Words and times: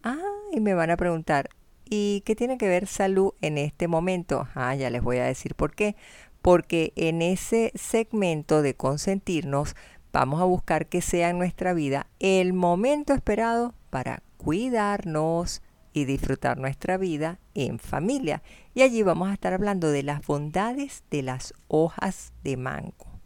Ah, 0.03 0.19
y 0.51 0.59
me 0.59 0.75
van 0.75 0.91
a 0.91 0.97
preguntar, 0.97 1.50
¿y 1.90 2.22
qué 2.24 2.35
tiene 2.35 2.59
que 2.59 2.68
ver 2.68 2.85
salud 2.85 3.34
en 3.41 3.57
este 3.57 3.88
momento? 3.88 4.47
Ah, 4.53 4.75
ya 4.75 4.91
les 4.91 5.01
voy 5.01 5.18
a 5.18 5.25
decir 5.25 5.56
por 5.56 5.74
qué. 5.74 5.95
Porque 6.44 6.94
en 6.95 7.24
ese 7.24 7.72
segmento 7.74 8.62
de 8.62 8.75
consentirnos 8.75 9.75
vamos 10.13 10.40
a 10.41 10.45
buscar 10.45 10.85
que 10.85 11.01
sea 11.01 11.31
en 11.31 11.40
nuestra 11.40 11.74
vida 11.74 12.06
el 12.19 12.53
momento 12.53 13.16
esperado 13.16 13.74
para 13.90 14.22
cuidarnos 14.45 15.63
y 15.91 16.06
disfrutar 16.06 16.59
nuestra 16.59 16.97
vida 16.97 17.39
en 17.56 17.79
familia. 17.79 18.44
Y 18.75 18.83
allí 18.83 19.01
vamos 19.01 19.29
a 19.29 19.33
estar 19.33 19.53
hablando 19.53 19.89
de 19.89 20.03
las 20.03 20.23
bondades 20.23 21.03
de 21.09 21.23
las 21.23 21.56
hojas 21.67 22.31
de 22.44 22.56
mango. 22.56 23.19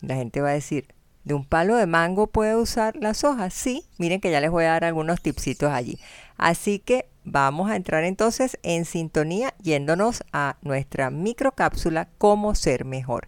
La 0.00 0.16
gente 0.16 0.40
va 0.40 0.48
a 0.48 0.54
decir, 0.54 0.86
¿de 1.24 1.34
un 1.34 1.44
palo 1.44 1.76
de 1.76 1.86
mango 1.86 2.26
puede 2.26 2.56
usar 2.56 2.96
las 2.96 3.22
hojas? 3.22 3.52
Sí, 3.52 3.84
miren 3.98 4.22
que 4.22 4.30
ya 4.30 4.40
les 4.40 4.50
voy 4.50 4.64
a 4.64 4.70
dar 4.70 4.84
algunos 4.84 5.20
tipsitos 5.20 5.70
allí. 5.70 5.98
Así 6.38 6.78
que 6.78 7.06
vamos 7.22 7.70
a 7.70 7.76
entrar 7.76 8.04
entonces 8.04 8.58
en 8.62 8.86
sintonía 8.86 9.52
yéndonos 9.60 10.24
a 10.32 10.56
nuestra 10.62 11.10
microcápsula 11.10 12.08
Cómo 12.16 12.54
ser 12.54 12.86
mejor. 12.86 13.26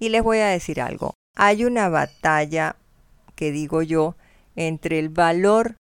Y 0.00 0.08
les 0.08 0.22
voy 0.22 0.38
a 0.38 0.46
decir 0.46 0.80
algo. 0.80 1.12
Hay 1.34 1.66
una 1.66 1.90
batalla 1.90 2.76
que 3.34 3.52
digo 3.52 3.82
yo 3.82 4.16
entre 4.54 4.98
el 4.98 5.10
valor 5.10 5.76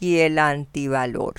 y 0.00 0.18
el 0.18 0.38
antivalor. 0.38 1.34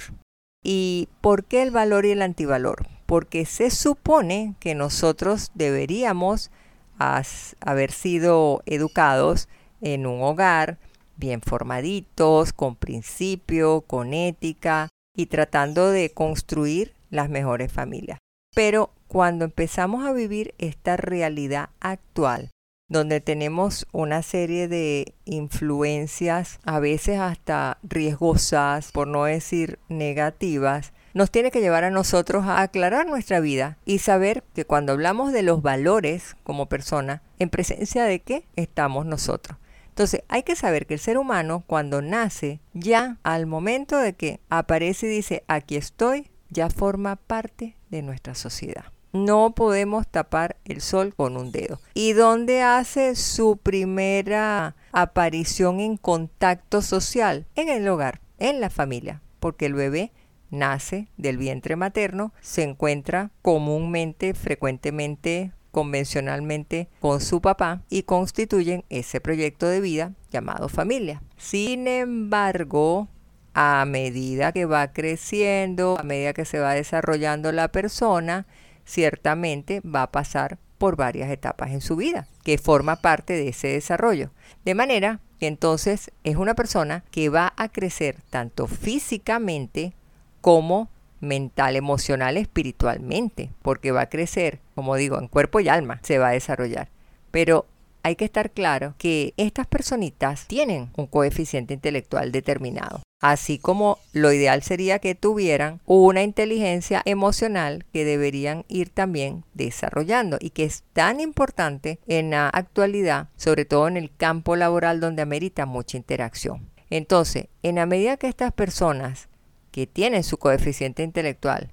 ¿Y 0.64 1.10
por 1.20 1.44
qué 1.44 1.64
el 1.64 1.72
valor 1.72 2.06
y 2.06 2.12
el 2.12 2.22
antivalor? 2.22 2.88
Porque 3.08 3.46
se 3.46 3.72
supone 3.72 4.56
que 4.60 4.76
nosotros 4.76 5.52
deberíamos 5.56 6.52
haber 6.98 7.92
sido 7.92 8.62
educados 8.68 9.50
en 9.82 10.06
un 10.06 10.22
hogar 10.22 10.78
bien 11.18 11.42
formaditos, 11.42 12.54
con 12.54 12.76
principio, 12.76 13.82
con 13.82 14.14
ética 14.14 14.88
y 15.16 15.26
tratando 15.26 15.90
de 15.90 16.12
construir 16.12 16.94
las 17.10 17.30
mejores 17.30 17.72
familias. 17.72 18.20
Pero 18.54 18.92
cuando 19.08 19.46
empezamos 19.46 20.06
a 20.06 20.14
vivir 20.14 20.54
esta 20.58 20.96
realidad 20.96 21.70
actual, 21.80 22.52
donde 22.92 23.22
tenemos 23.22 23.88
una 23.94 24.22
serie 24.22 24.68
de 24.68 25.14
influencias, 25.24 26.60
a 26.66 26.82
veces 26.82 27.20
hasta 27.20 27.78
riesgosas, 27.84 28.92
por 28.92 29.08
no 29.08 29.24
decir 29.24 29.80
negativas, 29.88 30.92
nos 31.14 31.32
tiene 31.32 31.52
que 31.52 31.62
llevar 31.62 31.86
a 31.86 31.90
nosotros 31.90 32.44
a 32.46 32.62
aclarar 32.62 33.08
nuestra 33.08 33.40
vida 33.40 33.78
y 33.86 34.00
saber 34.00 34.44
que 34.54 34.66
cuando 34.66 34.92
hablamos 34.92 35.32
de 35.32 35.42
los 35.42 35.62
valores 35.62 36.36
como 36.44 36.66
persona, 36.66 37.22
en 37.40 37.50
presencia 37.50 38.04
de 38.04 38.20
qué 38.20 38.44
estamos 38.58 39.06
nosotros. 39.06 39.58
Entonces 39.88 40.24
hay 40.28 40.44
que 40.44 40.58
saber 40.58 40.86
que 40.86 40.96
el 40.96 41.00
ser 41.00 41.18
humano 41.18 41.64
cuando 41.66 42.02
nace, 42.02 42.60
ya 42.74 43.20
al 43.24 43.46
momento 43.46 43.98
de 44.00 44.14
que 44.14 44.42
aparece 44.50 45.08
y 45.08 45.12
dice, 45.12 45.46
aquí 45.48 45.78
estoy, 45.78 46.30
ya 46.50 46.70
forma 46.70 47.16
parte 47.16 47.78
de 47.90 48.02
nuestra 48.02 48.36
sociedad. 48.36 48.84
No 49.14 49.54
podemos 49.56 50.08
tapar 50.08 50.58
el 50.66 50.82
sol 50.82 51.14
con 51.16 51.36
un 51.36 51.52
dedo. 51.52 51.80
¿Y 51.94 52.14
dónde 52.14 52.62
hace 52.62 53.16
su 53.16 53.58
primera 53.58 54.76
aparición 54.92 55.80
en 55.80 55.98
contacto 55.98 56.82
social? 56.82 57.46
En 57.56 57.70
el 57.70 57.88
hogar, 57.88 58.22
en 58.40 58.62
la 58.62 58.70
familia, 58.70 59.22
porque 59.40 59.66
el 59.66 59.74
bebé 59.74 60.12
nace 60.50 61.08
del 61.18 61.38
vientre 61.38 61.76
materno, 61.76 62.34
se 62.42 62.64
encuentra 62.64 63.32
comúnmente, 63.42 64.34
frecuentemente, 64.34 65.52
convencionalmente 65.72 66.90
con 67.00 67.22
su 67.22 67.42
papá 67.42 67.82
y 67.90 68.04
constituyen 68.04 68.84
ese 68.90 69.22
proyecto 69.22 69.68
de 69.68 69.82
vida 69.82 70.14
llamado 70.30 70.70
familia. 70.70 71.22
Sin 71.38 71.88
embargo, 71.88 73.08
a 73.54 73.84
medida 73.86 74.52
que 74.52 74.66
va 74.66 74.92
creciendo, 74.94 75.98
a 76.00 76.04
medida 76.04 76.34
que 76.34 76.46
se 76.46 76.60
va 76.60 76.74
desarrollando 76.74 77.52
la 77.52 77.70
persona, 77.70 78.46
ciertamente 78.92 79.82
va 79.82 80.04
a 80.04 80.12
pasar 80.12 80.58
por 80.78 80.96
varias 80.96 81.30
etapas 81.30 81.72
en 81.72 81.82
su 81.82 81.96
vida, 81.96 82.28
que 82.44 82.58
forma 82.58 82.98
parte 82.98 83.34
de 83.34 83.50
ese 83.50 83.70
desarrollo. 83.70 84.32
De 84.66 84.76
manera 84.76 85.20
que 85.40 85.48
entonces 85.48 86.12
es 86.24 86.36
una 86.36 86.56
persona 86.56 87.04
que 87.12 87.30
va 87.30 87.54
a 87.56 87.70
crecer 87.70 88.18
tanto 88.30 88.68
físicamente 88.68 89.94
como 90.42 90.90
mental, 91.20 91.76
emocional, 91.76 92.36
espiritualmente, 92.36 93.52
porque 93.62 93.92
va 93.92 94.02
a 94.02 94.10
crecer, 94.10 94.60
como 94.76 94.96
digo, 94.96 95.20
en 95.20 95.28
cuerpo 95.28 95.60
y 95.60 95.70
alma, 95.70 96.00
se 96.04 96.18
va 96.18 96.30
a 96.30 96.34
desarrollar. 96.34 96.90
Pero 97.30 97.66
hay 98.04 98.16
que 98.16 98.26
estar 98.26 98.52
claro 98.52 98.96
que 98.98 99.34
estas 99.38 99.68
personitas 99.68 100.48
tienen 100.48 100.90
un 100.96 101.08
coeficiente 101.08 101.74
intelectual 101.74 102.32
determinado. 102.32 103.02
Así 103.22 103.60
como 103.60 104.00
lo 104.14 104.34
ideal 104.34 104.64
sería 104.64 104.98
que 104.98 105.14
tuvieran 105.14 105.80
una 105.86 106.24
inteligencia 106.24 107.04
emocional 107.06 107.86
que 107.94 108.04
deberían 108.04 108.66
ir 108.68 108.90
también 108.90 109.46
desarrollando 109.54 110.38
y 110.40 110.50
que 110.50 110.64
es 110.64 110.84
tan 110.94 111.20
importante 111.20 112.00
en 112.08 112.32
la 112.32 112.50
actualidad, 112.50 113.30
sobre 113.38 113.66
todo 113.66 113.88
en 113.88 113.98
el 113.98 114.12
campo 114.16 114.56
laboral 114.56 115.00
donde 115.00 115.22
amerita 115.22 115.68
mucha 115.68 115.98
interacción. 115.98 116.72
Entonces, 116.90 117.46
en 117.62 117.76
la 117.76 117.86
medida 117.86 118.18
que 118.18 118.28
estas 118.28 118.52
personas 118.54 119.30
que 119.72 119.86
tienen 119.86 120.24
su 120.24 120.38
coeficiente 120.38 121.04
intelectual 121.04 121.72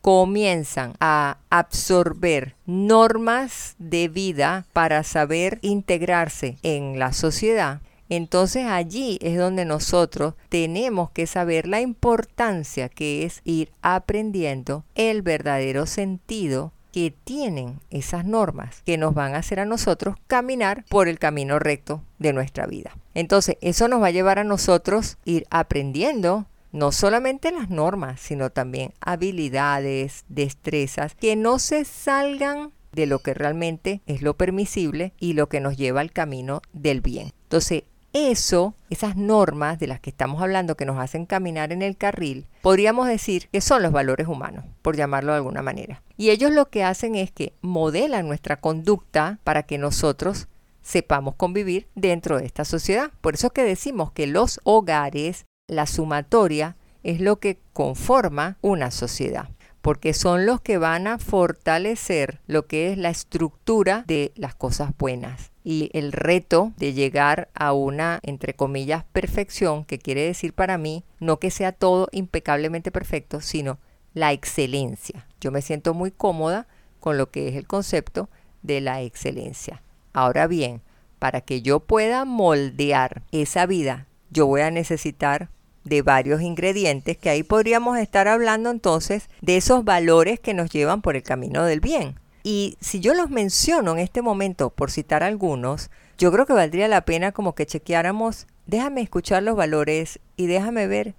comienzan 0.00 0.94
a 1.00 1.38
absorber 1.50 2.54
normas 2.66 3.74
de 3.78 4.08
vida 4.08 4.66
para 4.72 5.02
saber 5.04 5.58
integrarse 5.62 6.56
en 6.62 6.98
la 6.98 7.12
sociedad, 7.12 7.80
entonces 8.10 8.66
allí 8.66 9.18
es 9.22 9.38
donde 9.38 9.64
nosotros 9.64 10.34
tenemos 10.48 11.10
que 11.10 11.26
saber 11.26 11.68
la 11.68 11.80
importancia 11.80 12.88
que 12.88 13.24
es 13.24 13.40
ir 13.44 13.70
aprendiendo 13.82 14.84
el 14.96 15.22
verdadero 15.22 15.86
sentido 15.86 16.72
que 16.92 17.14
tienen 17.22 17.78
esas 17.90 18.24
normas 18.24 18.82
que 18.84 18.98
nos 18.98 19.14
van 19.14 19.34
a 19.34 19.38
hacer 19.38 19.60
a 19.60 19.64
nosotros 19.64 20.16
caminar 20.26 20.84
por 20.88 21.06
el 21.06 21.20
camino 21.20 21.60
recto 21.60 22.02
de 22.18 22.32
nuestra 22.32 22.66
vida. 22.66 22.96
Entonces, 23.14 23.56
eso 23.60 23.86
nos 23.86 24.02
va 24.02 24.08
a 24.08 24.12
llevar 24.12 24.40
a 24.40 24.44
nosotros 24.44 25.16
ir 25.24 25.46
aprendiendo 25.50 26.46
no 26.72 26.92
solamente 26.92 27.52
las 27.52 27.70
normas, 27.70 28.20
sino 28.20 28.50
también 28.50 28.92
habilidades, 29.00 30.24
destrezas 30.28 31.14
que 31.14 31.36
no 31.36 31.58
se 31.58 31.84
salgan 31.84 32.72
de 32.92 33.06
lo 33.06 33.20
que 33.20 33.34
realmente 33.34 34.02
es 34.06 34.22
lo 34.22 34.34
permisible 34.34 35.12
y 35.18 35.34
lo 35.34 35.48
que 35.48 35.60
nos 35.60 35.76
lleva 35.76 36.00
al 36.00 36.12
camino 36.12 36.62
del 36.72 37.00
bien. 37.00 37.32
Entonces, 37.44 37.84
eso, 38.12 38.74
esas 38.90 39.16
normas 39.16 39.78
de 39.78 39.86
las 39.86 40.00
que 40.00 40.10
estamos 40.10 40.42
hablando 40.42 40.76
que 40.76 40.84
nos 40.84 40.98
hacen 40.98 41.26
caminar 41.26 41.72
en 41.72 41.82
el 41.82 41.96
carril, 41.96 42.46
podríamos 42.60 43.06
decir 43.06 43.48
que 43.52 43.60
son 43.60 43.82
los 43.82 43.92
valores 43.92 44.26
humanos, 44.26 44.64
por 44.82 44.96
llamarlo 44.96 45.32
de 45.32 45.38
alguna 45.38 45.62
manera. 45.62 46.02
Y 46.16 46.30
ellos 46.30 46.50
lo 46.50 46.70
que 46.70 46.82
hacen 46.82 47.14
es 47.14 47.30
que 47.30 47.54
modelan 47.60 48.26
nuestra 48.26 48.60
conducta 48.60 49.38
para 49.44 49.62
que 49.62 49.78
nosotros 49.78 50.48
sepamos 50.82 51.36
convivir 51.36 51.88
dentro 51.94 52.38
de 52.38 52.46
esta 52.46 52.64
sociedad. 52.64 53.12
Por 53.20 53.34
eso 53.34 53.48
es 53.48 53.52
que 53.52 53.62
decimos 53.62 54.10
que 54.12 54.26
los 54.26 54.60
hogares, 54.64 55.46
la 55.70 55.86
sumatoria, 55.86 56.76
es 57.02 57.20
lo 57.20 57.36
que 57.40 57.58
conforma 57.72 58.58
una 58.60 58.90
sociedad 58.90 59.48
porque 59.80 60.12
son 60.12 60.46
los 60.46 60.60
que 60.60 60.78
van 60.78 61.06
a 61.06 61.18
fortalecer 61.18 62.40
lo 62.46 62.66
que 62.66 62.92
es 62.92 62.98
la 62.98 63.10
estructura 63.10 64.04
de 64.06 64.32
las 64.36 64.54
cosas 64.54 64.92
buenas 64.98 65.52
y 65.64 65.90
el 65.92 66.12
reto 66.12 66.72
de 66.76 66.92
llegar 66.92 67.48
a 67.54 67.72
una, 67.72 68.18
entre 68.22 68.54
comillas, 68.54 69.04
perfección, 69.12 69.84
que 69.84 69.98
quiere 69.98 70.22
decir 70.22 70.52
para 70.52 70.78
mí 70.78 71.04
no 71.18 71.38
que 71.38 71.50
sea 71.50 71.72
todo 71.72 72.08
impecablemente 72.12 72.90
perfecto, 72.90 73.40
sino 73.40 73.78
la 74.14 74.32
excelencia. 74.32 75.26
Yo 75.40 75.50
me 75.50 75.62
siento 75.62 75.94
muy 75.94 76.10
cómoda 76.10 76.66
con 76.98 77.16
lo 77.16 77.30
que 77.30 77.48
es 77.48 77.56
el 77.56 77.66
concepto 77.66 78.28
de 78.62 78.80
la 78.80 79.00
excelencia. 79.02 79.82
Ahora 80.12 80.46
bien, 80.46 80.82
para 81.18 81.40
que 81.40 81.62
yo 81.62 81.80
pueda 81.80 82.24
moldear 82.24 83.22
esa 83.30 83.66
vida, 83.66 84.06
yo 84.30 84.46
voy 84.46 84.62
a 84.62 84.70
necesitar 84.70 85.50
de 85.84 86.02
varios 86.02 86.42
ingredientes 86.42 87.16
que 87.16 87.30
ahí 87.30 87.42
podríamos 87.42 87.98
estar 87.98 88.28
hablando 88.28 88.70
entonces 88.70 89.28
de 89.40 89.56
esos 89.56 89.84
valores 89.84 90.40
que 90.40 90.54
nos 90.54 90.70
llevan 90.70 91.02
por 91.02 91.16
el 91.16 91.22
camino 91.22 91.64
del 91.64 91.80
bien. 91.80 92.18
Y 92.42 92.76
si 92.80 93.00
yo 93.00 93.14
los 93.14 93.30
menciono 93.30 93.92
en 93.92 93.98
este 93.98 94.22
momento, 94.22 94.70
por 94.70 94.90
citar 94.90 95.22
algunos, 95.22 95.90
yo 96.18 96.32
creo 96.32 96.46
que 96.46 96.52
valdría 96.52 96.88
la 96.88 97.04
pena 97.04 97.32
como 97.32 97.54
que 97.54 97.66
chequeáramos, 97.66 98.46
déjame 98.66 99.02
escuchar 99.02 99.42
los 99.42 99.56
valores 99.56 100.20
y 100.36 100.46
déjame 100.46 100.86
ver 100.86 101.14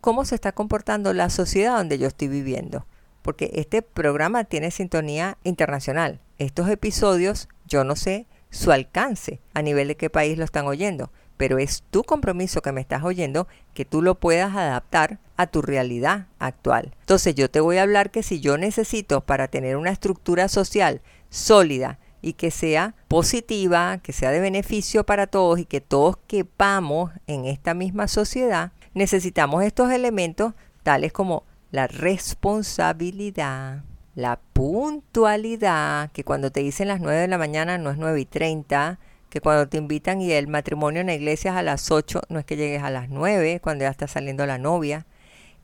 cómo 0.00 0.24
se 0.24 0.34
está 0.34 0.52
comportando 0.52 1.12
la 1.12 1.30
sociedad 1.30 1.76
donde 1.76 1.98
yo 1.98 2.06
estoy 2.06 2.28
viviendo. 2.28 2.86
Porque 3.22 3.50
este 3.54 3.82
programa 3.82 4.44
tiene 4.44 4.70
sintonía 4.70 5.38
internacional. 5.44 6.20
Estos 6.38 6.68
episodios, 6.70 7.48
yo 7.66 7.84
no 7.84 7.96
sé 7.96 8.26
su 8.50 8.72
alcance 8.72 9.40
a 9.54 9.62
nivel 9.62 9.88
de 9.88 9.96
qué 9.96 10.10
país 10.10 10.38
lo 10.38 10.44
están 10.44 10.66
oyendo 10.66 11.12
pero 11.40 11.56
es 11.56 11.84
tu 11.90 12.04
compromiso 12.04 12.60
que 12.60 12.70
me 12.70 12.82
estás 12.82 13.02
oyendo 13.02 13.48
que 13.72 13.86
tú 13.86 14.02
lo 14.02 14.16
puedas 14.16 14.54
adaptar 14.54 15.20
a 15.38 15.46
tu 15.46 15.62
realidad 15.62 16.26
actual. 16.38 16.94
Entonces 17.00 17.34
yo 17.34 17.50
te 17.50 17.60
voy 17.60 17.78
a 17.78 17.82
hablar 17.82 18.10
que 18.10 18.22
si 18.22 18.40
yo 18.40 18.58
necesito 18.58 19.22
para 19.22 19.48
tener 19.48 19.78
una 19.78 19.88
estructura 19.88 20.50
social 20.50 21.00
sólida 21.30 21.98
y 22.20 22.34
que 22.34 22.50
sea 22.50 22.94
positiva, 23.08 24.00
que 24.02 24.12
sea 24.12 24.32
de 24.32 24.40
beneficio 24.40 25.06
para 25.06 25.28
todos 25.28 25.58
y 25.58 25.64
que 25.64 25.80
todos 25.80 26.18
quepamos 26.26 27.10
en 27.26 27.46
esta 27.46 27.72
misma 27.72 28.06
sociedad, 28.06 28.72
necesitamos 28.92 29.64
estos 29.64 29.90
elementos 29.90 30.52
tales 30.82 31.10
como 31.10 31.44
la 31.70 31.86
responsabilidad, 31.86 33.82
la 34.14 34.38
puntualidad, 34.52 36.10
que 36.12 36.22
cuando 36.22 36.52
te 36.52 36.60
dicen 36.60 36.88
las 36.88 37.00
9 37.00 37.18
de 37.18 37.28
la 37.28 37.38
mañana 37.38 37.78
no 37.78 37.90
es 37.90 37.96
9 37.96 38.20
y 38.20 38.26
30, 38.26 38.98
que 39.30 39.40
cuando 39.40 39.68
te 39.68 39.78
invitan 39.78 40.20
y 40.20 40.32
el 40.32 40.48
matrimonio 40.48 41.00
en 41.00 41.06
la 41.06 41.14
iglesia 41.14 41.52
es 41.52 41.56
a 41.56 41.62
las 41.62 41.90
8, 41.90 42.22
no 42.28 42.38
es 42.38 42.44
que 42.44 42.56
llegues 42.56 42.82
a 42.82 42.90
las 42.90 43.08
9 43.08 43.60
cuando 43.62 43.84
ya 43.84 43.90
está 43.90 44.08
saliendo 44.08 44.44
la 44.44 44.58
novia, 44.58 45.06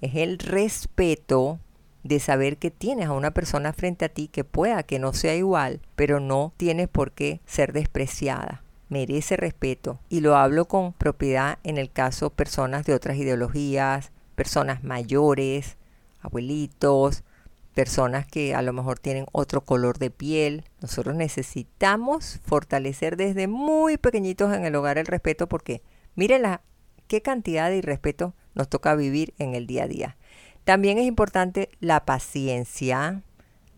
es 0.01 0.15
el 0.15 0.39
respeto 0.39 1.59
de 2.05 2.21
saber 2.21 2.57
que 2.57 2.71
tienes 2.71 3.09
a 3.09 3.13
una 3.13 3.33
persona 3.33 3.73
frente 3.73 4.05
a 4.05 4.09
ti 4.09 4.29
que 4.29 4.45
pueda 4.45 4.85
que 4.85 4.99
no 4.99 5.13
sea 5.13 5.35
igual, 5.35 5.81
pero 5.97 6.21
no 6.21 6.53
tienes 6.57 6.89
por 6.89 7.11
qué 7.11 7.41
ser 7.45 7.73
despreciada. 7.73 8.63
Merece 8.89 9.37
respeto 9.37 9.99
y 10.09 10.21
lo 10.21 10.37
hablo 10.37 10.67
con 10.67 10.93
propiedad 10.93 11.59
en 11.65 11.77
el 11.77 11.91
caso 11.91 12.31
personas 12.31 12.87
de 12.87 12.95
otras 12.95 13.17
ideologías, 13.17 14.13
personas 14.37 14.85
mayores, 14.85 15.77
abuelitos, 16.21 17.25
personas 17.77 18.27
que 18.27 18.55
a 18.55 18.63
lo 18.63 18.73
mejor 18.73 18.99
tienen 18.99 19.27
otro 19.33 19.61
color 19.61 19.99
de 19.99 20.11
piel. 20.11 20.65
Nosotros 20.81 21.15
necesitamos 21.15 22.41
fortalecer 22.43 23.19
desde 23.19 23.49
muy 23.49 23.99
pequeñitos 23.99 24.55
en 24.55 24.65
el 24.65 24.75
hogar 24.75 24.97
el 24.97 25.05
respeto 25.05 25.47
porque 25.47 25.83
miren 26.15 26.41
la, 26.41 26.63
qué 27.07 27.21
cantidad 27.21 27.69
de 27.69 27.77
irrespeto 27.77 28.35
nos 28.55 28.71
toca 28.71 28.95
vivir 28.95 29.35
en 29.39 29.55
el 29.55 29.67
día 29.67 29.85
a 29.85 29.89
día. 29.89 30.17
También 30.65 30.97
es 30.97 31.05
importante 31.05 31.69
la 31.79 32.07
paciencia, 32.07 33.23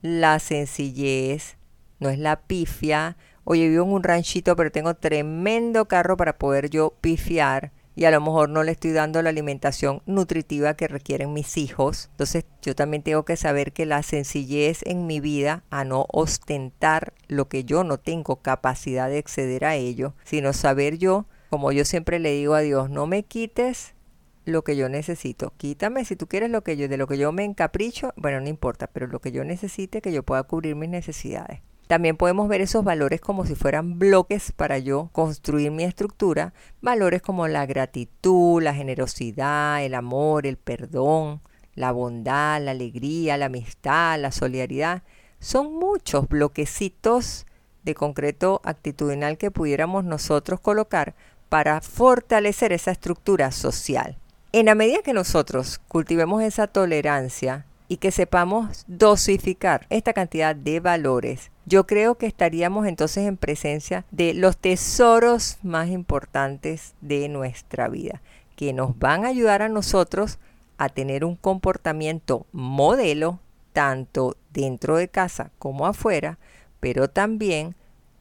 la 0.00 0.38
sencillez, 0.38 1.56
no 1.98 2.08
es 2.08 2.20
la 2.20 2.42
pifia. 2.42 3.16
Oye, 3.42 3.68
vivo 3.68 3.84
en 3.84 3.90
un 3.90 4.04
ranchito, 4.04 4.54
pero 4.54 4.70
tengo 4.70 4.94
tremendo 4.94 5.88
carro 5.88 6.16
para 6.16 6.38
poder 6.38 6.70
yo 6.70 6.94
pifiar 7.00 7.72
y 7.98 8.04
a 8.04 8.12
lo 8.12 8.20
mejor 8.20 8.48
no 8.48 8.62
le 8.62 8.70
estoy 8.70 8.92
dando 8.92 9.20
la 9.22 9.30
alimentación 9.30 10.02
nutritiva 10.06 10.74
que 10.74 10.86
requieren 10.86 11.32
mis 11.32 11.56
hijos. 11.56 12.10
Entonces 12.12 12.44
yo 12.62 12.76
también 12.76 13.02
tengo 13.02 13.24
que 13.24 13.36
saber 13.36 13.72
que 13.72 13.86
la 13.86 14.04
sencillez 14.04 14.82
en 14.84 15.08
mi 15.08 15.18
vida 15.18 15.64
a 15.68 15.82
no 15.82 16.06
ostentar 16.12 17.12
lo 17.26 17.48
que 17.48 17.64
yo 17.64 17.82
no 17.82 17.98
tengo 17.98 18.36
capacidad 18.36 19.08
de 19.08 19.18
acceder 19.18 19.64
a 19.64 19.74
ello, 19.74 20.14
sino 20.22 20.52
saber 20.52 20.98
yo, 20.98 21.26
como 21.50 21.72
yo 21.72 21.84
siempre 21.84 22.20
le 22.20 22.30
digo 22.30 22.54
a 22.54 22.60
Dios, 22.60 22.88
no 22.88 23.08
me 23.08 23.24
quites 23.24 23.94
lo 24.44 24.62
que 24.62 24.76
yo 24.76 24.88
necesito. 24.88 25.52
Quítame 25.56 26.04
si 26.04 26.14
tú 26.14 26.28
quieres 26.28 26.50
lo 26.50 26.62
que 26.62 26.76
yo 26.76 26.86
de 26.86 26.98
lo 26.98 27.08
que 27.08 27.18
yo 27.18 27.32
me 27.32 27.42
encapricho, 27.42 28.12
bueno, 28.16 28.40
no 28.40 28.48
importa, 28.48 28.86
pero 28.86 29.08
lo 29.08 29.20
que 29.20 29.32
yo 29.32 29.42
necesite 29.42 30.02
que 30.02 30.12
yo 30.12 30.22
pueda 30.22 30.44
cubrir 30.44 30.76
mis 30.76 30.88
necesidades. 30.88 31.62
También 31.88 32.18
podemos 32.18 32.48
ver 32.48 32.60
esos 32.60 32.84
valores 32.84 33.18
como 33.18 33.46
si 33.46 33.54
fueran 33.54 33.98
bloques 33.98 34.52
para 34.52 34.78
yo 34.78 35.08
construir 35.12 35.70
mi 35.70 35.84
estructura, 35.84 36.52
valores 36.82 37.22
como 37.22 37.48
la 37.48 37.64
gratitud, 37.64 38.62
la 38.62 38.74
generosidad, 38.74 39.82
el 39.82 39.94
amor, 39.94 40.46
el 40.46 40.58
perdón, 40.58 41.40
la 41.74 41.90
bondad, 41.92 42.60
la 42.60 42.72
alegría, 42.72 43.38
la 43.38 43.46
amistad, 43.46 44.20
la 44.20 44.32
solidaridad. 44.32 45.02
Son 45.40 45.72
muchos 45.78 46.28
bloquecitos 46.28 47.46
de 47.84 47.94
concreto 47.94 48.60
actitudinal 48.64 49.38
que 49.38 49.50
pudiéramos 49.50 50.04
nosotros 50.04 50.60
colocar 50.60 51.14
para 51.48 51.80
fortalecer 51.80 52.74
esa 52.74 52.90
estructura 52.90 53.50
social. 53.50 54.18
En 54.52 54.66
la 54.66 54.74
medida 54.74 55.02
que 55.02 55.14
nosotros 55.14 55.80
cultivemos 55.88 56.42
esa 56.42 56.66
tolerancia 56.66 57.64
y 57.88 57.96
que 57.96 58.10
sepamos 58.10 58.84
dosificar 58.86 59.86
esta 59.90 60.12
cantidad 60.12 60.54
de 60.54 60.80
valores, 60.80 61.50
yo 61.64 61.86
creo 61.86 62.16
que 62.16 62.26
estaríamos 62.26 62.86
entonces 62.86 63.26
en 63.26 63.36
presencia 63.36 64.04
de 64.10 64.34
los 64.34 64.58
tesoros 64.58 65.58
más 65.62 65.88
importantes 65.88 66.94
de 67.00 67.28
nuestra 67.28 67.88
vida, 67.88 68.20
que 68.56 68.72
nos 68.72 68.98
van 68.98 69.24
a 69.24 69.28
ayudar 69.28 69.62
a 69.62 69.68
nosotros 69.68 70.38
a 70.76 70.88
tener 70.88 71.24
un 71.24 71.34
comportamiento 71.34 72.46
modelo, 72.52 73.40
tanto 73.72 74.36
dentro 74.52 74.96
de 74.96 75.08
casa 75.08 75.50
como 75.58 75.86
afuera, 75.86 76.38
pero 76.80 77.08
también 77.08 77.74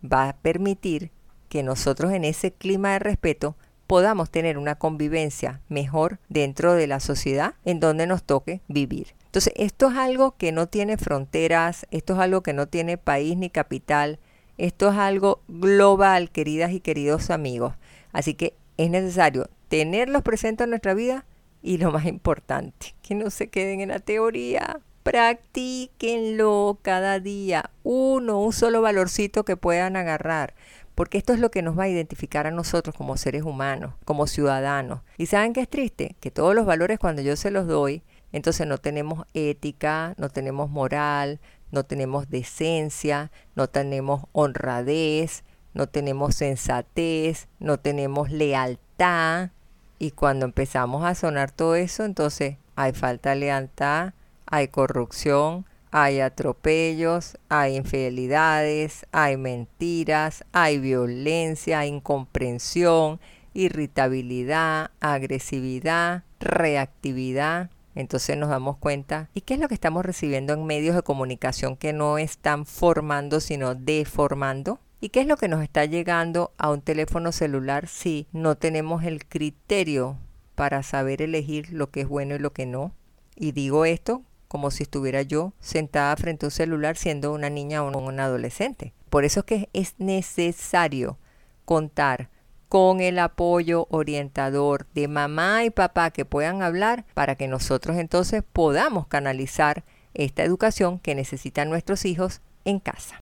va 0.04 0.30
a 0.30 0.36
permitir 0.38 1.12
que 1.50 1.64
nosotros 1.64 2.12
en 2.12 2.26
ese 2.26 2.52
clima 2.52 2.94
de 2.94 3.00
respeto 3.00 3.56
podamos 3.88 4.29
tener 4.29 4.58
una 4.58 4.75
convivencia 4.75 5.62
mejor 5.70 6.20
dentro 6.29 6.74
de 6.74 6.88
la 6.88 7.00
sociedad 7.00 7.56
en 7.65 7.79
donde 7.79 8.06
nos 8.06 8.24
toque 8.24 8.62
vivir. 8.67 9.15
Entonces, 9.25 9.53
esto 9.56 9.89
es 9.89 9.98
algo 9.98 10.36
que 10.38 10.51
no 10.51 10.67
tiene 10.67 10.98
fronteras, 10.98 11.88
esto 11.91 12.13
es 12.13 12.20
algo 12.20 12.41
que 12.41 12.53
no 12.53 12.67
tiene 12.67 12.98
país 12.98 13.38
ni 13.38 13.50
capital, 13.50 14.20
esto 14.58 14.89
es 14.89 14.98
algo 14.98 15.41
global, 15.48 16.32
queridas 16.32 16.72
y 16.72 16.79
queridos 16.79 17.29
amigos. 17.29 17.74
Así 18.12 18.34
que 18.34 18.56
es 18.77 18.89
necesario 18.89 19.50
tenerlos 19.70 20.22
presentes 20.22 20.65
en 20.65 20.72
nuestra 20.72 20.94
vida 20.94 21.25
y 21.62 21.77
lo 21.77 21.91
más 21.91 22.06
importante, 22.06 22.96
que 23.01 23.15
no 23.15 23.29
se 23.29 23.50
queden 23.50 23.82
en 23.82 23.89
la 23.89 24.00
teoría. 24.00 24.79
Practíquenlo 25.03 26.79
cada 26.82 27.20
día, 27.20 27.72
uno, 27.84 28.41
un 28.41 28.51
solo 28.51 28.82
valorcito 28.82 29.46
que 29.46 29.56
puedan 29.56 29.96
agarrar. 29.96 30.53
Porque 30.98 31.20
esto 31.20 31.32
es 31.32 31.39
lo 31.39 31.51
que 31.51 31.62
nos 31.62 31.77
va 31.77 31.84
a 31.84 31.89
identificar 31.89 32.48
a 32.48 32.51
nosotros 32.51 32.96
como 32.96 33.18
seres 33.18 33.44
humanos, 33.44 33.94
como 34.04 34.25
ciudadanos. 34.25 35.01
¿Y 35.20 35.27
saben 35.27 35.54
qué 35.54 35.62
es 35.62 35.70
triste? 35.70 36.16
Que 36.20 36.32
todos 36.32 36.56
los 36.56 36.66
valores 36.66 36.98
cuando 36.98 37.22
yo 37.22 37.36
se 37.36 37.51
los 37.51 37.68
doy, 37.68 38.01
entonces 38.32 38.66
no 38.66 38.80
tenemos 38.80 39.27
ética, 39.36 40.16
no 40.18 40.30
tenemos 40.30 40.72
moral, 40.72 41.39
no 41.70 41.84
tenemos 41.84 42.32
decencia, 42.32 43.30
no 43.54 43.68
tenemos 43.68 44.24
honradez, 44.32 45.44
no 45.75 45.86
tenemos 45.86 46.34
sensatez, 46.34 47.48
no 47.60 47.77
tenemos 47.77 48.32
lealtad. 48.32 49.51
Y 50.00 50.10
cuando 50.10 50.48
empezamos 50.48 51.06
a 51.06 51.13
sonar 51.13 51.51
todo 51.51 51.75
eso, 51.75 52.06
entonces 52.06 52.58
hay 52.75 52.94
falta 52.94 53.30
de 53.30 53.36
lealtad, 53.36 54.13
hay 54.48 54.70
corrupción, 54.70 55.67
hay 55.91 56.20
atropellos, 56.20 57.38
hay 57.50 57.77
infidelidades, 57.77 59.06
hay 59.12 59.38
mentiras, 59.38 60.44
hay 60.51 60.79
violencia, 60.79 61.86
incomprensión, 61.86 63.20
irritabilidad, 63.53 64.91
agresividad, 65.00 66.24
reactividad. 66.39 67.70
Entonces 67.96 68.38
nos 68.38 68.50
damos 68.50 68.77
cuenta, 68.77 69.29
¿y 69.34 69.41
qué 69.41 69.56
es 69.56 69.60
lo 69.60 69.67
que 69.67 69.74
estamos 69.74 70.06
recibiendo 70.06 70.53
en 70.53 70.65
medios 70.65 70.96
de 70.96 71.01
comunicación 71.01 71.75
que 71.75 71.94
no 71.94 72.20
están 72.20 72.65
formando, 72.65 73.39
sino 73.39 73.74
deformando? 73.74 74.79
¿Y 75.01 75.10
qué 75.10 75.22
es 75.22 75.27
lo 75.27 75.38
que 75.38 75.48
nos 75.48 75.63
está 75.63 75.86
llegando 75.86 76.51
a 76.58 76.70
un 76.70 76.82
teléfono 76.82 77.32
celular 77.32 77.88
si 77.88 78.27
no 78.32 78.56
tenemos 78.56 79.03
el 79.03 79.25
criterio 79.25 80.17
para 80.56 80.84
saber 80.84 81.22
elegir 81.22 81.72
lo 81.72 81.89
que 81.89 82.01
es 82.01 82.08
bueno 82.08 82.36
y 82.36 82.39
lo 82.39 82.51
que 82.51 82.65
no? 82.65 82.94
Y 83.36 83.51
digo 83.51 83.86
esto 83.86 84.24
como 84.48 84.72
si 84.72 84.84
estuviera 84.84 85.22
yo 85.22 85.54
sentada 85.60 86.16
frente 86.16 86.46
a 86.46 86.48
un 86.48 86.51
celular 86.51 86.98
siendo 86.98 87.34
una 87.34 87.50
niña 87.50 87.84
o 87.84 87.98
un 87.98 88.20
adolescente. 88.20 88.94
Por 89.10 89.25
eso 89.25 89.42
es 89.42 89.46
que 89.46 89.70
es 89.74 89.96
necesario 89.98 91.18
contar 91.66 92.30
con 92.70 93.00
el 93.00 93.20
apoyo 93.20 93.88
orientador 93.89 94.88
de 94.94 95.08
mamá 95.08 95.63
y 95.63 95.70
papá 95.70 96.12
que 96.12 96.25
puedan 96.25 96.62
hablar 96.62 97.06
para 97.13 97.36
que 97.36 97.48
nosotros 97.48 97.98
entonces 97.98 98.44
podamos 98.51 99.08
canalizar 99.08 99.84
esta 100.13 100.44
educación 100.44 101.00
que 101.00 101.16
necesitan 101.16 101.70
nuestros 101.70 102.06
hijos 102.06 102.42
en 102.66 102.80
casa. 102.80 103.20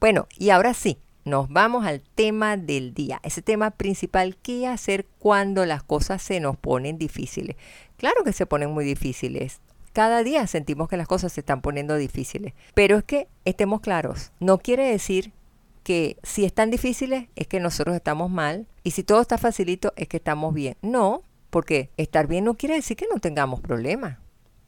Bueno, 0.00 0.26
y 0.38 0.50
ahora 0.50 0.74
sí, 0.74 0.98
nos 1.24 1.48
vamos 1.48 1.86
al 1.86 2.00
tema 2.00 2.56
del 2.56 2.94
día, 2.94 3.20
ese 3.22 3.42
tema 3.42 3.70
principal, 3.70 4.36
¿qué 4.42 4.66
hacer 4.66 5.06
cuando 5.18 5.64
las 5.66 5.82
cosas 5.82 6.22
se 6.22 6.40
nos 6.40 6.56
ponen 6.56 6.98
difíciles? 6.98 7.56
Claro 7.96 8.24
que 8.24 8.32
se 8.32 8.46
ponen 8.46 8.70
muy 8.70 8.84
difíciles. 8.84 9.60
Cada 9.92 10.22
día 10.22 10.46
sentimos 10.46 10.88
que 10.88 10.96
las 10.96 11.06
cosas 11.06 11.32
se 11.32 11.40
están 11.40 11.60
poniendo 11.60 11.96
difíciles. 11.96 12.54
Pero 12.74 12.96
es 12.96 13.04
que 13.04 13.28
estemos 13.44 13.80
claros, 13.80 14.32
no 14.40 14.58
quiere 14.58 14.90
decir 14.90 15.32
que 15.82 16.16
si 16.22 16.44
están 16.44 16.70
difíciles 16.70 17.28
es 17.36 17.46
que 17.46 17.60
nosotros 17.60 17.94
estamos 17.96 18.30
mal 18.30 18.66
y 18.84 18.92
si 18.92 19.02
todo 19.02 19.20
está 19.20 19.36
facilito 19.36 19.92
es 19.96 20.08
que 20.08 20.16
estamos 20.16 20.54
bien. 20.54 20.76
No, 20.80 21.24
porque 21.50 21.90
estar 21.96 22.26
bien 22.26 22.44
no 22.44 22.54
quiere 22.54 22.76
decir 22.76 22.96
que 22.96 23.06
no 23.12 23.20
tengamos 23.20 23.60
problemas. 23.60 24.18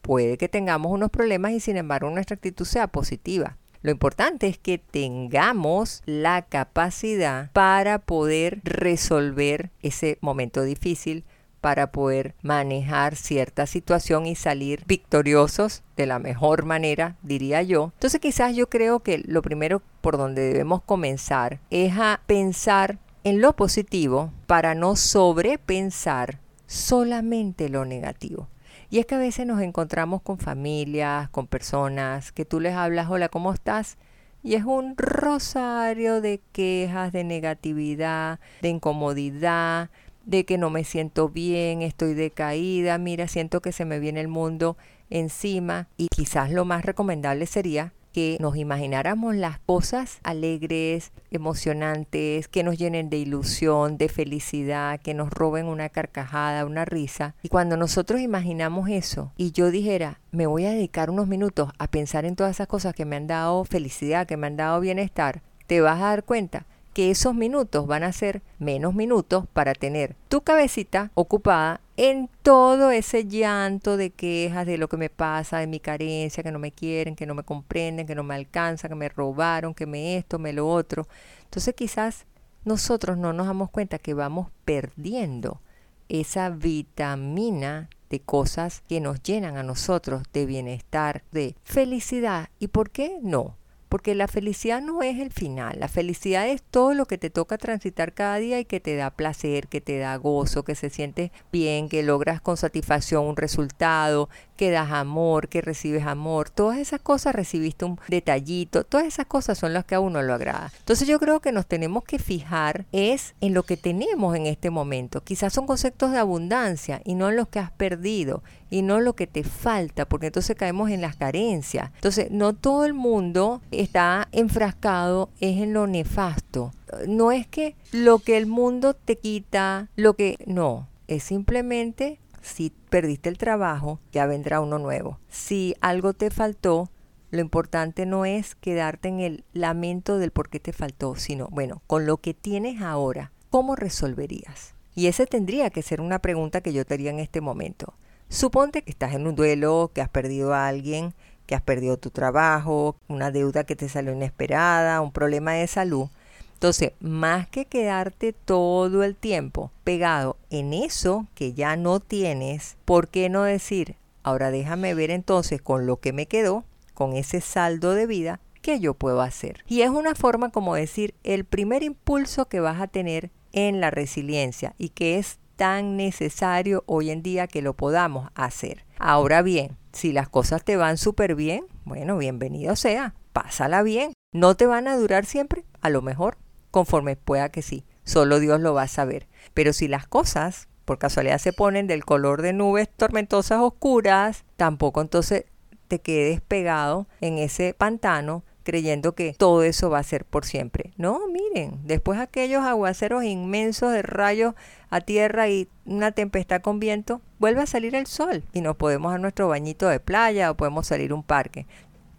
Puede 0.02 0.36
que 0.36 0.48
tengamos 0.48 0.92
unos 0.92 1.10
problemas 1.10 1.52
y 1.52 1.60
sin 1.60 1.78
embargo 1.78 2.10
nuestra 2.10 2.34
actitud 2.34 2.66
sea 2.66 2.88
positiva. 2.88 3.56
Lo 3.80 3.90
importante 3.90 4.46
es 4.46 4.58
que 4.58 4.78
tengamos 4.78 6.02
la 6.06 6.42
capacidad 6.42 7.50
para 7.52 7.98
poder 7.98 8.60
resolver 8.64 9.70
ese 9.82 10.16
momento 10.20 10.62
difícil, 10.62 11.24
para 11.64 11.92
poder 11.92 12.35
manejar 12.42 13.16
cierta 13.16 13.64
situación 13.64 14.26
y 14.26 14.35
salir 14.35 14.85
victoriosos 14.87 15.83
de 15.97 16.04
la 16.04 16.18
mejor 16.18 16.66
manera, 16.66 17.16
diría 17.23 17.62
yo. 17.62 17.92
Entonces 17.94 18.21
quizás 18.21 18.54
yo 18.54 18.68
creo 18.68 19.00
que 19.00 19.23
lo 19.26 19.40
primero 19.40 19.80
por 20.02 20.18
donde 20.18 20.42
debemos 20.42 20.83
comenzar 20.83 21.61
es 21.71 21.94
a 21.97 22.21
pensar 22.26 22.99
en 23.23 23.40
lo 23.40 23.56
positivo 23.56 24.30
para 24.47 24.75
no 24.75 24.94
sobrepensar 24.94 26.38
solamente 26.66 27.71
lo 27.71 27.87
negativo. 27.87 28.50
Y 28.90 28.99
es 28.99 29.06
que 29.06 29.14
a 29.14 29.18
veces 29.18 29.47
nos 29.47 29.62
encontramos 29.62 30.21
con 30.21 30.37
familias, 30.37 31.30
con 31.30 31.47
personas 31.47 32.30
que 32.30 32.44
tú 32.44 32.61
les 32.61 32.75
hablas, 32.75 33.09
hola, 33.09 33.30
¿cómo 33.30 33.54
estás? 33.54 33.97
Y 34.42 34.56
es 34.56 34.64
un 34.64 34.99
rosario 34.99 36.21
de 36.21 36.42
quejas, 36.52 37.11
de 37.11 37.25
negatividad, 37.25 38.38
de 38.61 38.68
incomodidad, 38.68 39.88
de 40.24 40.44
que 40.44 40.58
no 40.58 40.70
me 40.70 40.84
siento 40.84 41.28
bien, 41.28 41.82
estoy 41.82 42.14
decaída, 42.14 42.98
mira, 42.98 43.28
siento 43.28 43.60
que 43.60 43.72
se 43.72 43.84
me 43.84 43.98
viene 43.98 44.20
el 44.20 44.28
mundo 44.28 44.76
encima 45.10 45.88
y 45.96 46.08
quizás 46.08 46.50
lo 46.50 46.64
más 46.64 46.84
recomendable 46.84 47.46
sería 47.46 47.92
que 48.14 48.38
nos 48.40 48.56
imagináramos 48.56 49.34
las 49.34 49.58
cosas 49.58 50.20
alegres, 50.22 51.10
emocionantes, 51.32 52.46
que 52.46 52.62
nos 52.62 52.78
llenen 52.78 53.10
de 53.10 53.18
ilusión, 53.18 53.98
de 53.98 54.08
felicidad, 54.08 55.00
que 55.00 55.14
nos 55.14 55.30
roben 55.30 55.66
una 55.66 55.88
carcajada, 55.88 56.64
una 56.64 56.84
risa. 56.84 57.34
Y 57.42 57.48
cuando 57.48 57.76
nosotros 57.76 58.20
imaginamos 58.20 58.88
eso 58.88 59.32
y 59.36 59.50
yo 59.50 59.72
dijera, 59.72 60.20
me 60.30 60.46
voy 60.46 60.64
a 60.64 60.70
dedicar 60.70 61.10
unos 61.10 61.26
minutos 61.26 61.72
a 61.76 61.88
pensar 61.88 62.24
en 62.24 62.36
todas 62.36 62.52
esas 62.52 62.68
cosas 62.68 62.94
que 62.94 63.04
me 63.04 63.16
han 63.16 63.26
dado 63.26 63.64
felicidad, 63.64 64.28
que 64.28 64.36
me 64.36 64.46
han 64.46 64.56
dado 64.56 64.78
bienestar, 64.78 65.42
te 65.66 65.80
vas 65.80 66.00
a 66.00 66.10
dar 66.10 66.22
cuenta 66.22 66.66
que 66.94 67.10
esos 67.10 67.34
minutos 67.34 67.86
van 67.86 68.04
a 68.04 68.12
ser 68.12 68.40
menos 68.58 68.94
minutos 68.94 69.46
para 69.52 69.74
tener 69.74 70.14
tu 70.28 70.42
cabecita 70.42 71.10
ocupada 71.14 71.80
en 71.96 72.30
todo 72.42 72.90
ese 72.90 73.26
llanto 73.26 73.96
de 73.96 74.10
quejas 74.10 74.64
de 74.64 74.78
lo 74.78 74.88
que 74.88 74.96
me 74.96 75.10
pasa, 75.10 75.58
de 75.58 75.66
mi 75.66 75.80
carencia, 75.80 76.42
que 76.42 76.52
no 76.52 76.58
me 76.58 76.72
quieren, 76.72 77.16
que 77.16 77.26
no 77.26 77.34
me 77.34 77.42
comprenden, 77.42 78.06
que 78.06 78.14
no 78.14 78.22
me 78.22 78.34
alcanza, 78.34 78.88
que 78.88 78.94
me 78.94 79.08
robaron, 79.08 79.74
que 79.74 79.86
me 79.86 80.16
esto, 80.16 80.38
me 80.38 80.52
lo 80.52 80.68
otro. 80.68 81.06
Entonces 81.42 81.74
quizás 81.74 82.26
nosotros 82.64 83.18
no 83.18 83.32
nos 83.32 83.46
damos 83.46 83.70
cuenta 83.70 83.98
que 83.98 84.14
vamos 84.14 84.48
perdiendo 84.64 85.60
esa 86.08 86.50
vitamina 86.50 87.90
de 88.08 88.20
cosas 88.20 88.82
que 88.88 89.00
nos 89.00 89.22
llenan 89.22 89.56
a 89.56 89.62
nosotros 89.62 90.22
de 90.32 90.46
bienestar, 90.46 91.24
de 91.32 91.56
felicidad. 91.64 92.48
¿Y 92.58 92.68
por 92.68 92.90
qué 92.90 93.18
no? 93.20 93.56
Porque 93.94 94.16
la 94.16 94.26
felicidad 94.26 94.82
no 94.82 95.04
es 95.04 95.20
el 95.20 95.30
final, 95.30 95.76
la 95.78 95.86
felicidad 95.86 96.48
es 96.48 96.62
todo 96.62 96.94
lo 96.94 97.06
que 97.06 97.16
te 97.16 97.30
toca 97.30 97.58
transitar 97.58 98.12
cada 98.12 98.38
día 98.38 98.58
y 98.58 98.64
que 98.64 98.80
te 98.80 98.96
da 98.96 99.12
placer, 99.12 99.68
que 99.68 99.80
te 99.80 99.98
da 99.98 100.16
gozo, 100.16 100.64
que 100.64 100.74
se 100.74 100.90
siente 100.90 101.30
bien, 101.52 101.88
que 101.88 102.02
logras 102.02 102.40
con 102.40 102.56
satisfacción 102.56 103.24
un 103.24 103.36
resultado, 103.36 104.28
que 104.56 104.72
das 104.72 104.90
amor, 104.90 105.48
que 105.48 105.60
recibes 105.60 106.06
amor, 106.06 106.50
todas 106.50 106.78
esas 106.78 107.00
cosas 107.00 107.36
recibiste 107.36 107.84
un 107.84 108.00
detallito, 108.08 108.82
todas 108.82 109.06
esas 109.06 109.26
cosas 109.26 109.58
son 109.58 109.72
las 109.72 109.84
que 109.84 109.94
a 109.94 110.00
uno 110.00 110.22
lo 110.22 110.34
agrada. 110.34 110.72
Entonces 110.76 111.06
yo 111.06 111.20
creo 111.20 111.38
que 111.38 111.52
nos 111.52 111.66
tenemos 111.66 112.02
que 112.02 112.18
fijar 112.18 112.86
es 112.90 113.36
en 113.40 113.54
lo 113.54 113.62
que 113.62 113.76
tenemos 113.76 114.34
en 114.34 114.46
este 114.46 114.70
momento. 114.70 115.22
Quizás 115.22 115.52
son 115.52 115.68
conceptos 115.68 116.10
de 116.10 116.18
abundancia 116.18 117.00
y 117.04 117.14
no 117.14 117.28
en 117.28 117.36
los 117.36 117.46
que 117.46 117.60
has 117.60 117.70
perdido 117.70 118.42
y 118.70 118.82
no 118.82 118.98
lo 118.98 119.14
que 119.14 119.28
te 119.28 119.44
falta, 119.44 120.04
porque 120.04 120.26
entonces 120.26 120.56
caemos 120.56 120.90
en 120.90 121.00
las 121.00 121.14
carencias. 121.14 121.92
Entonces 121.94 122.32
no 122.32 122.54
todo 122.54 122.84
el 122.84 122.92
mundo 122.92 123.62
está 123.84 124.28
enfrascado 124.32 125.30
es 125.40 125.60
en 125.60 125.72
lo 125.72 125.86
nefasto. 125.86 126.72
No 127.06 127.32
es 127.32 127.46
que 127.46 127.76
lo 127.92 128.18
que 128.18 128.36
el 128.36 128.46
mundo 128.46 128.94
te 128.94 129.16
quita, 129.16 129.88
lo 129.96 130.14
que 130.14 130.36
no, 130.46 130.88
es 131.06 131.22
simplemente 131.22 132.18
si 132.42 132.72
perdiste 132.90 133.28
el 133.28 133.38
trabajo, 133.38 134.00
ya 134.12 134.26
vendrá 134.26 134.60
uno 134.60 134.78
nuevo. 134.78 135.18
Si 135.28 135.74
algo 135.80 136.12
te 136.12 136.30
faltó, 136.30 136.90
lo 137.30 137.40
importante 137.40 138.06
no 138.06 138.24
es 138.24 138.54
quedarte 138.54 139.08
en 139.08 139.20
el 139.20 139.44
lamento 139.52 140.18
del 140.18 140.30
por 140.30 140.48
qué 140.48 140.60
te 140.60 140.72
faltó, 140.72 141.16
sino, 141.16 141.48
bueno, 141.50 141.82
con 141.86 142.06
lo 142.06 142.18
que 142.18 142.34
tienes 142.34 142.82
ahora, 142.82 143.32
¿cómo 143.50 143.76
resolverías? 143.76 144.74
Y 144.94 145.06
esa 145.06 145.26
tendría 145.26 145.70
que 145.70 145.82
ser 145.82 146.00
una 146.00 146.20
pregunta 146.20 146.60
que 146.60 146.72
yo 146.72 146.84
te 146.84 146.94
haría 146.94 147.10
en 147.10 147.18
este 147.18 147.40
momento. 147.40 147.94
Suponte 148.28 148.82
que 148.82 148.90
estás 148.90 149.14
en 149.14 149.26
un 149.26 149.34
duelo, 149.34 149.90
que 149.92 150.00
has 150.00 150.08
perdido 150.08 150.54
a 150.54 150.68
alguien, 150.68 151.14
que 151.46 151.54
has 151.54 151.62
perdido 151.62 151.96
tu 151.96 152.10
trabajo, 152.10 152.96
una 153.08 153.30
deuda 153.30 153.64
que 153.64 153.76
te 153.76 153.88
salió 153.88 154.12
inesperada, 154.12 155.00
un 155.00 155.12
problema 155.12 155.52
de 155.52 155.66
salud. 155.66 156.08
Entonces, 156.54 156.92
más 157.00 157.48
que 157.48 157.66
quedarte 157.66 158.32
todo 158.32 159.02
el 159.02 159.16
tiempo 159.16 159.70
pegado 159.82 160.36
en 160.50 160.72
eso 160.72 161.26
que 161.34 161.52
ya 161.52 161.76
no 161.76 162.00
tienes, 162.00 162.76
¿por 162.84 163.08
qué 163.08 163.28
no 163.28 163.42
decir, 163.42 163.96
ahora 164.22 164.50
déjame 164.50 164.94
ver 164.94 165.10
entonces 165.10 165.60
con 165.60 165.86
lo 165.86 165.98
que 165.98 166.12
me 166.12 166.26
quedó, 166.26 166.64
con 166.94 167.14
ese 167.14 167.40
saldo 167.40 167.92
de 167.92 168.06
vida, 168.06 168.40
qué 168.62 168.80
yo 168.80 168.94
puedo 168.94 169.20
hacer? 169.20 169.62
Y 169.68 169.82
es 169.82 169.90
una 169.90 170.14
forma 170.14 170.50
como 170.50 170.74
decir 170.74 171.14
el 171.22 171.44
primer 171.44 171.82
impulso 171.82 172.46
que 172.46 172.60
vas 172.60 172.80
a 172.80 172.86
tener 172.86 173.30
en 173.52 173.80
la 173.80 173.90
resiliencia 173.90 174.74
y 174.78 174.88
que 174.88 175.18
es 175.18 175.38
tan 175.56 175.96
necesario 175.96 176.84
hoy 176.87 177.11
en 177.11 177.23
día 177.23 177.46
que 177.46 177.62
lo 177.62 177.75
podamos 177.75 178.30
hacer. 178.34 178.84
Ahora 178.99 179.42
bien, 179.42 179.76
si 179.92 180.12
las 180.12 180.28
cosas 180.28 180.64
te 180.64 180.76
van 180.76 180.99
súper 180.99 181.34
bien, 181.34 181.66
bueno, 181.84 182.18
bienvenido 182.18 182.76
sea, 182.76 183.14
pásala 183.32 183.82
bien. 183.82 184.12
No 184.32 184.56
te 184.56 184.66
van 184.66 184.88
a 184.88 184.96
durar 184.96 185.25
siempre, 185.25 185.64
a 185.80 185.90
lo 185.90 186.02
mejor 186.02 186.38
conforme 186.70 187.16
pueda 187.16 187.50
que 187.50 187.62
sí. 187.62 187.84
Solo 188.02 188.40
Dios 188.40 188.61
lo 188.61 188.75
va 188.75 188.82
a 188.82 188.88
saber. 188.88 189.28
Pero 189.54 189.73
si 189.73 189.88
las 189.88 190.06
cosas 190.06 190.68
por 190.84 190.99
casualidad 190.99 191.38
se 191.38 191.52
ponen 191.52 191.87
del 191.87 192.04
color 192.04 192.42
de 192.42 192.52
nubes 192.52 192.88
tormentosas 192.88 193.61
oscuras, 193.61 194.44
tampoco 194.56 195.00
entonces 195.00 195.44
te 195.88 196.00
quedes 196.00 196.40
pegado 196.40 197.06
en 197.20 197.38
ese 197.38 197.75
pantano 197.75 198.44
creyendo 198.64 199.14
que 199.14 199.35
todo 199.35 199.62
eso 199.62 199.90
va 199.90 200.00
a 200.00 200.02
ser 200.02 200.25
por 200.25 200.44
siempre. 200.44 200.92
No, 200.97 201.21
miren, 201.28 201.78
después 201.85 202.18
aquellos 202.18 202.64
aguaceros 202.64 203.23
inmensos 203.23 203.92
de 203.92 204.02
rayos 204.02 204.54
a 204.90 205.00
tierra 205.00 205.49
y 205.49 205.68
una 205.85 206.12
tempestad 206.12 206.61
con 206.61 206.80
viento, 206.80 207.21
vuelve 207.38 207.62
a 207.62 207.66
salir 207.66 207.94
el 207.94 208.06
sol 208.06 208.42
y 208.52 208.61
nos 208.61 208.76
podemos 208.76 209.12
dar 209.12 209.21
nuestro 209.21 209.49
bañito 209.49 209.88
de 209.88 210.00
playa 210.00 210.50
o 210.50 210.56
podemos 210.56 210.87
salir 210.87 211.12
a 211.12 211.14
un 211.14 211.23
parque. 211.23 211.66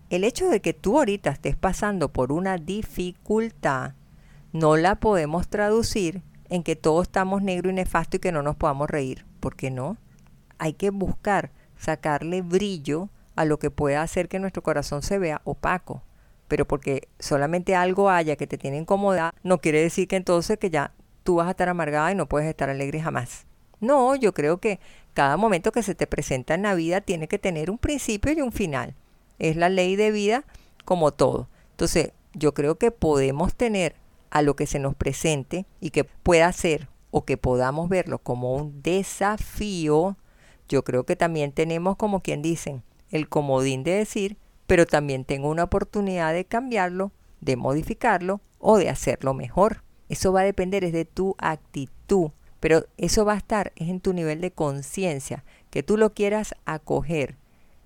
El 0.09 0.23
hecho 0.23 0.49
de 0.49 0.61
que 0.61 0.73
tú 0.73 0.99
ahorita 0.99 1.31
estés 1.31 1.55
pasando 1.55 2.09
por 2.09 2.31
una 2.31 2.57
dificultad, 2.57 3.93
no 4.53 4.77
la 4.77 4.95
podemos 4.95 5.47
traducir 5.47 6.21
en 6.49 6.63
que 6.63 6.75
todos 6.75 7.07
estamos 7.07 7.41
negro 7.41 7.69
y 7.69 7.73
nefasto 7.73 8.17
y 8.17 8.19
que 8.19 8.31
no 8.31 8.41
nos 8.41 8.55
podamos 8.55 8.89
reír. 8.89 9.25
¿Por 9.39 9.55
qué 9.55 9.71
no? 9.71 9.97
Hay 10.59 10.73
que 10.73 10.91
buscar 10.91 11.51
sacarle 11.77 12.41
brillo 12.41 13.09
a 13.35 13.45
lo 13.45 13.59
que 13.59 13.71
pueda 13.71 14.01
hacer 14.01 14.27
que 14.27 14.39
nuestro 14.39 14.63
corazón 14.63 15.01
se 15.01 15.19
vea 15.19 15.41
opaco. 15.43 16.03
Pero 16.47 16.65
porque 16.65 17.07
solamente 17.19 17.75
algo 17.75 18.09
haya 18.09 18.35
que 18.35 18.47
te 18.47 18.57
tiene 18.57 18.77
incomodidad, 18.77 19.33
no 19.43 19.59
quiere 19.59 19.81
decir 19.81 20.07
que 20.07 20.15
entonces 20.15 20.57
que 20.59 20.69
ya 20.69 20.91
tú 21.23 21.35
vas 21.35 21.47
a 21.47 21.51
estar 21.51 21.69
amargada 21.69 22.11
y 22.11 22.15
no 22.15 22.27
puedes 22.27 22.47
estar 22.47 22.69
alegre 22.69 23.01
jamás. 23.01 23.45
No, 23.79 24.15
yo 24.15 24.33
creo 24.33 24.59
que 24.59 24.79
cada 25.13 25.37
momento 25.37 25.71
que 25.71 25.83
se 25.83 25.95
te 25.95 26.07
presenta 26.07 26.53
en 26.53 26.63
la 26.63 26.75
vida 26.75 27.01
tiene 27.01 27.27
que 27.27 27.39
tener 27.39 27.71
un 27.71 27.77
principio 27.77 28.31
y 28.31 28.41
un 28.41 28.51
final. 28.51 28.95
Es 29.39 29.55
la 29.55 29.69
ley 29.69 29.95
de 29.95 30.11
vida 30.11 30.45
como 30.85 31.11
todo. 31.11 31.49
Entonces, 31.71 32.11
yo 32.33 32.53
creo 32.53 32.75
que 32.75 32.91
podemos 32.91 33.55
tener 33.55 33.95
a 34.29 34.41
lo 34.41 34.55
que 34.55 34.67
se 34.67 34.79
nos 34.79 34.95
presente 34.95 35.65
y 35.79 35.91
que 35.91 36.03
pueda 36.03 36.51
ser 36.51 36.89
o 37.11 37.23
que 37.23 37.37
podamos 37.37 37.87
verlo 37.87 38.19
como 38.19 38.53
un 38.55 38.81
desafío, 38.81 40.17
yo 40.67 40.83
creo 40.83 41.05
que 41.05 41.15
también 41.15 41.53
tenemos 41.53 41.95
como 41.95 42.19
quien 42.19 42.41
dicen 42.41 42.83
el 43.09 43.29
comodín 43.29 43.83
de 43.83 43.91
decir, 43.91 44.37
pero 44.67 44.85
también 44.85 45.25
tengo 45.25 45.49
una 45.49 45.63
oportunidad 45.63 46.33
de 46.33 46.45
cambiarlo, 46.45 47.11
de 47.41 47.55
modificarlo 47.55 48.41
o 48.59 48.77
de 48.77 48.89
hacerlo 48.89 49.33
mejor. 49.33 49.83
Eso 50.09 50.33
va 50.33 50.41
a 50.41 50.45
depender 50.45 50.83
es 50.83 50.93
de 50.93 51.05
tu 51.05 51.35
actitud, 51.37 52.31
pero 52.59 52.85
eso 52.97 53.25
va 53.25 53.33
a 53.33 53.37
estar 53.37 53.71
es 53.75 53.89
en 53.89 53.99
tu 53.99 54.13
nivel 54.13 54.41
de 54.41 54.51
conciencia, 54.51 55.43
que 55.69 55.83
tú 55.83 55.97
lo 55.97 56.13
quieras 56.13 56.55
acoger 56.65 57.37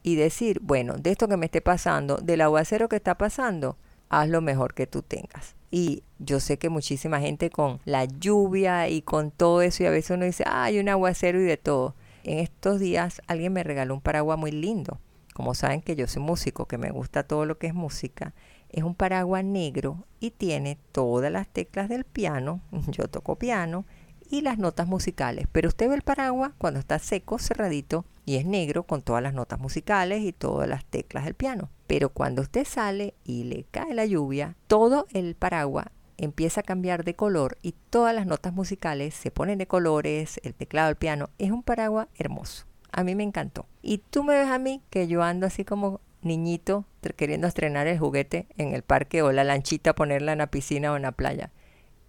y 0.04 0.16
decir, 0.16 0.60
bueno, 0.62 0.96
de 0.98 1.12
esto 1.12 1.28
que 1.28 1.38
me 1.38 1.48
esté 1.48 1.62
pasando, 1.62 2.18
del 2.18 2.42
aguacero 2.42 2.88
que 2.88 2.96
está 2.96 3.18
pasando, 3.18 3.78
haz 4.10 4.30
lo 4.30 4.42
mejor 4.42 4.74
que 4.74 4.88
tú 4.88 5.02
tengas. 5.02 5.56
Y 5.72 6.04
yo 6.18 6.40
sé 6.40 6.58
que 6.58 6.70
muchísima 6.70 7.20
gente 7.20 7.50
con 7.50 7.80
la 7.86 8.06
lluvia 8.06 8.90
y 8.90 9.02
con 9.02 9.32
todo 9.32 9.62
eso, 9.62 9.84
y 9.84 9.86
a 9.86 9.92
veces 9.92 10.12
uno 10.12 10.26
dice, 10.26 10.44
ah, 10.48 10.64
hay 10.64 10.80
un 10.80 10.90
aguacero 10.90 11.40
y 11.42 11.44
de 11.44 11.58
todo. 11.58 11.96
En 12.24 12.40
estos 12.40 12.80
días 12.80 13.22
alguien 13.28 13.54
me 13.54 13.64
regaló 13.64 13.94
un 13.94 14.02
paraguas 14.02 14.38
muy 14.38 14.52
lindo 14.52 15.00
como 15.40 15.56
saben 15.56 15.82
que 15.82 15.96
yo 15.96 16.06
soy 16.06 16.22
músico, 16.22 16.66
que 16.66 16.78
me 16.78 16.92
gusta 16.92 17.24
todo 17.24 17.46
lo 17.46 17.58
que 17.58 17.68
es 17.68 17.74
música, 17.74 18.34
es 18.68 18.84
un 18.84 18.94
paraguas 18.94 19.46
negro 19.46 20.06
y 20.20 20.32
tiene 20.32 20.78
todas 20.92 21.32
las 21.32 21.48
teclas 21.48 21.88
del 21.88 22.04
piano, 22.04 22.60
yo 22.90 23.08
toco 23.08 23.38
piano, 23.38 23.86
y 24.30 24.42
las 24.42 24.58
notas 24.58 24.86
musicales. 24.86 25.48
Pero 25.50 25.70
usted 25.70 25.88
ve 25.88 25.96
el 25.96 26.02
paraguas 26.02 26.52
cuando 26.58 26.78
está 26.78 27.00
seco, 27.00 27.40
cerradito, 27.40 28.04
y 28.26 28.36
es 28.36 28.46
negro 28.46 28.84
con 28.84 29.02
todas 29.02 29.24
las 29.24 29.34
notas 29.34 29.62
musicales 29.62 30.26
y 30.26 30.34
todas 30.34 30.68
las 30.68 30.84
teclas 30.84 31.24
del 31.24 31.36
piano. 31.36 31.70
Pero 31.88 32.10
cuando 32.10 32.42
usted 32.42 32.66
sale 32.68 33.14
y 33.24 33.46
le 33.46 33.64
cae 33.72 33.94
la 33.94 34.06
lluvia, 34.06 34.58
todo 34.68 35.08
el 35.14 35.36
paraguas 35.36 35.88
empieza 36.18 36.60
a 36.60 36.64
cambiar 36.64 37.06
de 37.06 37.16
color 37.16 37.58
y 37.62 37.76
todas 37.90 38.14
las 38.14 38.26
notas 38.26 38.52
musicales 38.52 39.14
se 39.14 39.32
ponen 39.32 39.58
de 39.58 39.68
colores, 39.68 40.42
el 40.44 40.54
teclado 40.54 40.88
del 40.88 40.98
piano. 40.98 41.30
Es 41.38 41.50
un 41.52 41.64
paraguas 41.64 42.10
hermoso. 42.18 42.69
A 42.92 43.04
mí 43.04 43.16
me 43.16 43.24
encantó. 43.24 43.68
Y 43.82 44.00
tú 44.00 44.24
me 44.24 44.36
ves 44.36 44.50
a 44.50 44.60
mí 44.60 44.82
que 44.90 45.08
yo 45.08 45.24
ando 45.24 45.48
así 45.48 45.66
como 45.66 46.02
niñito 46.22 46.86
queriendo 47.16 47.48
estrenar 47.48 47.88
el 47.88 47.98
juguete 47.98 48.48
en 48.58 48.74
el 48.74 48.84
parque 48.84 49.22
o 49.22 49.32
la 49.32 49.44
lanchita, 49.44 49.96
ponerla 49.96 50.34
en 50.34 50.40
la 50.40 50.52
piscina 50.52 50.92
o 50.92 50.96
en 50.96 51.04
la 51.04 51.12
playa. 51.12 51.52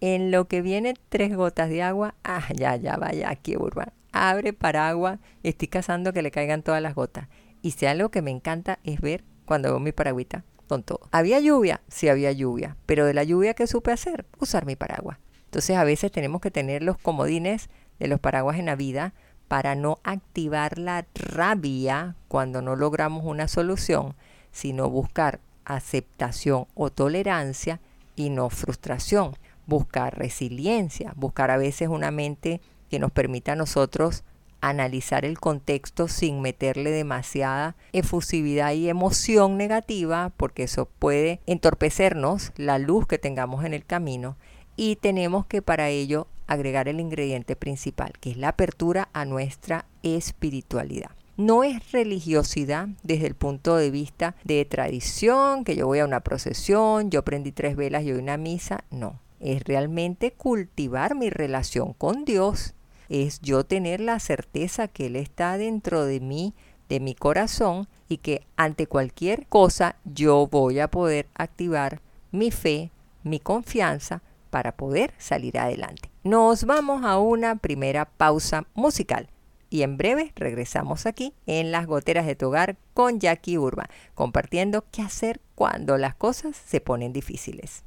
En 0.01 0.31
lo 0.31 0.47
que 0.47 0.61
viene 0.61 0.95
tres 1.09 1.35
gotas 1.35 1.69
de 1.69 1.83
agua, 1.83 2.15
ah, 2.23 2.47
ya, 2.53 2.75
ya, 2.75 2.97
vaya 2.97 3.29
aquí, 3.29 3.55
Urban. 3.55 3.93
Abre 4.11 4.51
paraguas, 4.51 5.19
estoy 5.43 5.67
cazando 5.67 6.11
que 6.11 6.21
le 6.21 6.31
caigan 6.31 6.63
todas 6.63 6.81
las 6.81 6.95
gotas. 6.95 7.27
Y 7.61 7.71
si 7.71 7.85
algo 7.85 8.09
que 8.09 8.21
me 8.21 8.31
encanta 8.31 8.79
es 8.83 8.99
ver 8.99 9.23
cuando 9.45 9.69
veo 9.69 9.79
mi 9.79 9.91
paragüita 9.91 10.43
con 10.67 10.83
todo. 10.83 11.01
¿Había 11.11 11.39
lluvia? 11.39 11.81
Sí 11.87 12.09
había 12.09 12.31
lluvia. 12.31 12.77
Pero 12.85 13.05
de 13.05 13.13
la 13.13 13.23
lluvia 13.23 13.53
que 13.53 13.67
supe 13.67 13.91
hacer, 13.91 14.25
usar 14.39 14.65
mi 14.65 14.75
paraguas. 14.75 15.19
Entonces 15.45 15.77
a 15.77 15.83
veces 15.83 16.11
tenemos 16.11 16.41
que 16.41 16.51
tener 16.51 16.81
los 16.81 16.97
comodines 16.97 17.69
de 17.99 18.07
los 18.07 18.19
paraguas 18.19 18.57
en 18.57 18.65
la 18.65 18.75
vida 18.75 19.13
para 19.51 19.75
no 19.75 19.99
activar 20.05 20.77
la 20.77 21.05
rabia 21.13 22.15
cuando 22.29 22.61
no 22.61 22.77
logramos 22.77 23.25
una 23.25 23.49
solución, 23.49 24.15
sino 24.53 24.89
buscar 24.89 25.41
aceptación 25.65 26.67
o 26.73 26.89
tolerancia 26.89 27.81
y 28.15 28.29
no 28.29 28.49
frustración. 28.49 29.35
Buscar 29.65 30.17
resiliencia, 30.17 31.11
buscar 31.17 31.51
a 31.51 31.57
veces 31.57 31.89
una 31.89 32.11
mente 32.11 32.61
que 32.89 32.97
nos 32.97 33.11
permita 33.11 33.51
a 33.51 33.55
nosotros 33.57 34.23
analizar 34.61 35.25
el 35.25 35.37
contexto 35.37 36.07
sin 36.07 36.39
meterle 36.39 36.91
demasiada 36.91 37.75
efusividad 37.91 38.71
y 38.71 38.87
emoción 38.87 39.57
negativa, 39.57 40.31
porque 40.37 40.63
eso 40.63 40.85
puede 40.85 41.41
entorpecernos 41.45 42.53
la 42.55 42.79
luz 42.79 43.05
que 43.05 43.19
tengamos 43.19 43.65
en 43.65 43.73
el 43.73 43.83
camino. 43.83 44.37
Y 44.77 44.95
tenemos 44.95 45.45
que 45.45 45.61
para 45.61 45.89
ello 45.89 46.27
agregar 46.51 46.89
el 46.89 46.99
ingrediente 46.99 47.55
principal, 47.55 48.13
que 48.19 48.31
es 48.31 48.37
la 48.37 48.49
apertura 48.49 49.07
a 49.13 49.23
nuestra 49.23 49.85
espiritualidad. 50.03 51.11
No 51.37 51.63
es 51.63 51.91
religiosidad 51.91 52.89
desde 53.03 53.27
el 53.27 53.35
punto 53.35 53.77
de 53.77 53.89
vista 53.89 54.35
de 54.43 54.65
tradición, 54.65 55.63
que 55.63 55.75
yo 55.75 55.87
voy 55.87 55.99
a 55.99 56.05
una 56.05 56.19
procesión, 56.19 57.09
yo 57.09 57.23
prendí 57.23 57.53
tres 57.53 57.77
velas 57.77 58.03
y 58.03 58.11
hoy 58.11 58.19
una 58.19 58.35
misa, 58.35 58.83
no. 58.91 59.19
Es 59.39 59.63
realmente 59.63 60.31
cultivar 60.33 61.15
mi 61.15 61.29
relación 61.29 61.93
con 61.93 62.25
Dios, 62.25 62.73
es 63.07 63.39
yo 63.41 63.63
tener 63.63 64.01
la 64.01 64.19
certeza 64.19 64.87
que 64.89 65.07
Él 65.07 65.15
está 65.15 65.57
dentro 65.57 66.05
de 66.05 66.19
mí, 66.19 66.53
de 66.89 66.99
mi 66.99 67.15
corazón, 67.15 67.87
y 68.09 68.17
que 68.17 68.45
ante 68.57 68.87
cualquier 68.87 69.47
cosa 69.47 69.95
yo 70.03 70.47
voy 70.47 70.79
a 70.79 70.89
poder 70.89 71.27
activar 71.33 72.01
mi 72.31 72.51
fe, 72.51 72.91
mi 73.23 73.39
confianza, 73.39 74.21
para 74.49 74.73
poder 74.73 75.13
salir 75.17 75.57
adelante. 75.57 76.10
Nos 76.23 76.65
vamos 76.65 77.03
a 77.03 77.17
una 77.17 77.55
primera 77.55 78.05
pausa 78.05 78.67
musical 78.75 79.27
y 79.71 79.81
en 79.81 79.97
breve 79.97 80.33
regresamos 80.35 81.07
aquí 81.07 81.33
en 81.47 81.71
las 81.71 81.87
goteras 81.87 82.27
de 82.27 82.35
tu 82.35 82.49
hogar 82.49 82.77
con 82.93 83.19
Jackie 83.19 83.57
Urba, 83.57 83.89
compartiendo 84.13 84.85
qué 84.91 85.01
hacer 85.01 85.41
cuando 85.55 85.97
las 85.97 86.13
cosas 86.13 86.55
se 86.55 86.79
ponen 86.79 87.11
difíciles. 87.11 87.83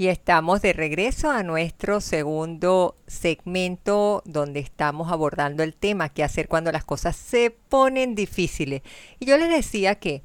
Y 0.00 0.08
estamos 0.08 0.62
de 0.62 0.72
regreso 0.72 1.30
a 1.30 1.42
nuestro 1.42 2.00
segundo 2.00 2.96
segmento 3.06 4.22
donde 4.24 4.58
estamos 4.58 5.12
abordando 5.12 5.62
el 5.62 5.74
tema, 5.74 6.08
qué 6.08 6.24
hacer 6.24 6.48
cuando 6.48 6.72
las 6.72 6.86
cosas 6.86 7.14
se 7.16 7.50
ponen 7.50 8.14
difíciles. 8.14 8.80
Y 9.18 9.26
yo 9.26 9.36
les 9.36 9.50
decía 9.50 9.96
que 9.96 10.22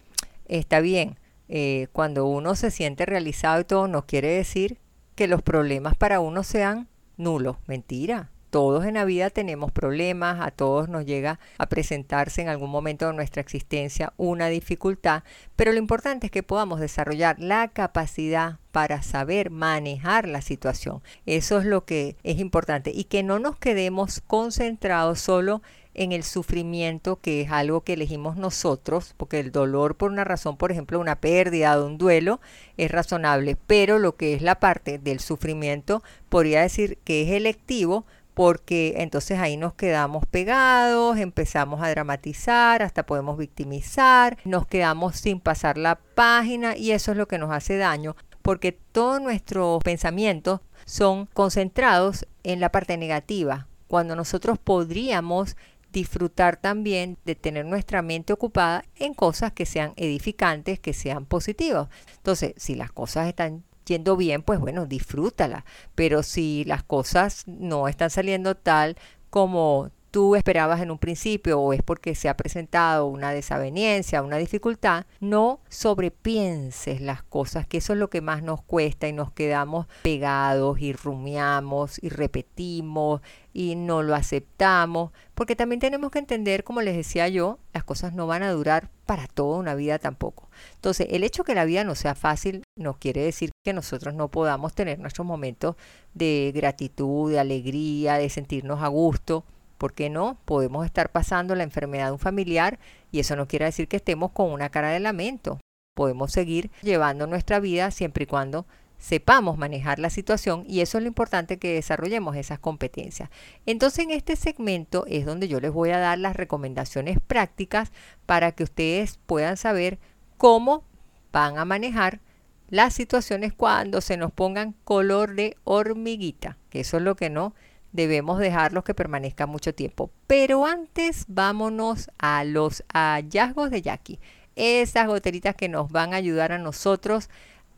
está 0.47 0.79
bien, 0.79 1.19
eh, 1.49 1.87
cuando 1.91 2.25
uno 2.25 2.55
se 2.55 2.71
siente 2.71 3.05
realizado 3.05 3.59
y 3.59 3.65
todo, 3.65 3.89
no 3.89 4.05
quiere 4.05 4.29
decir 4.29 4.77
que 5.13 5.27
los 5.27 5.41
problemas 5.41 5.97
para 5.97 6.21
uno 6.21 6.43
sean 6.43 6.87
nulos. 7.17 7.57
Mentira, 7.67 8.31
todos 8.55 8.85
en 8.85 8.93
la 8.93 9.03
vida 9.03 9.29
tenemos 9.31 9.73
problemas, 9.73 10.39
a 10.39 10.49
todos 10.49 10.87
nos 10.87 11.05
llega 11.05 11.41
a 11.57 11.67
presentarse 11.67 12.41
en 12.41 12.47
algún 12.47 12.69
momento 12.69 13.05
de 13.05 13.13
nuestra 13.13 13.41
existencia 13.41 14.13
una 14.15 14.47
dificultad, 14.47 15.23
pero 15.57 15.73
lo 15.73 15.77
importante 15.77 16.27
es 16.27 16.31
que 16.31 16.41
podamos 16.41 16.79
desarrollar 16.79 17.37
la 17.37 17.67
capacidad 17.67 18.59
para 18.71 19.03
saber 19.03 19.49
manejar 19.49 20.29
la 20.29 20.41
situación. 20.41 21.03
Eso 21.25 21.59
es 21.59 21.65
lo 21.65 21.83
que 21.83 22.15
es 22.23 22.39
importante 22.39 22.93
y 22.95 23.03
que 23.03 23.23
no 23.23 23.39
nos 23.39 23.57
quedemos 23.57 24.21
concentrados 24.25 25.19
solo 25.19 25.61
en 25.93 26.13
el 26.13 26.23
sufrimiento, 26.23 27.19
que 27.19 27.41
es 27.41 27.51
algo 27.51 27.81
que 27.81 27.93
elegimos 27.93 28.37
nosotros, 28.37 29.15
porque 29.17 29.41
el 29.41 29.51
dolor 29.51 29.95
por 29.95 30.11
una 30.11 30.23
razón, 30.23 30.55
por 30.55 30.71
ejemplo, 30.71 30.97
una 31.01 31.19
pérdida 31.19 31.77
o 31.77 31.85
un 31.85 31.97
duelo, 31.97 32.39
es 32.77 32.89
razonable, 32.89 33.57
pero 33.67 33.99
lo 33.99 34.15
que 34.15 34.33
es 34.33 34.41
la 34.41 34.61
parte 34.61 34.97
del 34.97 35.19
sufrimiento, 35.19 36.03
podría 36.29 36.61
decir 36.61 36.99
que 37.03 37.23
es 37.23 37.31
electivo, 37.31 38.05
porque 38.35 38.95
entonces 38.97 39.39
ahí 39.39 39.55
nos 39.57 39.73
quedamos 39.73 40.25
pegados, 40.25 41.17
empezamos 41.17 41.81
a 41.81 41.89
dramatizar, 41.89 42.83
hasta 42.83 43.05
podemos 43.05 43.37
victimizar, 43.37 44.37
nos 44.43 44.67
quedamos 44.67 45.15
sin 45.15 45.39
pasar 45.39 45.77
la 45.77 45.95
página 45.95 46.75
y 46.77 46.91
eso 46.91 47.11
es 47.11 47.17
lo 47.17 47.27
que 47.27 47.37
nos 47.37 47.51
hace 47.51 47.77
daño, 47.77 48.15
porque 48.41 48.73
todos 48.73 49.21
nuestros 49.21 49.81
pensamientos 49.83 50.59
son 50.85 51.27
concentrados 51.27 52.27
en 52.43 52.59
la 52.59 52.71
parte 52.71 52.97
negativa, 52.97 53.67
cuando 53.87 54.17
nosotros 54.17 54.59
podríamos 54.59 55.55
disfrutar 55.93 56.57
también 56.57 57.17
de 57.23 57.35
tener 57.35 57.65
nuestra 57.65 58.01
mente 58.01 58.33
ocupada 58.33 58.83
en 58.97 59.13
cosas 59.13 59.53
que 59.53 59.65
sean 59.65 59.93
edificantes, 59.95 60.77
que 60.77 60.91
sean 60.91 61.25
positivas. 61.25 61.87
Entonces, 62.17 62.53
si 62.57 62.75
las 62.75 62.91
cosas 62.91 63.29
están 63.29 63.63
yendo 63.85 64.17
bien, 64.17 64.41
pues 64.41 64.59
bueno, 64.59 64.85
disfrútala. 64.85 65.65
Pero 65.95 66.23
si 66.23 66.63
las 66.65 66.83
cosas 66.83 67.43
no 67.47 67.87
están 67.87 68.09
saliendo 68.09 68.55
tal 68.55 68.97
como 69.29 69.91
tú 70.15 70.37
esperabas 70.37 70.79
en 70.79 70.91
un 70.91 70.97
principio 70.97 71.59
o 71.59 71.73
es 71.73 71.83
porque 71.83 72.15
se 72.15 72.29
ha 72.29 72.37
presentado 72.37 73.05
una 73.05 73.31
desaveniencia, 73.31 74.21
una 74.21 74.37
dificultad, 74.37 75.05
no 75.19 75.59
sobrepienses 75.67 77.01
las 77.01 77.21
cosas, 77.21 77.67
que 77.67 77.79
eso 77.79 77.91
es 77.91 77.99
lo 77.99 78.09
que 78.09 78.21
más 78.21 78.41
nos 78.41 78.61
cuesta 78.61 79.09
y 79.09 79.11
nos 79.11 79.33
quedamos 79.33 79.87
pegados 80.03 80.79
y 80.79 80.93
rumiamos 80.93 82.01
y 82.01 82.07
repetimos 82.07 83.19
y 83.51 83.75
no 83.75 84.03
lo 84.03 84.15
aceptamos, 84.15 85.11
porque 85.33 85.57
también 85.57 85.81
tenemos 85.81 86.11
que 86.11 86.19
entender, 86.19 86.63
como 86.63 86.81
les 86.81 86.95
decía 86.95 87.27
yo, 87.27 87.59
las 87.73 87.83
cosas 87.83 88.13
no 88.13 88.25
van 88.25 88.43
a 88.43 88.51
durar 88.51 88.89
para 89.05 89.27
toda 89.27 89.57
una 89.57 89.75
vida 89.75 89.99
tampoco. 89.99 90.49
Entonces, 90.75 91.07
el 91.11 91.25
hecho 91.25 91.43
que 91.43 91.55
la 91.55 91.65
vida 91.65 91.83
no 91.83 91.93
sea 91.93 92.15
fácil 92.15 92.63
no 92.77 92.99
quiere 92.99 93.21
decir 93.21 93.51
que 93.65 93.73
nosotros 93.73 94.13
no 94.13 94.29
podamos 94.29 94.73
tener 94.73 94.97
nuestros 94.99 95.27
momentos 95.27 95.75
de 96.13 96.53
gratitud, 96.55 97.31
de 97.31 97.39
alegría, 97.39 98.17
de 98.17 98.29
sentirnos 98.29 98.81
a 98.81 98.87
gusto, 98.87 99.43
¿Por 99.85 99.93
qué 99.93 100.09
no? 100.09 100.39
Podemos 100.45 100.83
estar 100.83 101.11
pasando 101.11 101.53
la 101.53 101.61
enfermedad 101.61 102.07
de 102.07 102.13
un 102.13 102.17
familiar 102.17 102.79
y 103.11 103.19
eso 103.19 103.35
no 103.35 103.47
quiere 103.47 103.65
decir 103.65 103.87
que 103.87 103.97
estemos 103.97 104.31
con 104.31 104.51
una 104.51 104.69
cara 104.69 104.89
de 104.89 104.99
lamento. 104.99 105.59
Podemos 105.93 106.31
seguir 106.31 106.71
llevando 106.81 107.27
nuestra 107.27 107.59
vida 107.59 107.91
siempre 107.91 108.23
y 108.23 108.25
cuando 108.25 108.65
sepamos 108.97 109.59
manejar 109.59 109.99
la 109.99 110.09
situación 110.09 110.63
y 110.67 110.81
eso 110.81 110.97
es 110.97 111.03
lo 111.03 111.07
importante 111.07 111.59
que 111.59 111.75
desarrollemos 111.75 112.35
esas 112.35 112.57
competencias. 112.57 113.29
Entonces 113.67 114.05
en 114.05 114.09
este 114.09 114.35
segmento 114.35 115.05
es 115.07 115.23
donde 115.23 115.47
yo 115.47 115.59
les 115.59 115.71
voy 115.71 115.91
a 115.91 115.99
dar 115.99 116.17
las 116.17 116.35
recomendaciones 116.35 117.19
prácticas 117.19 117.91
para 118.25 118.53
que 118.53 118.63
ustedes 118.63 119.19
puedan 119.27 119.55
saber 119.55 119.99
cómo 120.39 120.83
van 121.31 121.59
a 121.59 121.65
manejar 121.65 122.21
las 122.69 122.95
situaciones 122.95 123.53
cuando 123.53 124.01
se 124.01 124.17
nos 124.17 124.31
pongan 124.31 124.73
color 124.83 125.35
de 125.35 125.57
hormiguita, 125.63 126.57
que 126.71 126.79
eso 126.79 126.97
es 126.97 127.03
lo 127.03 127.15
que 127.15 127.29
no 127.29 127.53
debemos 127.95 128.39
dejarlos 128.39 128.83
que 128.83 128.93
permanezcan 128.93 129.49
mucho 129.49 129.73
tiempo. 129.73 130.11
Pero 130.27 130.65
antes 130.65 131.25
vámonos 131.27 132.11
a 132.19 132.43
los 132.43 132.83
hallazgos 132.93 133.71
de 133.71 133.81
Jackie. 133.81 134.19
Esas 134.55 135.07
goteritas 135.07 135.55
que 135.55 135.69
nos 135.69 135.91
van 135.91 136.13
a 136.13 136.17
ayudar 136.17 136.51
a 136.51 136.57
nosotros 136.57 137.29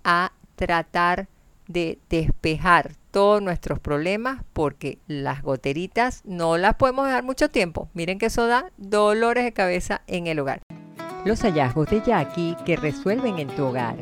a 0.04 0.32
tratar 0.56 1.28
de 1.68 2.00
despejar 2.10 2.94
todos 3.12 3.42
nuestros 3.42 3.80
problemas 3.80 4.44
porque 4.54 5.00
las 5.08 5.42
goteritas 5.42 6.22
no 6.24 6.58
las 6.58 6.76
podemos 6.76 7.06
dejar 7.06 7.24
mucho 7.24 7.50
tiempo. 7.50 7.90
Miren 7.94 8.20
que 8.20 8.28
eso 8.28 8.48
da 8.48 8.72
dolores 8.78 9.44
de 9.44 9.54
cabeza 9.54 10.02
en 10.08 10.28
el 10.28 10.40
hogar. 10.40 10.62
Los 11.26 11.42
hallazgos 11.42 11.90
de 11.90 12.02
Jackie 12.02 12.56
que 12.66 12.78
resuelven 12.78 13.40
en 13.40 13.48
tu 13.48 13.66
hogar. 13.66 13.98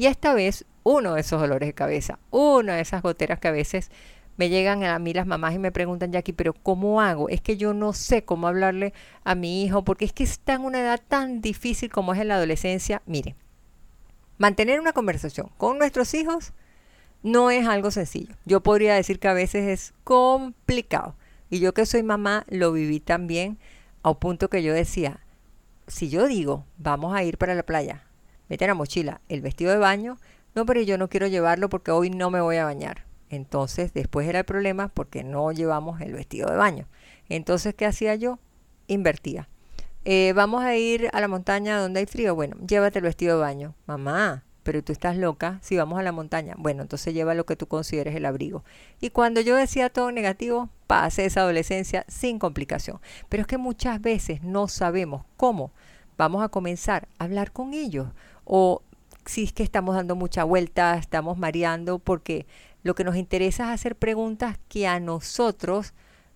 Y 0.00 0.06
esta 0.06 0.32
vez 0.32 0.64
uno 0.82 1.12
de 1.12 1.20
esos 1.20 1.38
dolores 1.38 1.68
de 1.68 1.74
cabeza, 1.74 2.18
una 2.30 2.76
de 2.76 2.80
esas 2.80 3.02
goteras 3.02 3.38
que 3.38 3.48
a 3.48 3.50
veces 3.50 3.90
me 4.38 4.48
llegan 4.48 4.82
a 4.82 4.98
mí 4.98 5.12
las 5.12 5.26
mamás 5.26 5.52
y 5.54 5.58
me 5.58 5.72
preguntan, 5.72 6.10
Jackie, 6.10 6.32
pero 6.32 6.54
¿cómo 6.54 7.02
hago? 7.02 7.28
Es 7.28 7.42
que 7.42 7.58
yo 7.58 7.74
no 7.74 7.92
sé 7.92 8.24
cómo 8.24 8.48
hablarle 8.48 8.94
a 9.24 9.34
mi 9.34 9.62
hijo 9.62 9.84
porque 9.84 10.06
es 10.06 10.14
que 10.14 10.24
está 10.24 10.54
en 10.54 10.62
una 10.62 10.80
edad 10.80 11.02
tan 11.06 11.42
difícil 11.42 11.90
como 11.90 12.14
es 12.14 12.20
en 12.22 12.28
la 12.28 12.36
adolescencia. 12.36 13.02
Mire, 13.04 13.36
mantener 14.38 14.80
una 14.80 14.94
conversación 14.94 15.50
con 15.58 15.76
nuestros 15.76 16.14
hijos 16.14 16.54
no 17.22 17.50
es 17.50 17.68
algo 17.68 17.90
sencillo. 17.90 18.34
Yo 18.46 18.62
podría 18.62 18.94
decir 18.94 19.18
que 19.18 19.28
a 19.28 19.34
veces 19.34 19.68
es 19.68 19.92
complicado. 20.04 21.14
Y 21.50 21.60
yo 21.60 21.74
que 21.74 21.84
soy 21.84 22.02
mamá 22.02 22.46
lo 22.48 22.72
viví 22.72 23.00
también 23.00 23.58
a 24.02 24.12
un 24.12 24.16
punto 24.16 24.48
que 24.48 24.62
yo 24.62 24.72
decía, 24.72 25.20
si 25.88 26.08
yo 26.08 26.26
digo, 26.26 26.64
vamos 26.78 27.14
a 27.14 27.22
ir 27.22 27.36
para 27.36 27.54
la 27.54 27.64
playa, 27.64 28.06
mete 28.50 28.66
la 28.66 28.74
mochila 28.74 29.22
el 29.30 29.40
vestido 29.40 29.70
de 29.70 29.78
baño, 29.78 30.18
no, 30.54 30.66
pero 30.66 30.82
yo 30.82 30.98
no 30.98 31.08
quiero 31.08 31.28
llevarlo 31.28 31.70
porque 31.70 31.92
hoy 31.92 32.10
no 32.10 32.30
me 32.30 32.40
voy 32.40 32.56
a 32.56 32.64
bañar. 32.64 33.06
Entonces 33.30 33.94
después 33.94 34.28
era 34.28 34.40
el 34.40 34.44
problema 34.44 34.88
porque 34.88 35.22
no 35.22 35.52
llevamos 35.52 36.00
el 36.00 36.12
vestido 36.12 36.50
de 36.50 36.56
baño. 36.56 36.88
Entonces, 37.28 37.74
¿qué 37.74 37.86
hacía 37.86 38.16
yo? 38.16 38.40
Invertía. 38.88 39.48
Eh, 40.04 40.32
vamos 40.34 40.64
a 40.64 40.76
ir 40.76 41.08
a 41.12 41.20
la 41.20 41.28
montaña 41.28 41.78
donde 41.78 42.00
hay 42.00 42.06
frío. 42.06 42.34
Bueno, 42.34 42.56
llévate 42.66 42.98
el 42.98 43.04
vestido 43.04 43.36
de 43.36 43.42
baño. 43.42 43.76
Mamá, 43.86 44.44
pero 44.64 44.82
tú 44.82 44.92
estás 44.92 45.16
loca 45.16 45.60
si 45.62 45.76
vamos 45.76 46.00
a 46.00 46.02
la 46.02 46.10
montaña. 46.10 46.56
Bueno, 46.58 46.82
entonces 46.82 47.14
lleva 47.14 47.34
lo 47.34 47.46
que 47.46 47.54
tú 47.54 47.68
consideres 47.68 48.16
el 48.16 48.26
abrigo. 48.26 48.64
Y 49.00 49.10
cuando 49.10 49.40
yo 49.40 49.54
decía 49.54 49.90
todo 49.90 50.10
negativo, 50.10 50.68
pase 50.88 51.24
esa 51.24 51.42
adolescencia 51.42 52.04
sin 52.08 52.40
complicación. 52.40 53.00
Pero 53.28 53.42
es 53.42 53.46
que 53.46 53.58
muchas 53.58 54.00
veces 54.00 54.42
no 54.42 54.66
sabemos 54.66 55.24
cómo 55.36 55.72
vamos 56.20 56.42
a 56.42 56.48
comenzar 56.48 57.08
a 57.18 57.24
hablar 57.24 57.52
con 57.52 57.72
ellos 57.72 58.08
o 58.52 58.82
si 59.26 59.44
es 59.44 59.52
que 59.52 59.62
estamos 59.62 59.94
dando 59.94 60.16
mucha 60.16 60.42
vuelta, 60.42 60.96
estamos 60.96 61.38
mareando, 61.38 62.00
porque 62.00 62.46
lo 62.82 62.96
que 62.96 63.04
nos 63.04 63.14
interesa 63.14 63.68
es 63.68 63.70
hacer 63.70 63.94
preguntas 63.94 64.58
que 64.68 64.88
a 64.88 64.98
nosotros 64.98 65.94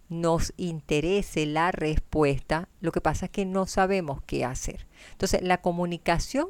nos 0.09 0.53
interese 0.57 1.45
la 1.45 1.73
respuesta, 1.73 2.69
lo 2.81 2.93
que 2.93 3.01
pasa 3.01 3.27
es 3.27 3.33
que 3.33 3.45
no 3.45 3.67
sabemos 3.67 4.23
qué 4.23 4.45
hacer. 4.45 4.87
Entonces, 5.11 5.43
la 5.43 5.61
comunicación 5.61 6.47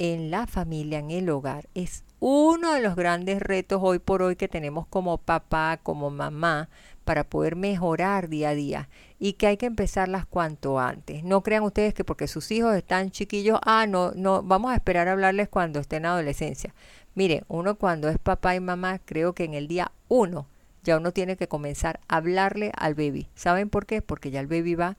en 0.00 0.32
la 0.32 0.48
familia, 0.48 0.98
en 0.98 1.12
el 1.12 1.30
hogar, 1.30 1.68
es 1.74 2.02
uno 2.18 2.72
de 2.72 2.80
los 2.80 2.96
grandes 2.96 3.40
retos 3.40 3.78
hoy 3.80 4.00
por 4.00 4.22
hoy 4.22 4.34
que 4.34 4.48
tenemos 4.48 4.88
como 4.88 5.18
papá, 5.18 5.78
como 5.84 6.10
mamá, 6.10 6.68
para 7.06 7.22
poder 7.22 7.54
mejorar 7.54 8.28
día 8.28 8.50
a 8.50 8.54
día 8.54 8.88
y 9.20 9.34
que 9.34 9.46
hay 9.46 9.56
que 9.56 9.66
empezarlas 9.66 10.26
cuanto 10.26 10.80
antes. 10.80 11.22
No 11.22 11.42
crean 11.44 11.62
ustedes 11.62 11.94
que 11.94 12.02
porque 12.02 12.26
sus 12.26 12.50
hijos 12.50 12.74
están 12.74 13.12
chiquillos, 13.12 13.60
ah, 13.62 13.86
no, 13.86 14.10
no, 14.16 14.42
vamos 14.42 14.72
a 14.72 14.74
esperar 14.74 15.06
a 15.06 15.12
hablarles 15.12 15.48
cuando 15.48 15.78
estén 15.78 16.02
en 16.02 16.06
adolescencia. 16.06 16.74
Mire, 17.14 17.44
uno 17.46 17.76
cuando 17.76 18.08
es 18.08 18.18
papá 18.18 18.56
y 18.56 18.60
mamá, 18.60 18.98
creo 18.98 19.34
que 19.34 19.44
en 19.44 19.54
el 19.54 19.68
día 19.68 19.92
uno 20.08 20.48
ya 20.82 20.96
uno 20.96 21.12
tiene 21.12 21.36
que 21.36 21.46
comenzar 21.46 22.00
a 22.08 22.16
hablarle 22.16 22.72
al 22.76 22.96
baby. 22.96 23.28
¿Saben 23.36 23.70
por 23.70 23.86
qué? 23.86 24.02
Porque 24.02 24.32
ya 24.32 24.40
el 24.40 24.48
baby 24.48 24.74
va 24.74 24.96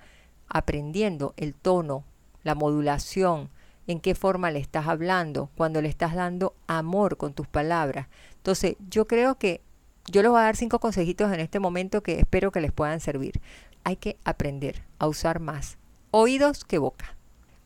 aprendiendo 0.47 1.33
el 1.35 1.53
tono, 1.53 2.05
la 2.43 2.55
modulación, 2.55 3.49
en 3.85 3.99
qué 3.99 4.15
forma 4.15 4.49
le 4.49 4.59
estás 4.59 4.87
hablando, 4.87 5.49
cuando 5.55 5.81
le 5.81 5.89
estás 5.89 6.15
dando 6.15 6.55
amor 6.67 7.17
con 7.17 7.33
tus 7.33 7.47
palabras. 7.47 8.07
Entonces, 8.37 8.77
yo 8.89 9.07
creo 9.07 9.35
que 9.35 9.59
yo 10.09 10.21
les 10.21 10.31
voy 10.31 10.39
a 10.39 10.43
dar 10.43 10.55
cinco 10.55 10.79
consejitos 10.79 11.31
en 11.33 11.39
este 11.41 11.59
momento 11.59 12.01
que 12.01 12.19
espero 12.19 12.51
que 12.51 12.61
les 12.61 12.71
puedan 12.71 12.99
servir. 12.99 13.41
Hay 13.83 13.97
que 13.97 14.17
aprender 14.23 14.83
a 14.99 15.07
usar 15.07 15.39
más 15.39 15.77
oídos 16.11 16.63
que 16.63 16.77
boca. 16.77 17.15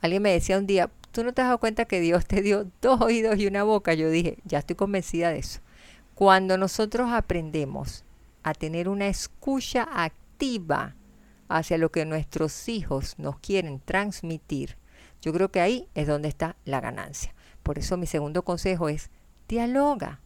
Alguien 0.01 0.23
me 0.23 0.31
decía 0.31 0.57
un 0.57 0.65
día, 0.65 0.89
¿tú 1.11 1.23
no 1.23 1.33
te 1.33 1.41
has 1.41 1.47
dado 1.47 1.59
cuenta 1.59 1.85
que 1.85 1.99
Dios 1.99 2.25
te 2.25 2.41
dio 2.41 2.65
dos 2.81 3.01
oídos 3.01 3.37
y 3.37 3.47
una 3.47 3.63
boca? 3.63 3.93
Yo 3.93 4.09
dije, 4.09 4.37
ya 4.43 4.59
estoy 4.59 4.75
convencida 4.75 5.29
de 5.29 5.39
eso. 5.39 5.59
Cuando 6.15 6.57
nosotros 6.57 7.11
aprendemos 7.11 8.03
a 8.43 8.53
tener 8.53 8.89
una 8.89 9.07
escucha 9.07 9.87
activa 9.91 10.95
hacia 11.47 11.77
lo 11.77 11.91
que 11.91 12.05
nuestros 12.05 12.67
hijos 12.69 13.15
nos 13.19 13.39
quieren 13.39 13.79
transmitir, 13.79 14.77
yo 15.21 15.31
creo 15.31 15.51
que 15.51 15.61
ahí 15.61 15.87
es 15.93 16.07
donde 16.07 16.27
está 16.27 16.55
la 16.65 16.81
ganancia. 16.81 17.35
Por 17.61 17.77
eso 17.77 17.97
mi 17.97 18.07
segundo 18.07 18.41
consejo 18.41 18.89
es 18.89 19.11
dialoga. 19.47 20.19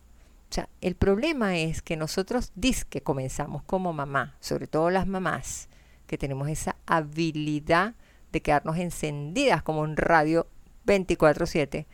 El 0.81 0.95
problema 0.95 1.57
es 1.57 1.81
que 1.81 1.97
nosotros 1.97 2.51
que 2.89 3.01
comenzamos 3.01 3.63
como 3.63 3.93
mamá, 3.93 4.35
sobre 4.39 4.67
todo 4.67 4.89
las 4.89 5.07
mamás, 5.07 5.69
que 6.07 6.17
tenemos 6.17 6.49
esa 6.49 6.75
habilidad 6.85 7.95
de 8.31 8.41
quedarnos 8.41 8.77
encendidas 8.77 9.63
como 9.63 9.81
un 9.81 9.97
radio 9.97 10.47
24/7. 10.85 11.87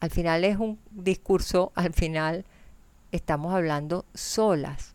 Al 0.00 0.10
final 0.10 0.44
es 0.44 0.56
un 0.56 0.78
discurso, 0.90 1.72
al 1.74 1.92
final 1.92 2.44
estamos 3.12 3.54
hablando 3.54 4.04
solas. 4.14 4.94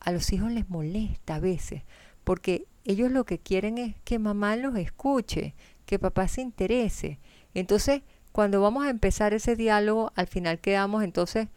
A 0.00 0.12
los 0.12 0.32
hijos 0.32 0.50
les 0.50 0.68
molesta 0.68 1.36
a 1.36 1.40
veces, 1.40 1.82
porque 2.24 2.66
ellos 2.84 3.10
lo 3.10 3.24
que 3.24 3.38
quieren 3.38 3.78
es 3.78 3.94
que 4.04 4.18
mamá 4.18 4.56
los 4.56 4.76
escuche, 4.76 5.54
que 5.86 5.98
papá 5.98 6.28
se 6.28 6.40
interese. 6.40 7.18
Entonces, 7.54 8.02
cuando 8.32 8.60
vamos 8.60 8.84
a 8.84 8.90
empezar 8.90 9.34
ese 9.34 9.56
diálogo, 9.56 10.12
al 10.16 10.26
final 10.26 10.58
quedamos 10.58 11.04
entonces 11.04 11.48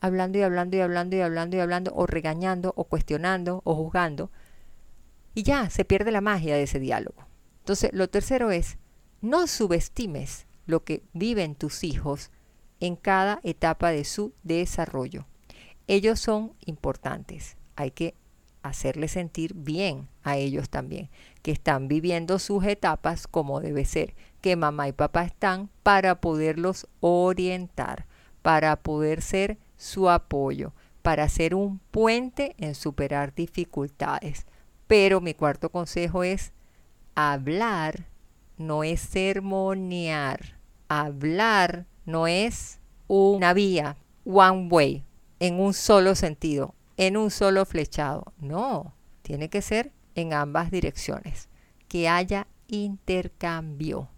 hablando 0.00 0.38
y 0.38 0.42
hablando 0.42 0.76
y 0.76 0.80
hablando 0.80 1.16
y 1.16 1.20
hablando 1.20 1.56
y 1.56 1.60
hablando, 1.60 1.92
o 1.94 2.06
regañando, 2.06 2.72
o 2.76 2.84
cuestionando, 2.84 3.60
o 3.64 3.74
juzgando. 3.74 4.30
Y 5.34 5.42
ya, 5.42 5.70
se 5.70 5.84
pierde 5.84 6.10
la 6.10 6.20
magia 6.20 6.56
de 6.56 6.64
ese 6.64 6.80
diálogo. 6.80 7.26
Entonces, 7.60 7.90
lo 7.92 8.08
tercero 8.08 8.50
es, 8.50 8.78
no 9.20 9.46
subestimes 9.46 10.46
lo 10.66 10.84
que 10.84 11.02
viven 11.12 11.54
tus 11.54 11.84
hijos 11.84 12.30
en 12.80 12.96
cada 12.96 13.40
etapa 13.42 13.90
de 13.90 14.04
su 14.04 14.32
desarrollo. 14.42 15.26
Ellos 15.86 16.20
son 16.20 16.54
importantes. 16.64 17.56
Hay 17.76 17.90
que 17.90 18.14
hacerles 18.62 19.12
sentir 19.12 19.54
bien 19.54 20.08
a 20.22 20.36
ellos 20.36 20.68
también, 20.68 21.10
que 21.42 21.50
están 21.50 21.88
viviendo 21.88 22.38
sus 22.38 22.64
etapas 22.64 23.26
como 23.26 23.60
debe 23.60 23.84
ser, 23.84 24.14
que 24.40 24.56
mamá 24.56 24.88
y 24.88 24.92
papá 24.92 25.24
están 25.24 25.70
para 25.82 26.20
poderlos 26.20 26.86
orientar, 27.00 28.06
para 28.42 28.76
poder 28.76 29.22
ser 29.22 29.58
su 29.80 30.10
apoyo, 30.10 30.72
para 31.02 31.28
ser 31.28 31.54
un 31.54 31.78
puente 31.90 32.54
en 32.58 32.74
superar 32.74 33.34
dificultades. 33.34 34.46
Pero 34.86 35.20
mi 35.20 35.34
cuarto 35.34 35.70
consejo 35.70 36.22
es 36.24 36.52
hablar 37.14 38.10
no 38.60 38.84
es 38.84 39.00
sermonear. 39.00 40.58
Hablar 40.88 41.86
no 42.04 42.26
es 42.26 42.78
una 43.08 43.54
vía, 43.54 43.96
one 44.26 44.68
way, 44.70 45.04
en 45.38 45.58
un 45.58 45.72
solo 45.72 46.14
sentido, 46.14 46.74
en 46.98 47.16
un 47.16 47.30
solo 47.30 47.64
flechado. 47.64 48.34
No, 48.38 48.94
tiene 49.22 49.48
que 49.48 49.62
ser 49.62 49.92
en 50.14 50.34
ambas 50.34 50.70
direcciones. 50.70 51.48
Que 51.88 52.06
haya 52.08 52.48
intercambio. 52.68 54.10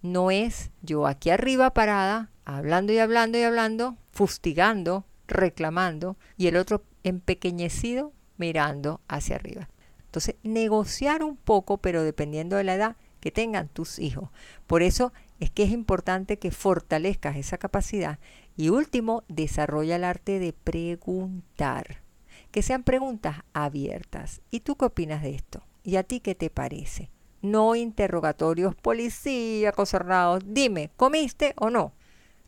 No 0.00 0.30
es 0.30 0.70
yo 0.80 1.06
aquí 1.06 1.28
arriba 1.28 1.74
parada, 1.74 2.30
hablando 2.46 2.94
y 2.94 2.98
hablando 2.98 3.36
y 3.36 3.42
hablando, 3.42 3.98
fustigando, 4.12 5.04
reclamando, 5.26 6.16
y 6.36 6.46
el 6.46 6.56
otro 6.56 6.84
empequeñecido 7.02 8.12
mirando 8.36 9.00
hacia 9.08 9.36
arriba. 9.36 9.68
Entonces, 10.04 10.36
negociar 10.42 11.24
un 11.24 11.36
poco, 11.36 11.78
pero 11.78 12.02
dependiendo 12.02 12.56
de 12.56 12.64
la 12.64 12.74
edad 12.74 12.96
que 13.20 13.30
tengan 13.30 13.68
tus 13.68 13.98
hijos. 13.98 14.30
Por 14.66 14.82
eso 14.82 15.12
es 15.40 15.50
que 15.50 15.62
es 15.62 15.70
importante 15.70 16.38
que 16.38 16.50
fortalezcas 16.50 17.36
esa 17.36 17.56
capacidad. 17.56 18.18
Y 18.56 18.68
último, 18.68 19.24
desarrolla 19.28 19.96
el 19.96 20.04
arte 20.04 20.38
de 20.38 20.52
preguntar. 20.52 22.02
Que 22.50 22.62
sean 22.62 22.82
preguntas 22.82 23.38
abiertas. 23.54 24.42
¿Y 24.50 24.60
tú 24.60 24.76
qué 24.76 24.86
opinas 24.86 25.22
de 25.22 25.34
esto? 25.34 25.62
¿Y 25.84 25.96
a 25.96 26.02
ti 26.02 26.20
qué 26.20 26.34
te 26.34 26.50
parece? 26.50 27.10
No 27.40 27.74
interrogatorios 27.74 28.74
policíacos 28.74 29.88
cerrados. 29.88 30.42
Dime, 30.44 30.90
¿comiste 30.96 31.54
o 31.56 31.70
no? 31.70 31.92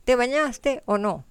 ¿Te 0.04 0.16
bañaste 0.16 0.82
o 0.84 0.98
no? 0.98 1.24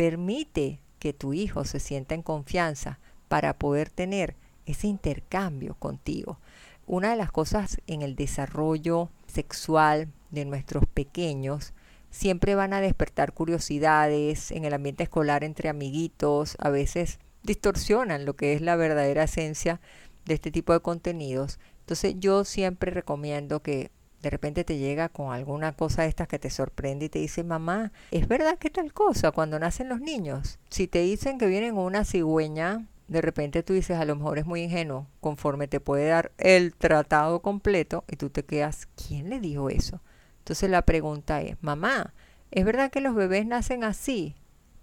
Permite 0.00 0.80
que 0.98 1.12
tu 1.12 1.34
hijo 1.34 1.66
se 1.66 1.78
sienta 1.78 2.14
en 2.14 2.22
confianza 2.22 3.00
para 3.28 3.58
poder 3.58 3.90
tener 3.90 4.34
ese 4.64 4.86
intercambio 4.86 5.74
contigo. 5.74 6.40
Una 6.86 7.10
de 7.10 7.16
las 7.16 7.30
cosas 7.30 7.82
en 7.86 8.00
el 8.00 8.16
desarrollo 8.16 9.10
sexual 9.26 10.08
de 10.30 10.46
nuestros 10.46 10.86
pequeños 10.86 11.74
siempre 12.08 12.54
van 12.54 12.72
a 12.72 12.80
despertar 12.80 13.34
curiosidades 13.34 14.52
en 14.52 14.64
el 14.64 14.72
ambiente 14.72 15.02
escolar 15.02 15.44
entre 15.44 15.68
amiguitos, 15.68 16.56
a 16.60 16.70
veces 16.70 17.18
distorsionan 17.42 18.24
lo 18.24 18.36
que 18.36 18.54
es 18.54 18.62
la 18.62 18.76
verdadera 18.76 19.24
esencia 19.24 19.82
de 20.24 20.32
este 20.32 20.50
tipo 20.50 20.72
de 20.72 20.80
contenidos. 20.80 21.58
Entonces 21.80 22.14
yo 22.18 22.46
siempre 22.46 22.90
recomiendo 22.90 23.60
que 23.60 23.90
de 24.22 24.30
repente 24.30 24.64
te 24.64 24.78
llega 24.78 25.08
con 25.08 25.32
alguna 25.32 25.72
cosa 25.72 26.02
de 26.02 26.08
estas 26.08 26.28
que 26.28 26.38
te 26.38 26.50
sorprende 26.50 27.06
y 27.06 27.08
te 27.08 27.18
dice, 27.18 27.44
mamá, 27.44 27.92
¿es 28.10 28.28
verdad 28.28 28.58
que 28.58 28.70
tal 28.70 28.92
cosa 28.92 29.32
cuando 29.32 29.58
nacen 29.58 29.88
los 29.88 30.00
niños? 30.00 30.58
Si 30.68 30.86
te 30.86 31.00
dicen 31.00 31.38
que 31.38 31.46
vienen 31.46 31.76
una 31.76 32.04
cigüeña 32.04 32.86
de 33.10 33.20
repente 33.20 33.64
tú 33.64 33.72
dices, 33.72 33.98
a 33.98 34.04
lo 34.04 34.14
mejor 34.14 34.38
es 34.38 34.46
muy 34.46 34.62
ingenuo, 34.62 35.08
conforme 35.20 35.66
te 35.66 35.80
puede 35.80 36.06
dar 36.06 36.30
el 36.38 36.72
tratado 36.74 37.42
completo 37.42 38.04
y 38.08 38.14
tú 38.14 38.30
te 38.30 38.44
quedas, 38.44 38.86
¿quién 38.94 39.28
le 39.28 39.40
dijo 39.40 39.68
eso? 39.68 40.00
Entonces 40.38 40.70
la 40.70 40.82
pregunta 40.82 41.42
es, 41.42 41.56
mamá, 41.60 42.14
¿es 42.52 42.64
verdad 42.64 42.92
que 42.92 43.00
los 43.00 43.16
bebés 43.16 43.46
nacen 43.46 43.82
así? 43.82 44.36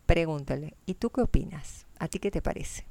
Pregúntale, 0.06 0.76
¿y 0.86 0.95
tú 0.95 1.10
qué 1.10 1.21
opinas? 1.21 1.86
¿A 2.00 2.10
ti 2.10 2.19
qué 2.19 2.30
te 2.30 2.41
parece? 2.41 2.86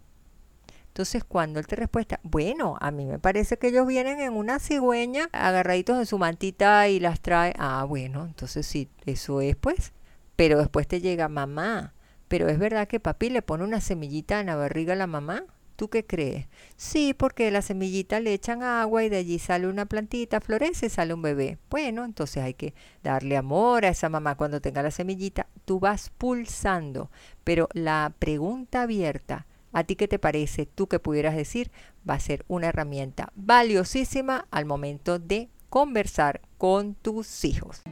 Entonces 0.97 1.25
cuando 1.25 1.61
él 1.61 1.67
te 1.67 1.77
respuesta, 1.77 2.21
bueno, 2.23 2.79
a 2.81 2.91
mí 2.91 3.05
me 3.05 3.19
parece 3.19 3.59
que 3.59 3.67
ellos 3.67 3.87
vienen 3.87 4.19
en 4.19 4.33
una 4.33 4.59
cigüeña 4.59 5.29
agarraditos 5.33 5.99
en 5.99 6.07
su 6.07 6.17
mantita 6.17 6.89
y 6.89 7.01
las 7.01 7.21
trae, 7.21 7.53
ah, 7.59 7.85
bueno, 7.87 8.25
entonces 8.25 8.67
sí, 8.67 8.89
eso 9.05 9.43
es 9.43 9.57
pues. 9.57 9.93
Pero 10.37 10.57
después 10.57 10.89
te 10.89 11.03
llega, 11.03 11.29
mamá, 11.29 11.93
pero 12.29 12.49
es 12.49 12.59
verdad 12.59 12.89
que 12.89 12.99
papi 12.99 13.29
le 13.29 13.43
pone 13.43 13.65
una 13.65 13.83
semillita 13.83 14.41
en 14.41 14.47
la 14.47 14.57
barriga 14.57 14.95
a 14.95 14.97
la 14.97 15.07
mamá. 15.07 15.45
¿Tú 15.77 15.91
qué 15.91 16.07
crees? 16.07 16.47
Sí, 16.77 17.13
porque 17.13 17.51
la 17.51 17.61
semillita 17.61 18.19
le 18.19 18.33
echan 18.33 18.63
agua 18.63 19.05
y 19.05 19.11
de 19.11 19.19
allí 19.19 19.39
sale 19.39 19.69
una 19.69 19.85
plantita, 19.85 20.41
florece 20.41 20.87
y 20.87 20.89
sale 20.89 21.13
un 21.13 21.21
bebé. 21.21 21.59
Bueno, 21.69 22.07
entonces 22.07 22.43
hay 22.43 22.55
que 22.55 22.73
darle 23.03 23.37
amor 23.37 23.85
a 23.85 23.91
esa 23.91 24.09
mamá 24.09 24.37
cuando 24.37 24.63
tenga 24.63 24.83
la 24.83 24.91
semillita. 24.91 25.47
Tú 25.67 25.79
vas 25.79 26.09
pulsando, 26.17 27.11
pero 27.45 27.69
la 27.75 28.15
pregunta 28.19 28.81
abierta, 28.81 29.47
¿a 29.73 29.85
ti 29.85 29.97
qué 29.97 30.09
te 30.09 30.19
parece? 30.19 30.67
Tú 30.67 30.87
que 30.87 30.99
pudieras 30.99 31.37
decir, 31.37 31.71
va 32.09 32.15
a 32.15 32.21
ser 32.21 32.45
una 32.49 32.69
herramienta 32.69 33.33
valiosísima 33.35 34.47
al 34.51 34.65
momento 34.65 35.19
de 35.19 35.49
conversar 35.69 36.41
con 36.59 36.95
tus 36.95 37.45
hijos. 37.45 37.83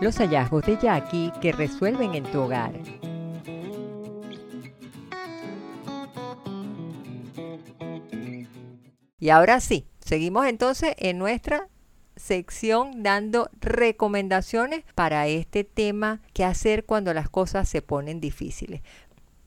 Los 0.00 0.16
hallazgos 0.18 0.64
de 0.66 0.76
Jackie 0.76 1.32
que 1.40 1.52
resuelven 1.52 2.14
en 2.14 2.24
tu 2.24 2.40
hogar. 2.40 2.72
Y 9.18 9.30
ahora 9.30 9.60
sí, 9.60 9.86
seguimos 10.00 10.46
entonces 10.46 10.94
en 10.98 11.18
nuestra 11.18 11.68
sección 12.16 13.02
dando 13.02 13.50
recomendaciones 13.60 14.84
para 14.94 15.26
este 15.26 15.64
tema, 15.64 16.22
qué 16.32 16.44
hacer 16.44 16.84
cuando 16.84 17.14
las 17.14 17.28
cosas 17.28 17.68
se 17.68 17.82
ponen 17.82 18.20
difíciles. 18.20 18.82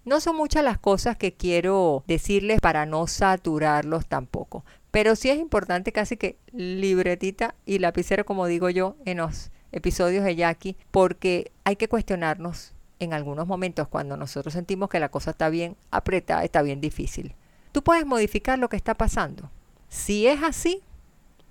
No 0.05 0.19
son 0.19 0.35
muchas 0.35 0.63
las 0.63 0.77
cosas 0.77 1.17
que 1.17 1.33
quiero 1.33 2.03
decirles 2.07 2.59
para 2.61 2.85
no 2.85 3.07
saturarlos 3.07 4.05
tampoco, 4.07 4.63
pero 4.91 5.15
sí 5.15 5.29
es 5.29 5.37
importante 5.37 5.91
casi 5.91 6.17
que 6.17 6.37
libretita 6.51 7.55
y 7.65 7.79
lapicero, 7.79 8.25
como 8.25 8.47
digo 8.47 8.69
yo, 8.69 8.95
en 9.05 9.17
los 9.17 9.51
episodios 9.71 10.23
de 10.23 10.35
Jackie, 10.35 10.77
porque 10.91 11.51
hay 11.63 11.75
que 11.75 11.87
cuestionarnos 11.87 12.73
en 12.99 13.13
algunos 13.13 13.47
momentos 13.47 13.87
cuando 13.87 14.17
nosotros 14.17 14.53
sentimos 14.53 14.89
que 14.89 14.99
la 14.99 15.09
cosa 15.09 15.31
está 15.31 15.49
bien 15.49 15.75
apretada, 15.91 16.43
está 16.43 16.61
bien 16.61 16.81
difícil. 16.81 17.35
Tú 17.71 17.83
puedes 17.83 18.05
modificar 18.05 18.57
lo 18.59 18.69
que 18.69 18.77
está 18.77 18.95
pasando. 18.95 19.51
Si 19.89 20.27
es 20.27 20.43
así, 20.43 20.81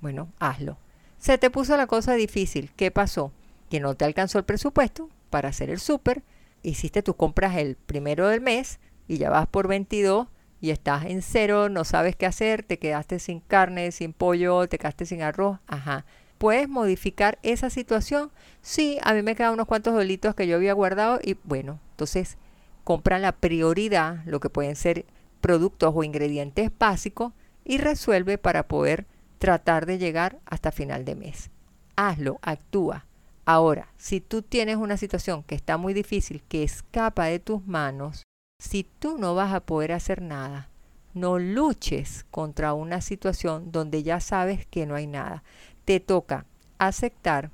bueno, 0.00 0.28
hazlo. 0.38 0.76
Se 1.18 1.38
te 1.38 1.50
puso 1.50 1.76
la 1.76 1.86
cosa 1.86 2.14
difícil. 2.14 2.70
¿Qué 2.76 2.90
pasó? 2.90 3.32
Que 3.70 3.80
no 3.80 3.94
te 3.94 4.04
alcanzó 4.04 4.38
el 4.38 4.44
presupuesto 4.44 5.08
para 5.30 5.48
hacer 5.48 5.70
el 5.70 5.80
súper. 5.80 6.22
Hiciste 6.62 7.02
tus 7.02 7.16
compras 7.16 7.56
el 7.56 7.76
primero 7.76 8.28
del 8.28 8.40
mes 8.40 8.80
y 9.06 9.18
ya 9.18 9.30
vas 9.30 9.46
por 9.46 9.68
22 9.68 10.28
y 10.60 10.70
estás 10.70 11.04
en 11.04 11.22
cero, 11.22 11.68
no 11.68 11.84
sabes 11.84 12.16
qué 12.16 12.26
hacer, 12.26 12.62
te 12.62 12.78
quedaste 12.78 13.18
sin 13.18 13.40
carne, 13.40 13.92
sin 13.92 14.12
pollo, 14.12 14.68
te 14.68 14.78
quedaste 14.78 15.06
sin 15.06 15.22
arroz. 15.22 15.58
Ajá. 15.66 16.04
¿Puedes 16.38 16.68
modificar 16.68 17.38
esa 17.42 17.70
situación? 17.70 18.30
Sí, 18.62 18.98
a 19.02 19.12
mí 19.12 19.22
me 19.22 19.34
quedan 19.34 19.54
unos 19.54 19.66
cuantos 19.66 19.94
dolitos 19.94 20.34
que 20.34 20.46
yo 20.46 20.56
había 20.56 20.72
guardado 20.72 21.18
y 21.22 21.36
bueno, 21.44 21.80
entonces 21.90 22.38
compra 22.84 23.18
la 23.18 23.32
prioridad, 23.32 24.24
lo 24.24 24.40
que 24.40 24.50
pueden 24.50 24.76
ser 24.76 25.04
productos 25.40 25.92
o 25.94 26.04
ingredientes 26.04 26.70
básicos 26.78 27.32
y 27.64 27.78
resuelve 27.78 28.38
para 28.38 28.68
poder 28.68 29.06
tratar 29.38 29.86
de 29.86 29.98
llegar 29.98 30.38
hasta 30.46 30.72
final 30.72 31.04
de 31.04 31.14
mes. 31.14 31.50
Hazlo, 31.96 32.38
actúa. 32.42 33.07
Ahora, 33.50 33.88
si 33.96 34.20
tú 34.20 34.42
tienes 34.42 34.76
una 34.76 34.98
situación 34.98 35.42
que 35.42 35.54
está 35.54 35.78
muy 35.78 35.94
difícil, 35.94 36.42
que 36.50 36.62
escapa 36.62 37.24
de 37.24 37.38
tus 37.38 37.66
manos, 37.66 38.24
si 38.58 38.84
tú 38.84 39.16
no 39.16 39.34
vas 39.34 39.54
a 39.54 39.60
poder 39.60 39.92
hacer 39.92 40.20
nada, 40.20 40.68
no 41.14 41.38
luches 41.38 42.26
contra 42.30 42.74
una 42.74 43.00
situación 43.00 43.72
donde 43.72 44.02
ya 44.02 44.20
sabes 44.20 44.66
que 44.66 44.84
no 44.84 44.96
hay 44.96 45.06
nada. 45.06 45.44
Te 45.86 45.98
toca 45.98 46.44
aceptar, 46.76 47.50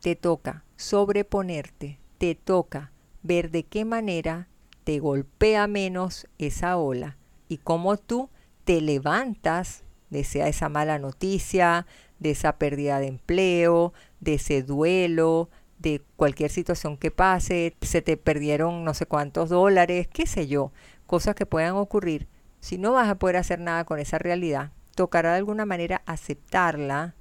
te 0.00 0.16
toca 0.16 0.64
sobreponerte, 0.74 2.00
te 2.18 2.34
toca 2.34 2.90
ver 3.22 3.52
de 3.52 3.62
qué 3.62 3.84
manera 3.84 4.48
te 4.82 4.98
golpea 4.98 5.68
menos 5.68 6.26
esa 6.38 6.78
ola 6.78 7.16
y 7.46 7.58
cómo 7.58 7.96
tú 7.96 8.28
te 8.64 8.80
levantas 8.80 9.84
de 10.10 10.20
esa 10.20 10.68
mala 10.68 10.98
noticia, 10.98 11.86
de 12.18 12.30
esa 12.30 12.58
pérdida 12.58 13.00
de 13.00 13.06
empleo, 13.06 13.92
de 14.20 14.34
ese 14.34 14.62
duelo, 14.62 15.48
de 15.78 16.02
cualquier 16.16 16.50
situación 16.50 16.96
que 16.96 17.10
pase, 17.10 17.76
se 17.80 18.02
te 18.02 18.16
perdieron 18.16 18.84
no 18.84 18.94
sé 18.94 19.06
cuántos 19.06 19.48
dólares, 19.48 20.08
qué 20.08 20.26
sé 20.26 20.46
yo, 20.46 20.72
cosas 21.06 21.34
que 21.34 21.46
puedan 21.46 21.74
ocurrir. 21.76 22.28
Si 22.60 22.78
no 22.78 22.92
vas 22.92 23.08
a 23.08 23.16
poder 23.16 23.36
hacer 23.36 23.60
nada 23.60 23.84
con 23.84 24.00
esa 24.00 24.18
realidad, 24.18 24.72
tocará 24.94 25.32
de 25.32 25.38
alguna 25.38 25.64
manera 25.64 26.02
aceptarla, 26.06 27.14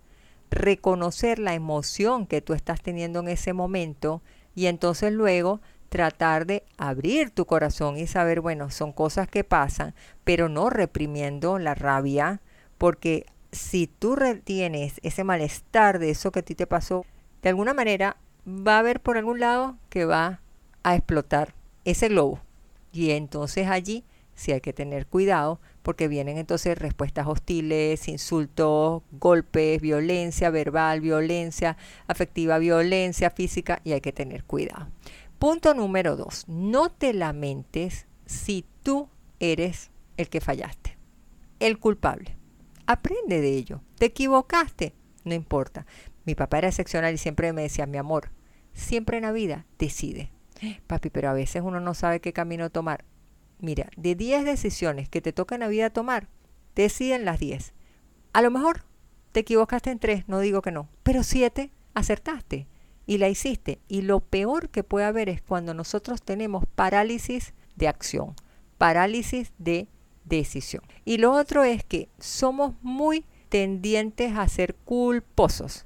reconocer 0.50 1.40
la 1.40 1.54
emoción 1.54 2.26
que 2.26 2.42
tú 2.42 2.54
estás 2.54 2.82
teniendo 2.82 3.20
en 3.20 3.28
ese 3.28 3.54
momento 3.54 4.22
y 4.56 4.66
entonces 4.66 5.14
luego 5.14 5.62
tratar 5.90 6.46
de 6.46 6.64
abrir 6.78 7.30
tu 7.32 7.46
corazón 7.46 7.98
y 7.98 8.08
saber, 8.08 8.42
bueno, 8.42 8.72
son 8.72 8.92
cosas 8.92 9.28
que 9.28 9.44
pasan, 9.44 9.94
pero 10.24 10.50
no 10.50 10.70
reprimiendo 10.70 11.60
la 11.60 11.76
rabia, 11.76 12.42
porque 12.78 13.26
si 13.52 13.88
tú 13.88 14.16
retienes 14.16 15.00
ese 15.04 15.24
malestar 15.24 16.00
de 16.00 16.10
eso 16.10 16.32
que 16.32 16.40
a 16.40 16.44
ti 16.44 16.56
te 16.56 16.68
pasó, 16.68 17.06
de 17.42 17.50
alguna 17.50 17.74
manera 17.74 18.18
va 18.48 18.76
a 18.76 18.80
haber 18.80 19.00
por 19.02 19.18
algún 19.18 19.40
lado 19.40 19.78
que 19.90 20.06
va 20.06 20.42
a 20.84 20.96
explotar 20.96 21.54
ese 21.86 22.10
globo. 22.10 22.42
Y 22.92 23.12
entonces 23.12 23.68
allí 23.68 24.04
sí 24.36 24.52
hay 24.52 24.62
que 24.62 24.74
tener 24.74 25.08
cuidado 25.08 25.60
porque 25.82 26.08
vienen 26.08 26.38
entonces 26.38 26.78
respuestas 26.78 27.28
hostiles, 27.28 28.08
insultos, 28.08 29.04
golpes, 29.12 29.82
violencia 29.82 30.50
verbal, 30.50 31.02
violencia 31.02 31.78
afectiva, 32.08 32.58
violencia 32.58 33.30
física 33.30 33.82
y 33.84 33.94
hay 33.94 34.02
que 34.02 34.14
tener 34.14 34.44
cuidado. 34.44 34.88
Punto 35.40 35.74
número 35.74 36.16
dos, 36.16 36.46
no 36.48 36.90
te 36.90 37.14
lamentes 37.14 38.08
si 38.26 38.66
tú 38.84 39.10
eres 39.40 39.92
el 40.18 40.30
que 40.30 40.42
fallaste, 40.42 40.98
el 41.60 41.80
culpable. 41.80 42.37
Aprende 42.88 43.42
de 43.42 43.50
ello. 43.50 43.82
Te 44.00 44.06
equivocaste, 44.06 44.96
no 45.26 45.34
importa. 45.34 45.86
Mi 46.26 46.36
papá 46.36 46.58
era 46.58 46.70
excepcional 46.70 47.14
y 47.14 47.18
siempre 47.18 47.54
me 47.54 47.62
decía, 47.62 47.86
mi 47.86 47.98
amor, 47.98 48.32
siempre 48.74 49.18
en 49.18 49.24
la 49.24 49.32
vida 49.32 49.66
decide. 49.78 50.32
Papi, 50.88 51.10
pero 51.10 51.30
a 51.30 51.34
veces 51.34 51.62
uno 51.64 51.80
no 51.80 51.94
sabe 51.94 52.22
qué 52.22 52.34
camino 52.34 52.70
tomar. 52.70 53.06
Mira, 53.60 53.90
de 53.98 54.16
10 54.16 54.46
decisiones 54.46 55.10
que 55.10 55.22
te 55.22 55.34
toca 55.34 55.56
en 55.56 55.62
la 55.62 55.68
vida 55.68 55.90
tomar, 55.90 56.30
deciden 56.76 57.26
las 57.26 57.40
10. 57.40 57.74
A 58.34 58.42
lo 58.42 58.52
mejor 58.52 58.86
te 59.32 59.42
equivocaste 59.42 59.92
en 59.92 60.00
3, 60.00 60.28
no 60.28 60.40
digo 60.40 60.62
que 60.62 60.72
no, 60.72 60.90
pero 61.04 61.24
7 61.24 61.72
acertaste 61.94 62.68
y 63.06 63.18
la 63.18 63.30
hiciste. 63.30 63.80
Y 63.88 64.04
lo 64.04 64.20
peor 64.20 64.70
que 64.70 64.84
puede 64.84 65.06
haber 65.06 65.28
es 65.30 65.42
cuando 65.42 65.74
nosotros 65.74 66.22
tenemos 66.22 66.66
parálisis 66.76 67.54
de 67.76 67.88
acción, 67.88 68.36
parálisis 68.78 69.54
de 69.58 69.90
decisión. 70.28 70.84
Y 71.06 71.18
lo 71.18 71.32
otro 71.34 71.64
es 71.64 71.84
que 71.84 72.10
somos 72.20 72.74
muy 72.82 73.26
tendientes 73.50 74.36
a 74.36 74.48
ser 74.48 74.76
culposos, 74.76 75.86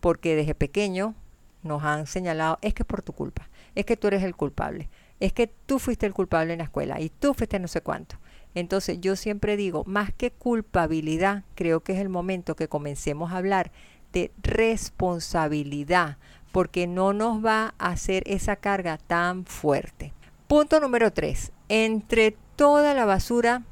porque 0.00 0.36
desde 0.36 0.54
pequeño 0.54 1.14
nos 1.62 1.84
han 1.84 2.06
señalado, 2.06 2.58
es 2.62 2.74
que 2.74 2.82
es 2.82 2.86
por 2.86 3.02
tu 3.02 3.12
culpa, 3.12 3.48
es 3.74 3.84
que 3.84 3.96
tú 3.96 4.08
eres 4.08 4.22
el 4.22 4.36
culpable, 4.36 4.88
es 5.20 5.32
que 5.32 5.46
tú 5.46 5.78
fuiste 5.78 6.06
el 6.06 6.14
culpable 6.14 6.52
en 6.52 6.58
la 6.58 6.64
escuela 6.64 7.00
y 7.00 7.10
tú 7.10 7.34
fuiste 7.34 7.58
no 7.58 7.68
sé 7.68 7.80
cuánto. 7.80 8.16
Entonces 8.54 9.00
yo 9.00 9.16
siempre 9.16 9.56
digo, 9.56 9.84
más 9.86 10.12
que 10.12 10.30
culpabilidad, 10.30 11.44
creo 11.54 11.80
que 11.80 11.92
es 11.92 12.00
el 12.00 12.08
momento 12.08 12.56
que 12.56 12.68
comencemos 12.68 13.32
a 13.32 13.36
hablar 13.36 13.70
de 14.12 14.32
responsabilidad, 14.42 16.16
porque 16.52 16.86
no 16.86 17.12
nos 17.12 17.44
va 17.44 17.74
a 17.78 17.90
hacer 17.90 18.22
esa 18.26 18.56
carga 18.56 18.98
tan 18.98 19.44
fuerte. 19.44 20.12
Punto 20.46 20.80
número 20.80 21.12
tres, 21.12 21.52
entre 21.68 22.36
toda 22.58 22.92
la 22.92 23.04
basura 23.04 23.62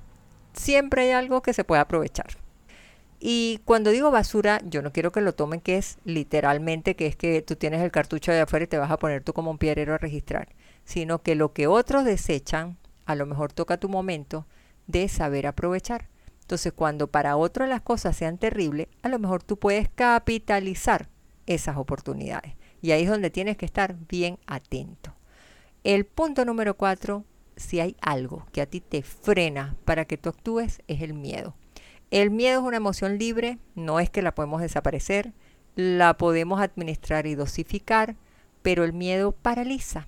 siempre 0.53 1.03
hay 1.03 1.11
algo 1.11 1.43
que 1.43 1.53
se 1.53 1.65
puede 1.65 1.81
aprovechar. 1.81 2.29
Y 3.19 3.61
cuando 3.65 3.91
digo 3.91 4.13
basura, 4.13 4.61
yo 4.65 4.81
no 4.81 4.93
quiero 4.93 5.11
que 5.11 5.21
lo 5.21 5.35
tomen 5.35 5.61
que 5.61 5.77
es 5.77 5.99
literalmente 6.05 6.95
que 6.95 7.09
es 7.09 7.17
que 7.17 7.43
tú 7.43 7.57
tienes 7.57 7.83
el 7.83 7.91
cartucho 7.91 8.31
de 8.31 8.43
afuera 8.43 8.65
y 8.65 8.69
te 8.69 8.79
vas 8.79 8.93
a 8.93 8.99
poner 8.99 9.25
tú 9.25 9.33
como 9.33 9.51
un 9.51 9.59
piedrero 9.59 9.95
a 9.95 9.99
registrar, 9.99 10.51
sino 10.85 11.21
que 11.21 11.35
lo 11.35 11.53
que 11.53 11.67
otros 11.67 12.05
desechan, 12.05 12.79
a 13.07 13.17
lo 13.17 13.27
mejor 13.27 13.53
toca 13.53 13.77
tu 13.77 13.89
momento 13.89 14.47
de 14.87 15.09
saber 15.09 15.49
aprovechar. 15.49 16.07
Entonces, 16.43 16.73
cuando 16.73 17.09
para 17.09 17.37
otros 17.37 17.69
las 17.69 17.81
cosas 17.81 18.17
sean 18.17 18.39
terribles, 18.39 18.87
a 19.03 19.09
lo 19.09 19.19
mejor 19.19 19.43
tú 19.43 19.59
puedes 19.59 19.89
capitalizar 19.89 21.09
esas 21.47 21.77
oportunidades. 21.77 22.55
Y 22.83 22.93
ahí 22.93 23.03
es 23.03 23.11
donde 23.11 23.31
tienes 23.31 23.57
que 23.57 23.67
estar 23.67 23.97
bien 24.09 24.39
atento. 24.47 25.13
El 25.83 26.07
punto 26.07 26.45
número 26.45 26.77
cuatro, 26.77 27.25
si 27.57 27.81
hay 27.81 27.97
algo 28.01 28.47
que 28.53 28.61
a 28.61 28.67
ti 28.67 28.81
te 28.81 29.03
frena 29.03 29.77
para 29.85 30.05
que 30.05 30.19
tú 30.19 30.29
actúes, 30.29 30.83
es 30.89 31.03
el 31.03 31.15
miedo. 31.15 31.55
El 32.11 32.31
miedo 32.31 32.61
es 32.61 32.67
una 32.67 32.77
emoción 32.77 33.19
libre, 33.19 33.59
no 33.75 33.99
es 33.99 34.11
que 34.11 34.23
la 34.23 34.35
podemos 34.35 34.61
desaparecer, 34.61 35.33
la 35.75 36.17
podemos 36.17 36.61
administrar 36.61 37.27
y 37.27 37.35
dosificar, 37.35 38.17
pero 38.63 38.85
el 38.85 38.93
miedo 38.93 39.33
paraliza. 39.33 40.07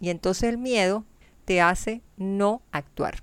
Y 0.00 0.10
entonces 0.10 0.48
el 0.48 0.58
miedo 0.58 1.04
te 1.44 1.60
hace 1.60 2.02
no 2.16 2.62
actuar. 2.72 3.22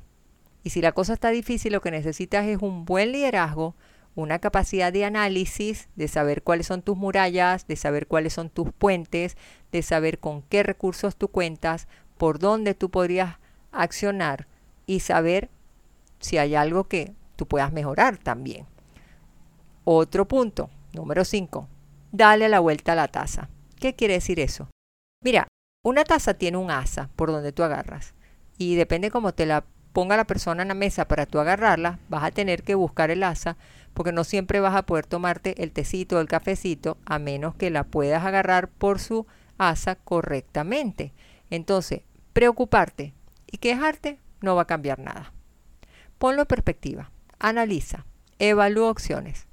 Y 0.64 0.70
si 0.70 0.82
la 0.82 0.92
cosa 0.92 1.14
está 1.14 1.30
difícil, 1.30 1.74
lo 1.74 1.82
que 1.82 1.92
necesitas 1.92 2.46
es 2.46 2.60
un 2.62 2.86
buen 2.86 3.12
liderazgo, 3.12 3.76
una 4.16 4.40
capacidad 4.40 4.94
de 4.94 5.06
análisis, 5.06 5.90
de 5.96 6.08
saber 6.08 6.44
cuáles 6.44 6.68
son 6.68 6.82
tus 6.82 6.98
murallas, 6.98 7.68
de 7.68 7.76
saber 7.76 8.08
cuáles 8.08 8.34
son 8.34 8.50
tus 8.50 8.72
puentes, 8.72 9.38
de 9.72 9.82
saber 9.82 10.20
con 10.20 10.44
qué 10.44 10.64
recursos 10.64 11.16
tú 11.16 11.30
cuentas, 11.30 11.88
por 12.18 12.38
dónde 12.38 12.76
tú 12.76 12.92
podrías 12.92 13.40
accionar 13.72 14.48
y 14.86 15.02
saber 15.02 15.50
si 16.20 16.38
hay 16.38 16.56
algo 16.56 16.86
que 16.86 17.14
tú 17.36 17.48
puedas 17.48 17.72
mejorar 17.72 18.18
también. 18.18 18.66
Otro 19.84 20.28
punto, 20.28 20.70
número 20.94 21.26
5, 21.26 21.68
dale 22.12 22.50
la 22.50 22.60
vuelta 22.60 22.94
a 22.94 22.96
la 22.96 23.08
taza. 23.08 23.50
¿Qué 23.80 23.96
quiere 23.96 24.16
decir 24.16 24.40
eso? 24.40 24.70
Mira, 25.24 25.48
una 25.84 26.04
taza 26.04 26.36
tiene 26.36 26.58
un 26.58 26.70
asa 26.70 27.10
por 27.16 27.32
donde 27.32 27.52
tú 27.52 27.64
agarras 27.64 28.14
y 28.58 28.76
depende 28.76 29.10
cómo 29.10 29.34
te 29.34 29.46
la 29.46 29.66
ponga 29.94 30.18
la 30.18 30.26
persona 30.26 30.62
en 30.62 30.70
la 30.70 30.74
mesa 30.74 31.08
para 31.08 31.26
tú 31.26 31.40
agarrarla, 31.40 32.00
vas 32.10 32.24
a 32.24 32.32
tener 32.32 32.64
que 32.64 32.76
buscar 32.76 33.12
el 33.12 33.24
asa 33.24 33.58
porque 33.94 34.12
no 34.12 34.24
siempre 34.24 34.60
vas 34.60 34.76
a 34.76 34.84
poder 34.84 35.06
tomarte 35.06 35.62
el 35.64 35.72
tecito 35.72 36.18
o 36.18 36.22
el 36.22 36.28
cafecito 36.28 36.98
a 37.06 37.20
menos 37.20 37.56
que 37.56 37.70
la 37.70 37.84
puedas 37.84 38.24
agarrar 38.24 38.70
por 38.70 39.00
su 39.00 39.28
asa 39.58 39.96
correctamente. 39.96 41.14
Entonces, 41.50 42.02
preocuparte 42.34 43.14
y 43.52 43.58
quejarte 43.58 44.20
no 44.42 44.56
va 44.56 44.64
a 44.64 44.68
cambiar 44.68 45.00
nada. 45.00 45.34
Ponlo 46.18 46.42
en 46.42 46.48
perspectiva, 46.48 47.12
analiza, 47.40 48.06
evalúa 48.40 48.90
opciones. 48.90 49.48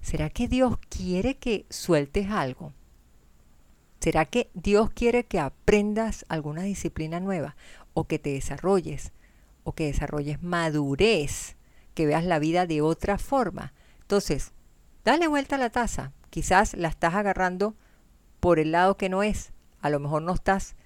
¿Será 0.00 0.30
que 0.30 0.48
Dios 0.48 0.78
quiere 0.88 1.36
que 1.36 1.66
sueltes 1.68 2.30
algo? 2.30 2.72
¿Será 4.00 4.24
que 4.24 4.48
Dios 4.54 4.90
quiere 4.90 5.24
que 5.24 5.40
aprendas 5.40 6.24
alguna 6.28 6.62
disciplina 6.62 7.20
nueva 7.20 7.56
o 7.94 8.04
que 8.04 8.18
te 8.18 8.30
desarrolles 8.30 9.12
o 9.64 9.72
que 9.74 9.86
desarrolles 9.86 10.42
madurez, 10.42 11.56
que 11.94 12.06
veas 12.06 12.24
la 12.24 12.38
vida 12.38 12.66
de 12.66 12.80
otra 12.80 13.18
forma? 13.18 13.72
Entonces, 14.02 14.52
dale 15.04 15.26
vuelta 15.26 15.56
a 15.56 15.58
la 15.58 15.70
taza. 15.70 16.12
Quizás 16.30 16.74
la 16.74 16.88
estás 16.88 17.14
agarrando 17.14 17.74
por 18.38 18.60
el 18.60 18.70
lado 18.70 18.96
que 18.96 19.08
no 19.08 19.22
es. 19.22 19.52
A 19.80 19.90
lo 19.90 19.98
mejor 19.98 20.22
no 20.22 20.32
estás 20.32 20.76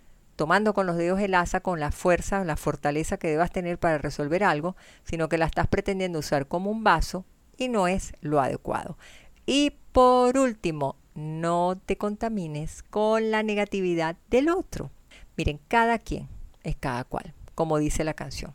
tomando 0.42 0.74
con 0.74 0.86
los 0.86 0.96
dedos 0.96 1.20
el 1.20 1.36
asa 1.36 1.60
con 1.60 1.78
la 1.78 1.92
fuerza, 1.92 2.42
la 2.42 2.56
fortaleza 2.56 3.16
que 3.16 3.28
debas 3.28 3.52
tener 3.52 3.78
para 3.78 3.98
resolver 3.98 4.42
algo, 4.42 4.74
sino 5.04 5.28
que 5.28 5.38
la 5.38 5.44
estás 5.44 5.68
pretendiendo 5.68 6.18
usar 6.18 6.48
como 6.48 6.68
un 6.68 6.82
vaso 6.82 7.24
y 7.56 7.68
no 7.68 7.86
es 7.86 8.12
lo 8.22 8.40
adecuado. 8.40 8.98
Y 9.46 9.74
por 9.92 10.36
último, 10.36 10.96
no 11.14 11.78
te 11.86 11.96
contamines 11.96 12.82
con 12.82 13.30
la 13.30 13.44
negatividad 13.44 14.16
del 14.30 14.48
otro. 14.48 14.90
Miren, 15.36 15.60
cada 15.68 16.00
quien 16.00 16.28
es 16.64 16.74
cada 16.74 17.04
cual, 17.04 17.34
como 17.54 17.78
dice 17.78 18.02
la 18.02 18.14
canción. 18.14 18.52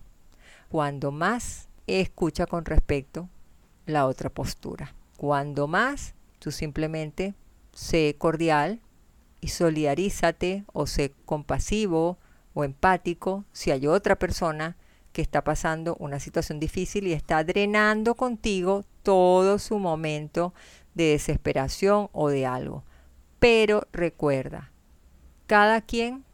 Cuando 0.67 1.13
más 1.13 1.69
escucha 1.87 2.47
con 2.47 2.65
respecto 2.65 3.29
la 3.85 4.07
otra 4.07 4.29
postura. 4.29 4.93
Cuando 5.15 5.69
más 5.69 6.15
tú 6.39 6.51
simplemente 6.51 7.33
sé 7.71 8.17
cordial, 8.17 8.81
y 9.41 9.49
solidarízate 9.49 10.65
o 10.73 10.87
sé 10.87 11.13
compasivo 11.25 12.17
o 12.53 12.63
empático 12.63 13.45
si 13.51 13.71
hay 13.71 13.87
otra 13.87 14.17
persona 14.17 14.77
que 15.13 15.21
está 15.21 15.43
pasando 15.43 15.95
una 15.99 16.19
situación 16.19 16.59
difícil 16.59 17.07
y 17.07 17.13
está 17.13 17.43
drenando 17.43 18.15
contigo 18.15 18.83
todo 19.03 19.59
su 19.59 19.79
momento 19.79 20.53
de 20.93 21.05
desesperación 21.11 22.09
o 22.11 22.29
de 22.29 22.45
algo. 22.45 22.83
Pero 23.39 23.87
recuerda, 23.91 24.71
cada 25.45 25.81
quien 25.81 26.25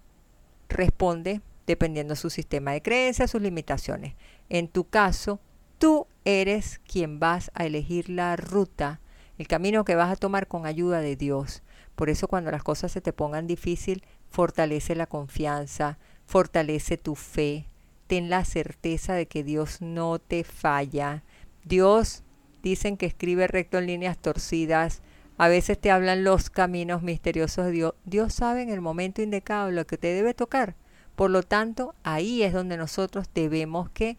responde 0.70 1.42
dependiendo 1.66 2.14
de 2.14 2.20
su 2.20 2.30
sistema 2.30 2.72
de 2.72 2.82
creencias, 2.82 3.32
sus 3.32 3.42
limitaciones. 3.42 4.16
En 4.50 4.68
tu 4.68 4.86
caso, 4.86 5.40
tú 5.78 6.08
eres 6.26 6.80
quien 6.88 7.20
vas 7.20 7.52
a 7.54 7.66
elegir 7.66 8.10
la 8.10 8.36
ruta, 8.36 9.00
el 9.38 9.48
camino 9.48 9.86
que 9.86 9.96
vas 9.96 10.12
a 10.12 10.16
tomar 10.16 10.48
con 10.48 10.66
ayuda 10.66 11.00
de 11.00 11.16
Dios. 11.16 11.64
Por 11.96 12.10
eso 12.10 12.28
cuando 12.28 12.52
las 12.52 12.64
cosas 12.64 12.92
se 12.92 13.02
te 13.02 13.14
pongan 13.14 13.48
difícil, 13.48 14.04
fortalece 14.30 14.96
la 14.96 15.06
confianza, 15.06 16.00
fortalece 16.26 16.98
tu 16.98 17.16
fe, 17.16 17.68
ten 18.08 18.30
la 18.30 18.46
certeza 18.46 19.14
de 19.14 19.28
que 19.28 19.44
Dios 19.44 19.82
no 19.82 20.20
te 20.20 20.44
falla. 20.44 21.24
Dios 21.64 22.24
dicen 22.62 22.98
que 22.98 23.06
escribe 23.06 23.48
recto 23.48 23.78
en 23.78 23.88
líneas 23.88 24.18
torcidas. 24.18 25.02
A 25.38 25.48
veces 25.48 25.80
te 25.80 25.92
hablan 25.92 26.24
los 26.24 26.50
caminos 26.50 27.02
misteriosos 27.02 27.66
de 27.66 27.72
Dios. 27.72 27.94
Dios 28.06 28.34
sabe 28.34 28.62
en 28.62 28.70
el 28.70 28.82
momento 28.82 29.22
indicado 29.22 29.72
lo 29.72 29.86
que 29.86 29.98
te 29.98 30.08
debe 30.08 30.34
tocar. 30.34 30.76
Por 31.16 31.30
lo 31.30 31.44
tanto, 31.44 31.94
ahí 32.04 32.44
es 32.44 32.54
donde 32.54 32.78
nosotros 32.78 33.28
debemos 33.34 33.90
que 33.90 34.18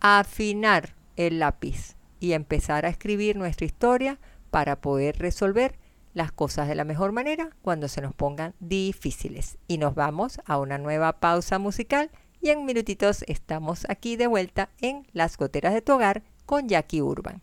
afinar 0.00 0.94
el 1.16 1.38
lápiz 1.38 1.96
y 2.18 2.32
empezar 2.32 2.86
a 2.86 2.88
escribir 2.88 3.36
nuestra 3.36 3.66
historia 3.66 4.18
para 4.50 4.80
poder 4.80 5.18
resolver 5.18 5.78
las 6.14 6.32
cosas 6.32 6.68
de 6.68 6.74
la 6.74 6.84
mejor 6.84 7.12
manera 7.12 7.50
cuando 7.62 7.88
se 7.88 8.00
nos 8.00 8.14
pongan 8.14 8.54
difíciles. 8.60 9.58
Y 9.68 9.78
nos 9.78 9.94
vamos 9.94 10.40
a 10.44 10.58
una 10.58 10.78
nueva 10.78 11.20
pausa 11.20 11.58
musical 11.58 12.10
y 12.40 12.50
en 12.50 12.64
minutitos 12.64 13.24
estamos 13.28 13.86
aquí 13.88 14.16
de 14.16 14.26
vuelta 14.26 14.70
en 14.80 15.06
Las 15.12 15.36
Goteras 15.36 15.74
de 15.74 15.82
tu 15.82 15.92
Hogar 15.92 16.22
con 16.44 16.68
Jackie 16.68 17.02
Urban. 17.02 17.42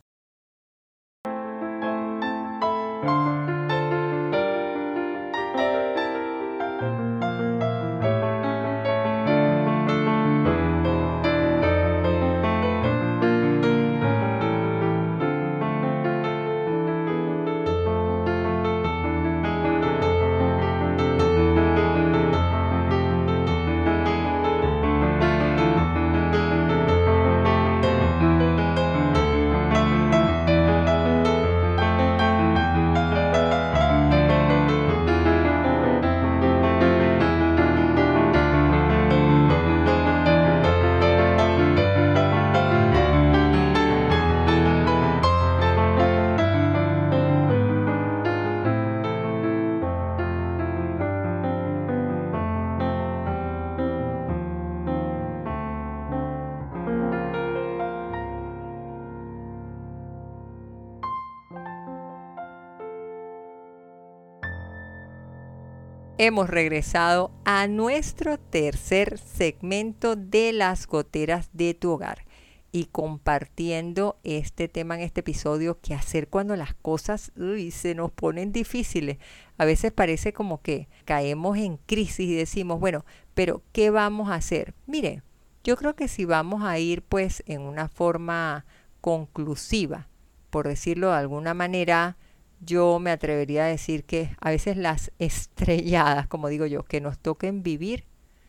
Hemos 66.20 66.50
regresado 66.50 67.32
a 67.46 67.66
nuestro 67.68 68.38
tercer 68.38 69.18
segmento 69.20 70.18
de 70.18 70.52
las 70.52 70.86
goteras 70.86 71.50
de 71.54 71.74
tu 71.74 71.92
hogar 71.92 72.26
y 72.74 72.88
compartiendo 72.88 74.20
este 74.26 74.68
tema 74.68 74.96
en 74.96 75.02
este 75.02 75.22
episodio, 75.22 75.80
qué 75.82 75.94
hacer 75.94 76.28
cuando 76.28 76.58
las 76.58 76.74
cosas 76.74 77.32
se 77.72 77.96
nos 77.96 78.12
ponen 78.12 78.52
difíciles. 78.52 79.18
A 79.58 79.64
veces 79.64 79.94
parece 79.94 80.34
como 80.34 80.62
que 80.62 80.90
caemos 81.06 81.58
en 81.58 81.78
crisis 81.78 82.28
y 82.28 82.36
decimos, 82.36 82.82
bueno, 82.82 83.06
pero 83.34 83.64
¿qué 83.72 83.90
vamos 83.90 84.30
a 84.30 84.36
hacer? 84.36 84.74
Mire, 84.88 85.24
yo 85.64 85.78
creo 85.78 85.96
que 85.96 86.10
si 86.10 86.26
vamos 86.26 86.64
a 86.64 86.78
ir 86.80 87.02
pues 87.02 87.44
en 87.46 87.62
una 87.62 87.88
forma 87.88 88.66
conclusiva, 89.00 90.10
por 90.50 90.68
decirlo 90.68 91.12
de 91.12 91.18
alguna 91.18 91.54
manera, 91.54 92.18
yo 92.60 93.00
me 93.00 93.12
atrevería 93.12 93.66
a 93.66 93.70
decir 93.70 94.04
que 94.04 94.36
a 94.40 94.50
veces 94.50 94.78
las 94.78 95.12
estrelladas, 95.20 96.28
como 96.28 96.50
digo 96.50 96.66
yo, 96.66 96.84
que 96.84 97.02
nos 97.02 97.18
toquen 97.20 97.64
vivir, 97.64 98.06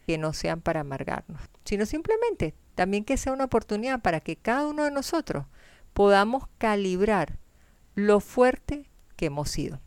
que 0.06 0.18
no 0.18 0.32
sean 0.32 0.60
para 0.60 0.80
amargarnos, 0.80 1.40
sino 1.64 1.86
simplemente 1.86 2.54
también 2.74 3.04
que 3.04 3.16
sea 3.16 3.32
una 3.32 3.44
oportunidad 3.44 4.00
para 4.00 4.20
que 4.20 4.36
cada 4.36 4.66
uno 4.66 4.84
de 4.84 4.90
nosotros 4.90 5.46
podamos 5.92 6.44
calibrar 6.58 7.38
lo 7.94 8.20
fuerte 8.20 8.88
que 9.16 9.26
hemos 9.26 9.50
sido, 9.50 9.80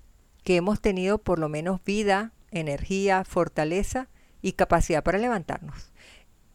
que 0.43 0.55
hemos 0.55 0.80
tenido 0.80 1.17
por 1.17 1.39
lo 1.39 1.49
menos 1.49 1.84
vida, 1.84 2.34
energía, 2.51 3.24
fortaleza 3.24 4.09
y 4.41 4.53
capacidad 4.53 5.03
para 5.03 5.17
levantarnos. 5.17 5.91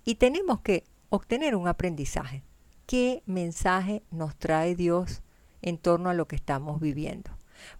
Y 0.04 0.14
tenemos 0.14 0.60
que 0.60 0.84
obtener 1.10 1.56
un 1.56 1.68
aprendizaje. 1.68 2.42
¿Qué 2.86 3.22
mensaje 3.26 4.02
nos 4.10 4.36
trae 4.36 4.74
Dios 4.74 5.22
en 5.60 5.76
torno 5.76 6.08
a 6.08 6.14
lo 6.14 6.28
que 6.28 6.36
estamos 6.36 6.80
viviendo? 6.80 7.37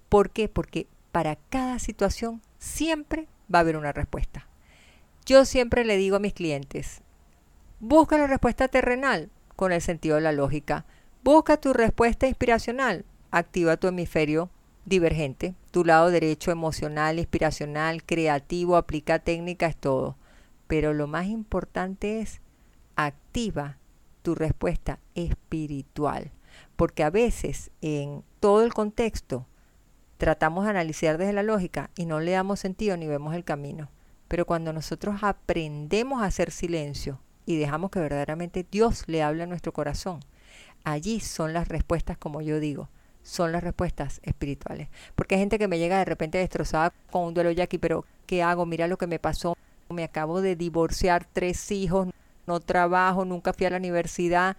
¿Por 0.08 0.30
qué? 0.30 0.48
Porque 0.48 0.86
para 1.12 1.36
cada 1.36 1.78
situación 1.78 2.42
siempre 2.58 3.28
va 3.52 3.58
a 3.58 3.62
haber 3.62 3.76
una 3.76 3.92
respuesta. 3.92 4.46
Yo 5.26 5.44
siempre 5.44 5.84
le 5.84 5.96
digo 5.96 6.16
a 6.16 6.20
mis 6.20 6.32
clientes, 6.32 7.02
busca 7.80 8.16
la 8.16 8.26
respuesta 8.26 8.68
terrenal 8.68 9.30
con 9.56 9.72
el 9.72 9.82
sentido 9.82 10.14
de 10.14 10.22
la 10.22 10.32
lógica. 10.32 10.86
Busca 11.24 11.56
tu 11.56 11.72
respuesta 11.72 12.28
inspiracional. 12.28 13.04
Activa 13.32 13.76
tu 13.76 13.88
hemisferio 13.88 14.50
divergente, 14.84 15.56
tu 15.72 15.84
lado 15.84 16.10
derecho 16.10 16.52
emocional, 16.52 17.18
inspiracional, 17.18 18.04
creativo, 18.04 18.76
aplica 18.76 19.18
técnicas, 19.18 19.74
todo. 19.74 20.16
Pero 20.68 20.94
lo 20.94 21.08
más 21.08 21.26
importante 21.26 22.20
es 22.20 22.40
activa 22.94 23.78
tu 24.22 24.36
respuesta 24.36 25.00
espiritual. 25.16 26.30
Porque 26.76 27.02
a 27.02 27.10
veces 27.10 27.72
en 27.80 28.22
todo 28.38 28.62
el 28.62 28.72
contexto 28.72 29.47
tratamos 30.18 30.64
de 30.64 30.70
analizar 30.70 31.16
desde 31.16 31.32
la 31.32 31.44
lógica 31.44 31.90
y 31.96 32.04
no 32.04 32.20
le 32.20 32.32
damos 32.32 32.60
sentido 32.60 32.96
ni 32.96 33.06
vemos 33.06 33.34
el 33.34 33.44
camino. 33.44 33.88
Pero 34.26 34.44
cuando 34.44 34.72
nosotros 34.72 35.22
aprendemos 35.22 36.20
a 36.20 36.26
hacer 36.26 36.50
silencio 36.50 37.20
y 37.46 37.56
dejamos 37.56 37.90
que 37.90 38.00
verdaderamente 38.00 38.66
Dios 38.70 39.04
le 39.06 39.22
hable 39.22 39.44
a 39.44 39.46
nuestro 39.46 39.72
corazón, 39.72 40.20
allí 40.84 41.20
son 41.20 41.54
las 41.54 41.68
respuestas, 41.68 42.18
como 42.18 42.42
yo 42.42 42.60
digo, 42.60 42.90
son 43.22 43.52
las 43.52 43.62
respuestas 43.62 44.20
espirituales. 44.24 44.88
Porque 45.14 45.36
hay 45.36 45.40
gente 45.40 45.58
que 45.58 45.68
me 45.68 45.78
llega 45.78 45.98
de 45.98 46.04
repente 46.04 46.38
destrozada 46.38 46.92
con 47.10 47.22
un 47.24 47.34
duelo 47.34 47.50
aquí, 47.62 47.78
pero 47.78 48.04
¿qué 48.26 48.42
hago? 48.42 48.66
Mira 48.66 48.88
lo 48.88 48.98
que 48.98 49.06
me 49.06 49.18
pasó. 49.18 49.56
Me 49.88 50.04
acabo 50.04 50.42
de 50.42 50.56
divorciar, 50.56 51.26
tres 51.32 51.70
hijos, 51.70 52.08
no 52.46 52.60
trabajo, 52.60 53.24
nunca 53.24 53.52
fui 53.54 53.66
a 53.66 53.70
la 53.70 53.78
universidad. 53.78 54.56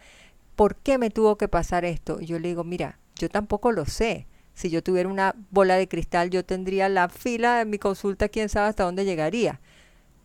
¿Por 0.56 0.76
qué 0.76 0.98
me 0.98 1.12
tuvo 1.12 1.38
que 1.38 1.48
pasar 1.48 1.86
esto? 1.86 2.20
Y 2.22 2.26
yo 2.26 2.40
le 2.40 2.48
digo, 2.48 2.64
mira, 2.64 2.98
yo 3.16 3.30
tampoco 3.30 3.72
lo 3.72 3.86
sé 3.86 4.28
si 4.60 4.70
yo 4.70 4.84
tuviera 4.84 5.08
una 5.08 5.36
bola 5.52 5.76
de 5.76 5.88
cristal, 5.88 6.32
yo 6.32 6.44
tendría 6.44 6.90
la 6.90 7.08
fila 7.08 7.60
de 7.60 7.66
mi 7.66 7.80
consulta, 7.80 8.28
quién 8.28 8.50
sabe 8.50 8.68
hasta 8.68 8.84
dónde 8.84 9.06
llegaría. 9.06 9.62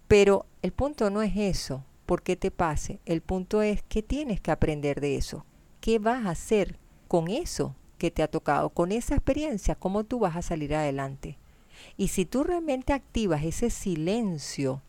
Pero 0.08 0.44
el 0.60 0.72
punto 0.72 1.08
no 1.08 1.22
es 1.22 1.36
eso, 1.36 1.84
por 2.04 2.24
qué 2.24 2.34
te 2.34 2.50
pase. 2.50 2.98
El 3.06 3.20
punto 3.20 3.62
es 3.62 3.84
qué 3.88 4.02
tienes 4.02 4.40
que 4.40 4.50
aprender 4.50 5.00
de 5.00 5.14
eso. 5.14 5.46
¿Qué 5.80 6.00
vas 6.00 6.26
a 6.26 6.30
hacer 6.30 6.80
con 7.06 7.28
eso 7.28 7.76
que 7.96 8.10
te 8.10 8.24
ha 8.24 8.28
tocado, 8.28 8.70
con 8.70 8.90
esa 8.90 9.14
experiencia? 9.14 9.76
¿Cómo 9.76 10.02
tú 10.02 10.18
vas 10.18 10.34
a 10.34 10.42
salir 10.42 10.74
adelante? 10.74 11.38
Y 11.96 12.08
si 12.08 12.24
tú 12.24 12.42
realmente 12.42 12.92
activas 12.92 13.44
ese 13.44 13.70
silencio, 13.70 14.82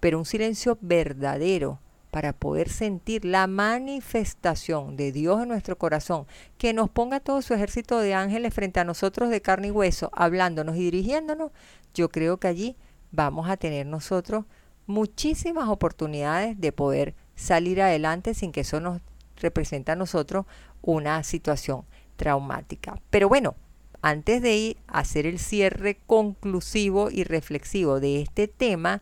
pero 0.00 0.18
un 0.18 0.24
silencio 0.24 0.76
verdadero, 0.80 1.78
para 2.12 2.34
poder 2.34 2.68
sentir 2.68 3.24
la 3.24 3.46
manifestación 3.46 4.98
de 4.98 5.12
Dios 5.12 5.40
en 5.40 5.48
nuestro 5.48 5.78
corazón, 5.78 6.26
que 6.58 6.74
nos 6.74 6.90
ponga 6.90 7.20
todo 7.20 7.40
su 7.40 7.54
ejército 7.54 8.00
de 8.00 8.12
ángeles 8.12 8.52
frente 8.52 8.80
a 8.80 8.84
nosotros 8.84 9.30
de 9.30 9.40
carne 9.40 9.68
y 9.68 9.70
hueso, 9.70 10.10
hablándonos 10.12 10.76
y 10.76 10.80
dirigiéndonos, 10.80 11.52
yo 11.94 12.10
creo 12.10 12.36
que 12.36 12.48
allí 12.48 12.76
vamos 13.12 13.48
a 13.48 13.56
tener 13.56 13.86
nosotros 13.86 14.44
muchísimas 14.86 15.70
oportunidades 15.70 16.60
de 16.60 16.70
poder 16.70 17.14
salir 17.34 17.80
adelante 17.80 18.34
sin 18.34 18.52
que 18.52 18.60
eso 18.60 18.78
nos 18.78 19.00
represente 19.38 19.90
a 19.90 19.96
nosotros 19.96 20.44
una 20.82 21.22
situación 21.22 21.86
traumática. 22.16 23.00
Pero 23.08 23.30
bueno, 23.30 23.54
antes 24.02 24.42
de 24.42 24.54
ir 24.54 24.76
a 24.86 24.98
hacer 24.98 25.26
el 25.26 25.38
cierre 25.38 25.96
conclusivo 26.06 27.10
y 27.10 27.24
reflexivo 27.24 28.00
de 28.00 28.20
este 28.20 28.48
tema, 28.48 29.00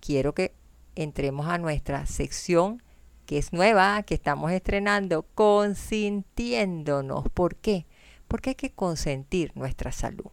quiero 0.00 0.32
que 0.32 0.52
entremos 0.96 1.48
a 1.48 1.58
nuestra 1.58 2.06
sección 2.06 2.82
que 3.26 3.38
es 3.38 3.52
nueva, 3.52 4.02
que 4.02 4.14
estamos 4.14 4.50
estrenando, 4.52 5.24
consintiéndonos. 5.34 7.28
¿Por 7.30 7.56
qué? 7.56 7.86
Porque 8.28 8.50
hay 8.50 8.56
que 8.56 8.72
consentir 8.72 9.52
nuestra 9.54 9.92
salud. 9.92 10.30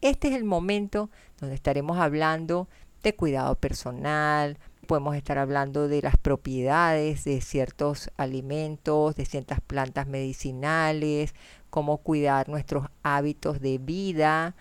Este 0.00 0.28
es 0.28 0.34
el 0.34 0.44
momento 0.44 1.10
donde 1.40 1.54
estaremos 1.54 1.98
hablando 1.98 2.68
de 3.02 3.14
cuidado 3.14 3.54
personal, 3.56 4.58
podemos 4.86 5.16
estar 5.16 5.38
hablando 5.38 5.88
de 5.88 6.02
las 6.02 6.16
propiedades 6.16 7.24
de 7.24 7.40
ciertos 7.40 8.10
alimentos, 8.16 9.16
de 9.16 9.24
ciertas 9.24 9.60
plantas 9.60 10.06
medicinales, 10.06 11.34
cómo 11.70 11.98
cuidar 11.98 12.48
nuestros 12.48 12.86
hábitos 13.02 13.60
de 13.60 13.78
vida, 13.78 14.54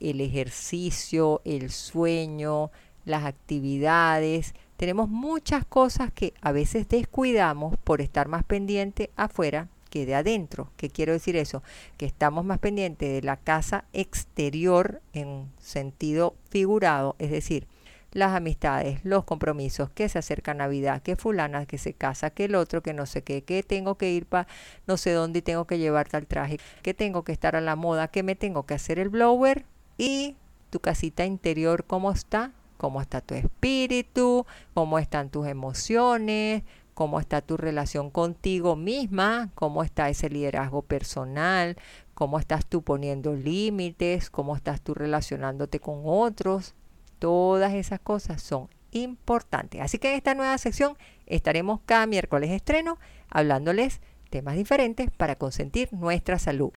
el 0.00 0.20
ejercicio, 0.20 1.42
el 1.44 1.70
sueño, 1.70 2.70
las 3.04 3.24
actividades, 3.24 4.54
tenemos 4.76 5.08
muchas 5.08 5.64
cosas 5.64 6.12
que 6.12 6.34
a 6.40 6.52
veces 6.52 6.88
descuidamos 6.88 7.76
por 7.84 8.00
estar 8.00 8.28
más 8.28 8.44
pendiente 8.44 9.10
afuera 9.16 9.68
que 9.90 10.06
de 10.06 10.14
adentro. 10.14 10.70
¿Qué 10.76 10.90
quiero 10.90 11.12
decir 11.12 11.36
eso? 11.36 11.62
Que 11.96 12.06
estamos 12.06 12.44
más 12.44 12.58
pendientes 12.58 13.12
de 13.12 13.22
la 13.22 13.36
casa 13.36 13.84
exterior 13.92 15.00
en 15.12 15.50
sentido 15.58 16.34
figurado, 16.50 17.16
es 17.18 17.30
decir, 17.30 17.66
las 18.12 18.34
amistades, 18.34 19.00
los 19.04 19.24
compromisos, 19.24 19.90
que 19.90 20.08
se 20.08 20.18
acerca 20.18 20.54
Navidad, 20.54 21.02
que 21.02 21.16
fulana 21.16 21.66
que 21.66 21.76
se 21.76 21.92
casa, 21.92 22.30
que 22.30 22.46
el 22.46 22.54
otro, 22.54 22.82
que 22.82 22.94
no 22.94 23.04
sé 23.04 23.22
qué, 23.22 23.42
que 23.42 23.62
tengo 23.62 23.96
que 23.96 24.10
ir 24.10 24.26
para 24.26 24.48
no 24.86 24.96
sé 24.96 25.12
dónde 25.12 25.40
y 25.40 25.42
tengo 25.42 25.66
que 25.66 25.78
llevar 25.78 26.08
tal 26.08 26.26
traje, 26.26 26.58
que 26.82 26.94
tengo 26.94 27.24
que 27.24 27.32
estar 27.32 27.56
a 27.56 27.60
la 27.60 27.76
moda, 27.76 28.08
que 28.08 28.22
me 28.22 28.34
tengo 28.34 28.64
que 28.64 28.74
hacer 28.74 28.98
el 28.98 29.10
blower, 29.10 29.66
¿Y 29.98 30.36
tu 30.70 30.80
casita 30.80 31.24
interior 31.24 31.84
cómo 31.84 32.10
está? 32.12 32.52
¿Cómo 32.76 33.00
está 33.00 33.20
tu 33.20 33.34
espíritu? 33.34 34.46
¿Cómo 34.74 34.98
están 34.98 35.30
tus 35.30 35.46
emociones? 35.46 36.62
¿Cómo 36.94 37.20
está 37.20 37.42
tu 37.42 37.56
relación 37.56 38.10
contigo 38.10 38.74
misma? 38.74 39.50
¿Cómo 39.54 39.82
está 39.82 40.08
ese 40.08 40.30
liderazgo 40.30 40.82
personal? 40.82 41.76
¿Cómo 42.14 42.38
estás 42.38 42.64
tú 42.64 42.82
poniendo 42.82 43.34
límites? 43.34 44.30
¿Cómo 44.30 44.56
estás 44.56 44.80
tú 44.80 44.94
relacionándote 44.94 45.78
con 45.78 46.02
otros? 46.04 46.74
Todas 47.18 47.74
esas 47.74 48.00
cosas 48.00 48.40
son 48.40 48.68
importantes. 48.92 49.80
Así 49.82 49.98
que 49.98 50.10
en 50.10 50.16
esta 50.16 50.34
nueva 50.34 50.56
sección 50.56 50.96
estaremos 51.26 51.80
cada 51.84 52.06
miércoles 52.06 52.50
estreno 52.50 52.98
hablándoles 53.28 54.00
temas 54.30 54.56
diferentes 54.56 55.10
para 55.10 55.36
consentir 55.36 55.92
nuestra 55.92 56.38
salud. 56.38 56.72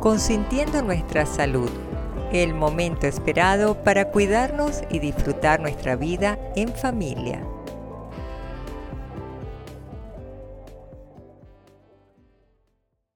Consintiendo 0.00 0.82
nuestra 0.82 1.24
salud, 1.24 1.70
el 2.34 2.52
momento 2.52 3.06
esperado 3.06 3.84
para 3.84 4.10
cuidarnos 4.10 4.82
y 4.90 4.98
disfrutar 4.98 5.60
nuestra 5.60 5.94
vida 5.94 6.36
en 6.56 6.74
familia. 6.74 7.46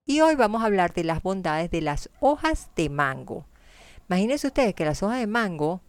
Y 0.07 0.21
hoy 0.21 0.37
vamos 0.37 0.63
a 0.63 0.67
hablar 0.67 0.95
de 0.95 1.03
las 1.03 1.21
bondades 1.21 1.69
de 1.73 1.81
las 1.81 2.11
hojas 2.21 2.71
de 2.77 2.91
mango. 2.91 3.45
Imagínense 4.09 4.47
ustedes 4.47 4.75
que 4.75 4.85
las 4.85 5.03
hojas 5.03 5.19
de 5.19 5.27
mango 5.27 5.81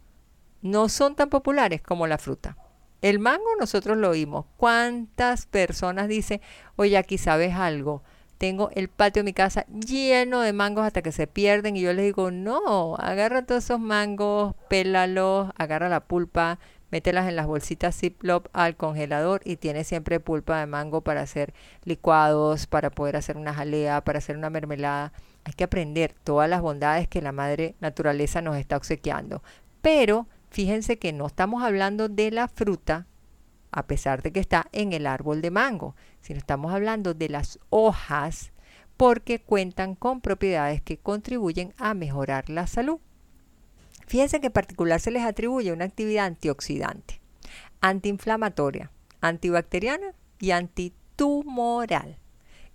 no 0.60 0.88
son 0.88 1.14
tan 1.14 1.30
populares 1.30 1.82
como 1.82 2.08
la 2.08 2.18
fruta. 2.18 2.56
El 3.00 3.20
mango 3.20 3.46
nosotros 3.60 3.96
lo 3.96 4.10
oímos. 4.10 4.46
¿Cuántas 4.56 5.46
personas 5.46 6.08
dicen, 6.08 6.40
oye, 6.74 6.98
aquí 6.98 7.16
sabes 7.16 7.54
algo? 7.54 8.02
Tengo 8.40 8.70
el 8.72 8.88
patio 8.88 9.20
de 9.20 9.24
mi 9.24 9.34
casa 9.34 9.66
lleno 9.66 10.40
de 10.40 10.54
mangos 10.54 10.86
hasta 10.86 11.02
que 11.02 11.12
se 11.12 11.26
pierden 11.26 11.76
y 11.76 11.82
yo 11.82 11.92
les 11.92 12.06
digo, 12.06 12.30
no, 12.30 12.96
agarra 12.96 13.44
todos 13.44 13.64
esos 13.64 13.80
mangos, 13.80 14.54
pélalos, 14.70 15.50
agarra 15.58 15.90
la 15.90 16.00
pulpa, 16.00 16.58
mételas 16.90 17.28
en 17.28 17.36
las 17.36 17.46
bolsitas 17.46 17.94
Ziploc 17.94 18.48
al 18.54 18.76
congelador 18.76 19.42
y 19.44 19.56
tienes 19.56 19.88
siempre 19.88 20.20
pulpa 20.20 20.58
de 20.58 20.64
mango 20.64 21.02
para 21.02 21.20
hacer 21.20 21.52
licuados, 21.84 22.66
para 22.66 22.88
poder 22.88 23.16
hacer 23.16 23.36
una 23.36 23.52
jalea, 23.52 24.02
para 24.04 24.20
hacer 24.20 24.38
una 24.38 24.48
mermelada. 24.48 25.12
Hay 25.44 25.52
que 25.52 25.64
aprender 25.64 26.14
todas 26.24 26.48
las 26.48 26.62
bondades 26.62 27.08
que 27.08 27.20
la 27.20 27.32
madre 27.32 27.74
naturaleza 27.80 28.40
nos 28.40 28.56
está 28.56 28.78
obsequiando. 28.78 29.42
Pero 29.82 30.26
fíjense 30.48 30.98
que 30.98 31.12
no 31.12 31.26
estamos 31.26 31.62
hablando 31.62 32.08
de 32.08 32.30
la 32.30 32.48
fruta, 32.48 33.06
a 33.72 33.86
pesar 33.86 34.22
de 34.22 34.32
que 34.32 34.40
está 34.40 34.66
en 34.72 34.92
el 34.92 35.06
árbol 35.06 35.42
de 35.42 35.50
mango, 35.50 35.94
sino 36.20 36.38
estamos 36.38 36.72
hablando 36.72 37.14
de 37.14 37.28
las 37.28 37.58
hojas 37.70 38.52
porque 38.96 39.40
cuentan 39.40 39.94
con 39.94 40.20
propiedades 40.20 40.82
que 40.82 40.98
contribuyen 40.98 41.72
a 41.78 41.94
mejorar 41.94 42.50
la 42.50 42.66
salud. 42.66 42.98
Fíjense 44.06 44.40
que 44.40 44.48
en 44.48 44.52
particular 44.52 45.00
se 45.00 45.10
les 45.10 45.22
atribuye 45.22 45.72
una 45.72 45.84
actividad 45.84 46.26
antioxidante, 46.26 47.20
antiinflamatoria, 47.80 48.90
antibacteriana 49.20 50.14
y 50.38 50.50
antitumoral. 50.50 52.18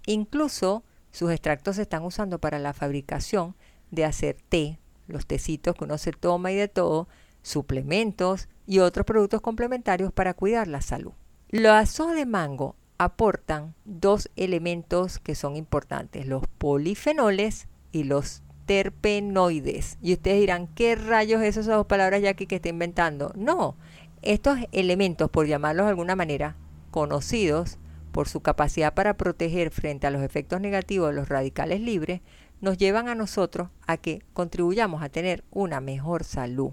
Incluso 0.05 0.83
sus 1.11 1.31
extractos 1.31 1.75
se 1.75 1.83
están 1.83 2.03
usando 2.03 2.39
para 2.39 2.57
la 2.59 2.73
fabricación 2.73 3.55
de 3.91 4.05
hacer 4.05 4.37
té, 4.49 4.79
los 5.07 5.27
tecitos 5.27 5.75
que 5.75 5.83
uno 5.83 5.97
se 5.97 6.11
toma 6.11 6.51
y 6.51 6.55
de 6.55 6.67
todo, 6.67 7.07
suplementos 7.41 8.49
y 8.65 8.79
otros 8.79 9.05
productos 9.05 9.41
complementarios 9.41 10.11
para 10.11 10.33
cuidar 10.33 10.67
la 10.67 10.81
salud. 10.81 11.13
Los 11.49 11.99
hojas 11.99 12.15
de 12.15 12.25
mango 12.25 12.75
aportan 12.97 13.75
dos 13.85 14.29
elementos 14.35 15.19
que 15.19 15.35
son 15.35 15.55
importantes, 15.55 16.25
los 16.25 16.43
polifenoles 16.57 17.67
y 17.91 18.03
los 18.03 18.41
terpenoides. 18.65 19.97
Y 20.01 20.13
ustedes 20.13 20.39
dirán, 20.39 20.67
¿qué 20.67 20.95
rayos 20.95 21.41
es 21.41 21.57
esas 21.57 21.75
dos 21.75 21.85
palabras 21.85 22.21
ya 22.21 22.31
aquí 22.31 22.47
que 22.47 22.55
está 22.55 22.69
inventando? 22.69 23.31
No, 23.35 23.75
estos 24.21 24.59
elementos, 24.71 25.29
por 25.29 25.47
llamarlos 25.47 25.85
de 25.85 25.91
alguna 25.91 26.15
manera, 26.15 26.55
conocidos 26.91 27.77
por 28.11 28.27
su 28.27 28.39
capacidad 28.39 28.93
para 28.93 29.17
proteger 29.17 29.71
frente 29.71 30.07
a 30.07 30.11
los 30.11 30.23
efectos 30.23 30.61
negativos 30.61 31.09
de 31.09 31.15
los 31.15 31.29
radicales 31.29 31.81
libres, 31.81 32.21
nos 32.61 32.77
llevan 32.77 33.09
a 33.09 33.15
nosotros 33.15 33.69
a 33.85 33.97
que 33.97 34.23
contribuyamos 34.33 35.03
a 35.03 35.09
tener 35.09 35.43
una 35.51 35.81
mejor 35.81 36.23
salud. 36.23 36.71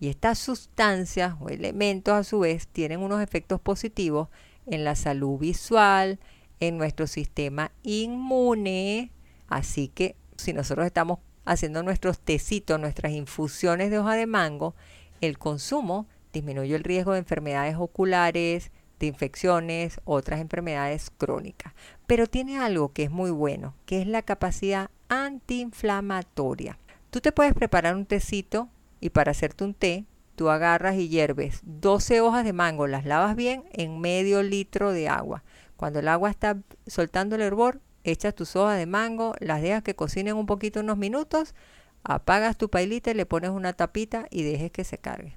Y 0.00 0.08
estas 0.08 0.38
sustancias 0.38 1.34
o 1.40 1.48
elementos 1.48 2.14
a 2.14 2.24
su 2.24 2.40
vez 2.40 2.66
tienen 2.68 3.00
unos 3.00 3.22
efectos 3.22 3.60
positivos 3.60 4.28
en 4.66 4.84
la 4.84 4.94
salud 4.94 5.38
visual, 5.38 6.18
en 6.60 6.78
nuestro 6.78 7.06
sistema 7.06 7.72
inmune. 7.82 9.10
Así 9.48 9.88
que 9.88 10.16
si 10.36 10.52
nosotros 10.52 10.86
estamos 10.86 11.18
haciendo 11.44 11.82
nuestros 11.82 12.18
tecitos, 12.18 12.80
nuestras 12.80 13.12
infusiones 13.12 13.90
de 13.90 13.98
hoja 13.98 14.14
de 14.14 14.26
mango, 14.26 14.74
el 15.20 15.38
consumo 15.38 16.06
disminuye 16.32 16.74
el 16.74 16.84
riesgo 16.84 17.12
de 17.12 17.18
enfermedades 17.20 17.76
oculares, 17.78 18.72
de 18.98 19.06
infecciones, 19.06 20.00
otras 20.04 20.40
enfermedades 20.40 21.10
crónicas. 21.16 21.72
Pero 22.06 22.26
tiene 22.26 22.58
algo 22.58 22.92
que 22.92 23.04
es 23.04 23.10
muy 23.10 23.30
bueno, 23.30 23.74
que 23.86 24.00
es 24.00 24.06
la 24.06 24.22
capacidad 24.22 24.90
antiinflamatoria. 25.08 26.78
Tú 27.10 27.20
te 27.20 27.32
puedes 27.32 27.54
preparar 27.54 27.94
un 27.94 28.06
tecito 28.06 28.68
y 29.04 29.10
para 29.10 29.32
hacerte 29.32 29.64
un 29.64 29.74
té, 29.74 30.06
tú 30.34 30.48
agarras 30.48 30.96
y 30.96 31.10
hierves 31.10 31.60
12 31.64 32.22
hojas 32.22 32.42
de 32.42 32.54
mango, 32.54 32.86
las 32.86 33.04
lavas 33.04 33.36
bien 33.36 33.64
en 33.72 34.00
medio 34.00 34.42
litro 34.42 34.92
de 34.92 35.10
agua. 35.10 35.44
Cuando 35.76 35.98
el 35.98 36.08
agua 36.08 36.30
está 36.30 36.56
soltando 36.86 37.36
el 37.36 37.42
hervor, 37.42 37.82
echas 38.02 38.34
tus 38.34 38.56
hojas 38.56 38.78
de 38.78 38.86
mango, 38.86 39.34
las 39.40 39.60
dejas 39.60 39.82
que 39.82 39.94
cocinen 39.94 40.36
un 40.36 40.46
poquito 40.46 40.80
unos 40.80 40.96
minutos, 40.96 41.54
apagas 42.02 42.56
tu 42.56 42.70
pailita 42.70 43.10
y 43.10 43.14
le 43.14 43.26
pones 43.26 43.50
una 43.50 43.74
tapita 43.74 44.24
y 44.30 44.42
dejes 44.42 44.72
que 44.72 44.84
se 44.84 44.96
cargue. 44.96 45.36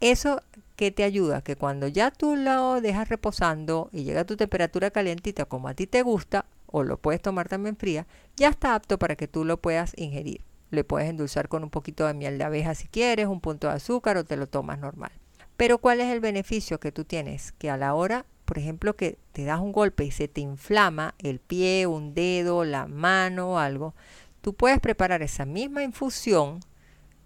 Eso 0.00 0.42
que 0.76 0.90
te 0.90 1.02
ayuda, 1.02 1.40
que 1.40 1.56
cuando 1.56 1.88
ya 1.88 2.10
tú 2.10 2.36
lo 2.36 2.82
dejas 2.82 3.08
reposando 3.08 3.88
y 3.92 4.04
llega 4.04 4.20
a 4.20 4.26
tu 4.26 4.36
temperatura 4.36 4.90
calientita 4.90 5.46
como 5.46 5.68
a 5.68 5.74
ti 5.74 5.86
te 5.86 6.02
gusta, 6.02 6.44
o 6.66 6.82
lo 6.82 6.98
puedes 6.98 7.22
tomar 7.22 7.48
también 7.48 7.76
fría, 7.76 8.06
ya 8.36 8.50
está 8.50 8.74
apto 8.74 8.98
para 8.98 9.16
que 9.16 9.26
tú 9.26 9.46
lo 9.46 9.56
puedas 9.56 9.94
ingerir. 9.96 10.49
Le 10.70 10.84
puedes 10.84 11.08
endulzar 11.08 11.48
con 11.48 11.64
un 11.64 11.70
poquito 11.70 12.06
de 12.06 12.14
miel 12.14 12.38
de 12.38 12.44
abeja 12.44 12.74
si 12.74 12.88
quieres, 12.88 13.26
un 13.26 13.40
punto 13.40 13.68
de 13.68 13.74
azúcar 13.74 14.16
o 14.16 14.24
te 14.24 14.36
lo 14.36 14.46
tomas 14.46 14.78
normal. 14.78 15.12
Pero 15.56 15.78
¿cuál 15.78 16.00
es 16.00 16.06
el 16.06 16.20
beneficio 16.20 16.80
que 16.80 16.92
tú 16.92 17.04
tienes? 17.04 17.52
Que 17.52 17.70
a 17.70 17.76
la 17.76 17.94
hora 17.94 18.24
por 18.50 18.58
ejemplo, 18.58 18.96
que 18.96 19.16
te 19.30 19.44
das 19.44 19.60
un 19.60 19.70
golpe 19.70 20.04
y 20.04 20.10
se 20.10 20.26
te 20.26 20.40
inflama 20.40 21.14
el 21.20 21.38
pie, 21.38 21.86
un 21.86 22.14
dedo, 22.14 22.64
la 22.64 22.88
mano 22.88 23.52
o 23.52 23.58
algo, 23.58 23.94
tú 24.40 24.54
puedes 24.54 24.80
preparar 24.80 25.22
esa 25.22 25.44
misma 25.44 25.84
infusión 25.84 26.58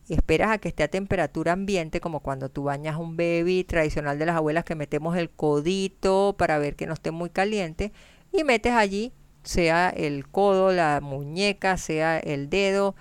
y 0.07 0.12
esperas 0.12 0.51
a 0.51 0.59
que 0.59 0.68
esté 0.68 0.82
a 0.82 0.88
temperatura 0.88 1.53
ambiente, 1.53 2.03
como 2.03 2.20
cuando 2.20 2.51
tú 2.51 2.64
bañas 2.64 2.99
un 2.99 3.16
baby 3.16 3.64
tradicional 3.64 4.18
de 4.18 4.26
las 4.26 4.36
abuelas 4.36 4.64
que 4.64 4.74
metemos 4.74 5.16
el 5.16 5.30
codito 5.30 6.34
para 6.36 6.59
ver 6.59 6.76
que 6.76 6.86
no 6.86 6.92
esté 6.92 7.11
muy 7.11 7.30
caliente 7.30 7.90
y 8.30 8.45
metes 8.45 8.74
allí, 8.74 9.14
sea 9.45 9.88
el 9.88 10.28
codo, 10.28 10.72
la 10.72 11.01
muñeca, 11.03 11.78
sea 11.78 12.18
el 12.18 12.51
dedo, 12.51 12.97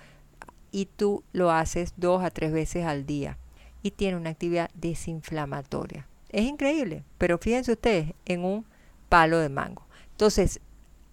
y 0.74 0.86
tú 0.86 1.22
lo 1.32 1.52
haces 1.52 1.94
dos 1.96 2.24
a 2.24 2.30
tres 2.30 2.50
veces 2.50 2.84
al 2.84 3.06
día 3.06 3.38
y 3.80 3.92
tiene 3.92 4.16
una 4.16 4.30
actividad 4.30 4.70
desinflamatoria. 4.74 6.08
Es 6.30 6.42
increíble, 6.42 7.04
pero 7.16 7.38
fíjense 7.38 7.70
ustedes 7.70 8.12
en 8.24 8.44
un 8.44 8.66
palo 9.08 9.38
de 9.38 9.48
mango. 9.48 9.86
Entonces, 10.10 10.58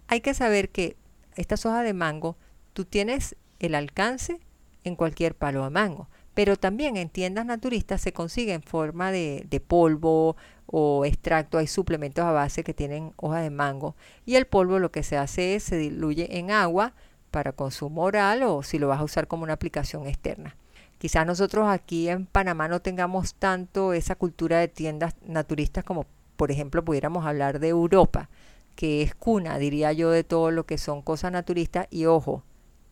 hay 0.08 0.20
que 0.20 0.34
saber 0.34 0.70
que 0.70 0.96
estas 1.36 1.64
hojas 1.64 1.84
de 1.84 1.94
mango, 1.94 2.36
tú 2.72 2.84
tienes 2.84 3.36
el 3.60 3.76
alcance 3.76 4.40
en 4.82 4.96
cualquier 4.96 5.36
palo 5.36 5.62
de 5.62 5.70
mango, 5.70 6.08
pero 6.34 6.56
también 6.56 6.96
en 6.96 7.08
tiendas 7.08 7.46
naturistas 7.46 8.00
se 8.00 8.12
consigue 8.12 8.54
en 8.54 8.64
forma 8.64 9.12
de, 9.12 9.46
de 9.48 9.60
polvo 9.60 10.34
o 10.66 11.04
extracto, 11.04 11.58
hay 11.58 11.68
suplementos 11.68 12.24
a 12.24 12.32
base 12.32 12.64
que 12.64 12.74
tienen 12.74 13.12
hojas 13.14 13.44
de 13.44 13.50
mango 13.50 13.94
y 14.26 14.34
el 14.34 14.46
polvo 14.46 14.80
lo 14.80 14.90
que 14.90 15.04
se 15.04 15.16
hace 15.16 15.54
es 15.54 15.62
se 15.62 15.76
diluye 15.76 16.36
en 16.36 16.50
agua 16.50 16.94
para 17.32 17.50
consumo 17.50 18.02
oral 18.04 18.44
o 18.44 18.62
si 18.62 18.78
lo 18.78 18.86
vas 18.86 19.00
a 19.00 19.04
usar 19.04 19.26
como 19.26 19.42
una 19.42 19.54
aplicación 19.54 20.06
externa. 20.06 20.54
Quizás 20.98 21.26
nosotros 21.26 21.66
aquí 21.68 22.08
en 22.08 22.26
Panamá 22.26 22.68
no 22.68 22.80
tengamos 22.80 23.34
tanto 23.34 23.92
esa 23.92 24.14
cultura 24.14 24.60
de 24.60 24.68
tiendas 24.68 25.16
naturistas 25.26 25.82
como 25.82 26.06
por 26.36 26.52
ejemplo 26.52 26.84
pudiéramos 26.84 27.26
hablar 27.26 27.58
de 27.58 27.68
Europa, 27.68 28.28
que 28.76 29.02
es 29.02 29.14
cuna, 29.14 29.58
diría 29.58 29.92
yo, 29.92 30.10
de 30.10 30.22
todo 30.22 30.52
lo 30.52 30.64
que 30.64 30.78
son 30.78 31.02
cosas 31.02 31.32
naturistas. 31.32 31.88
Y 31.90 32.06
ojo, 32.06 32.44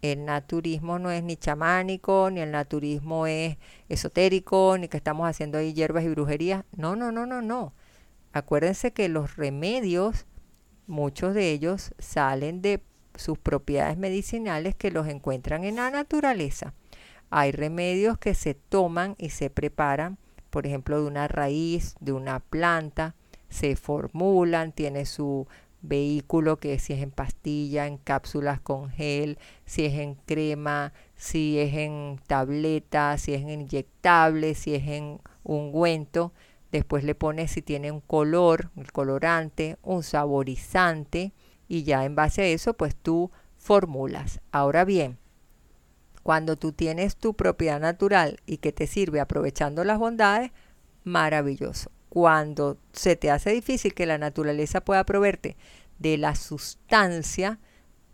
el 0.03 0.25
naturismo 0.25 0.99
no 0.99 1.11
es 1.11 1.23
ni 1.23 1.37
chamánico, 1.37 2.31
ni 2.31 2.41
el 2.41 2.51
naturismo 2.51 3.27
es 3.27 3.59
esotérico, 3.89 4.77
ni 4.79 4.89
que 4.89 4.97
estamos 4.97 5.29
haciendo 5.29 5.59
ahí 5.59 5.73
hierbas 5.73 6.05
y 6.05 6.09
brujerías. 6.09 6.65
No, 6.77 6.97
no, 6.97 7.13
no, 7.13 7.27
no, 7.27 7.43
no. 7.43 7.73
Acuérdense 8.33 8.93
que 8.93 9.09
los 9.09 9.37
remedios, 9.37 10.27
muchos 10.87 11.35
de 11.35 11.51
ellos 11.51 11.93
salen 11.99 12.63
de 12.63 12.83
sus 13.21 13.39
propiedades 13.39 13.99
medicinales 13.99 14.75
que 14.75 14.91
los 14.91 15.07
encuentran 15.07 15.65
en 15.65 15.77
la 15.77 15.91
naturaleza. 15.91 16.75
Hay 17.31 17.53
remedios 17.53 18.19
que 18.19 18.35
se 18.35 18.55
toman 18.55 19.15
y 19.19 19.31
se 19.31 19.51
preparan, 19.51 20.19
por 20.51 20.67
ejemplo, 20.67 21.01
de 21.01 21.07
una 21.07 21.29
raíz, 21.29 21.95
de 22.01 22.13
una 22.13 22.41
planta, 22.41 23.15
se 23.49 23.77
formulan, 23.77 24.73
tiene 24.73 25.07
su 25.07 25.47
vehículo 25.83 26.57
que 26.57 26.79
si 26.79 26.93
es 26.93 27.03
en 27.03 27.11
pastilla, 27.11 27.87
en 27.87 27.99
cápsulas 27.99 28.61
con 28.61 28.91
gel, 28.91 29.39
si 29.65 29.85
es 29.85 29.95
en 29.95 30.15
crema, 30.15 30.93
si 31.15 31.59
es 31.59 31.75
en 31.75 32.21
tableta, 32.27 33.17
si 33.19 33.35
es 33.35 33.43
en 33.43 33.51
inyectable, 33.51 34.55
si 34.55 34.75
es 34.75 34.87
en 34.89 35.21
ungüento. 35.45 36.33
Después 36.73 37.05
le 37.05 37.15
pones 37.15 37.51
si 37.51 37.63
tiene 37.63 37.93
un 37.93 38.01
color, 38.01 38.71
el 38.77 38.93
colorante, 38.93 39.77
un 39.83 40.03
saborizante 40.03 41.33
y 41.71 41.85
ya 41.85 42.05
en 42.05 42.17
base 42.17 42.43
a 42.43 42.47
eso 42.47 42.75
pues 42.75 42.97
tú 42.97 43.31
formulas. 43.57 44.41
Ahora 44.51 44.85
bien, 44.85 45.19
cuando 46.25 46.57
tú 46.57 46.73
tienes 46.73 47.17
tu 47.17 47.35
propiedad 47.35 47.79
natural 47.79 48.41
y 48.45 48.57
que 48.57 48.73
te 48.73 48.89
sirve 48.89 49.21
aprovechando 49.21 49.85
las 49.85 50.01
bondades, 50.01 50.51
maravilloso. 51.05 51.93
Cuando 52.09 52.77
se 52.91 53.15
te 53.15 53.31
hace 53.31 53.53
difícil 53.53 53.95
que 53.95 54.05
la 54.05 54.19
naturaleza 54.19 54.81
pueda 54.81 55.05
proveerte 55.05 55.57
de 56.01 56.19
la 56.19 56.35
sustancia 56.35 57.61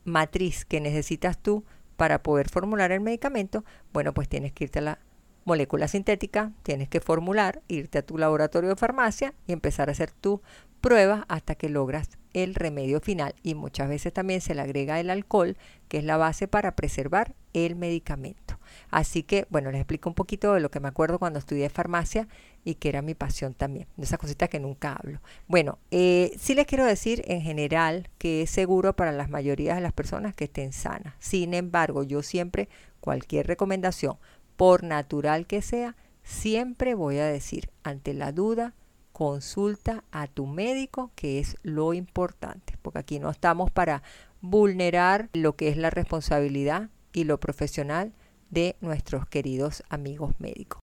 matriz 0.04 0.66
que 0.66 0.82
necesitas 0.82 1.38
tú 1.38 1.64
para 1.96 2.22
poder 2.22 2.50
formular 2.50 2.92
el 2.92 3.00
medicamento, 3.00 3.64
bueno, 3.94 4.12
pues 4.12 4.28
tienes 4.28 4.52
que 4.52 4.64
irte 4.64 4.80
a 4.80 4.82
la 4.82 4.98
molécula 5.46 5.88
sintética, 5.88 6.52
tienes 6.62 6.90
que 6.90 7.00
formular, 7.00 7.62
irte 7.68 7.96
a 7.96 8.04
tu 8.04 8.18
laboratorio 8.18 8.68
de 8.68 8.76
farmacia 8.76 9.32
y 9.46 9.54
empezar 9.54 9.88
a 9.88 9.92
hacer 9.92 10.10
tu 10.10 10.42
prueba 10.82 11.24
hasta 11.28 11.54
que 11.54 11.70
logras 11.70 12.18
el 12.36 12.54
remedio 12.54 13.00
final. 13.00 13.34
Y 13.42 13.54
muchas 13.54 13.88
veces 13.88 14.12
también 14.12 14.42
se 14.42 14.54
le 14.54 14.60
agrega 14.60 15.00
el 15.00 15.08
alcohol, 15.08 15.56
que 15.88 15.98
es 15.98 16.04
la 16.04 16.18
base 16.18 16.46
para 16.48 16.76
preservar 16.76 17.34
el 17.54 17.76
medicamento. 17.76 18.58
Así 18.90 19.22
que, 19.22 19.46
bueno, 19.48 19.70
les 19.70 19.80
explico 19.80 20.10
un 20.10 20.14
poquito 20.14 20.52
de 20.52 20.60
lo 20.60 20.70
que 20.70 20.80
me 20.80 20.88
acuerdo 20.88 21.18
cuando 21.18 21.38
estudié 21.38 21.70
farmacia 21.70 22.28
y 22.62 22.74
que 22.74 22.90
era 22.90 23.00
mi 23.00 23.14
pasión 23.14 23.54
también, 23.54 23.86
de 23.96 24.04
esas 24.04 24.18
cositas 24.18 24.50
que 24.50 24.60
nunca 24.60 24.92
hablo. 24.92 25.20
Bueno, 25.48 25.78
eh, 25.90 26.36
sí 26.38 26.54
les 26.54 26.66
quiero 26.66 26.84
decir 26.84 27.22
en 27.26 27.40
general 27.40 28.10
que 28.18 28.42
es 28.42 28.50
seguro 28.50 28.94
para 28.94 29.12
las 29.12 29.30
mayorías 29.30 29.76
de 29.76 29.82
las 29.82 29.92
personas 29.94 30.34
que 30.34 30.44
estén 30.44 30.72
sanas. 30.72 31.14
Sin 31.18 31.54
embargo, 31.54 32.02
yo 32.02 32.22
siempre, 32.22 32.68
cualquier 33.00 33.46
recomendación, 33.46 34.18
por 34.56 34.82
natural 34.82 35.46
que 35.46 35.62
sea, 35.62 35.96
siempre 36.22 36.94
voy 36.94 37.18
a 37.18 37.26
decir, 37.26 37.70
ante 37.82 38.12
la 38.12 38.32
duda, 38.32 38.74
consulta 39.16 40.04
a 40.12 40.26
tu 40.26 40.44
médico, 40.46 41.10
que 41.14 41.38
es 41.38 41.56
lo 41.62 41.94
importante, 41.94 42.76
porque 42.82 42.98
aquí 42.98 43.18
no 43.18 43.30
estamos 43.30 43.70
para 43.70 44.02
vulnerar 44.42 45.30
lo 45.32 45.56
que 45.56 45.68
es 45.68 45.78
la 45.78 45.88
responsabilidad 45.88 46.90
y 47.14 47.24
lo 47.24 47.40
profesional 47.40 48.12
de 48.50 48.76
nuestros 48.82 49.26
queridos 49.26 49.82
amigos 49.88 50.34
médicos. 50.38 50.82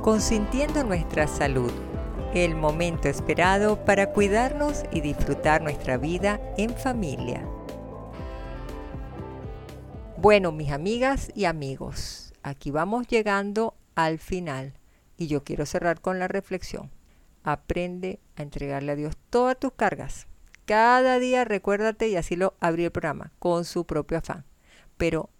Consintiendo 0.00 0.82
nuestra 0.82 1.26
salud, 1.26 1.70
el 2.32 2.56
momento 2.56 3.06
esperado 3.06 3.84
para 3.84 4.14
cuidarnos 4.14 4.84
y 4.90 5.02
disfrutar 5.02 5.60
nuestra 5.60 5.98
vida 5.98 6.40
en 6.56 6.74
familia. 6.74 7.46
Bueno, 10.16 10.52
mis 10.52 10.70
amigas 10.70 11.30
y 11.34 11.44
amigos, 11.44 12.32
aquí 12.42 12.70
vamos 12.70 13.06
llegando 13.08 13.74
al 13.94 14.18
final 14.18 14.72
y 15.18 15.26
yo 15.26 15.44
quiero 15.44 15.66
cerrar 15.66 16.00
con 16.00 16.18
la 16.18 16.28
reflexión. 16.28 16.95
Aprende 17.46 18.18
a 18.34 18.42
entregarle 18.42 18.90
a 18.90 18.96
Dios 18.96 19.16
todas 19.30 19.56
tus 19.56 19.72
cargas. 19.72 20.26
Cada 20.64 21.20
día 21.20 21.44
recuérdate 21.44 22.08
y 22.08 22.16
así 22.16 22.34
lo 22.34 22.54
abrí 22.58 22.84
el 22.84 22.90
programa 22.90 23.30
con 23.38 23.64
su 23.64 23.86
propio 23.86 24.18
afán. 24.18 24.44
Pero 24.96 25.30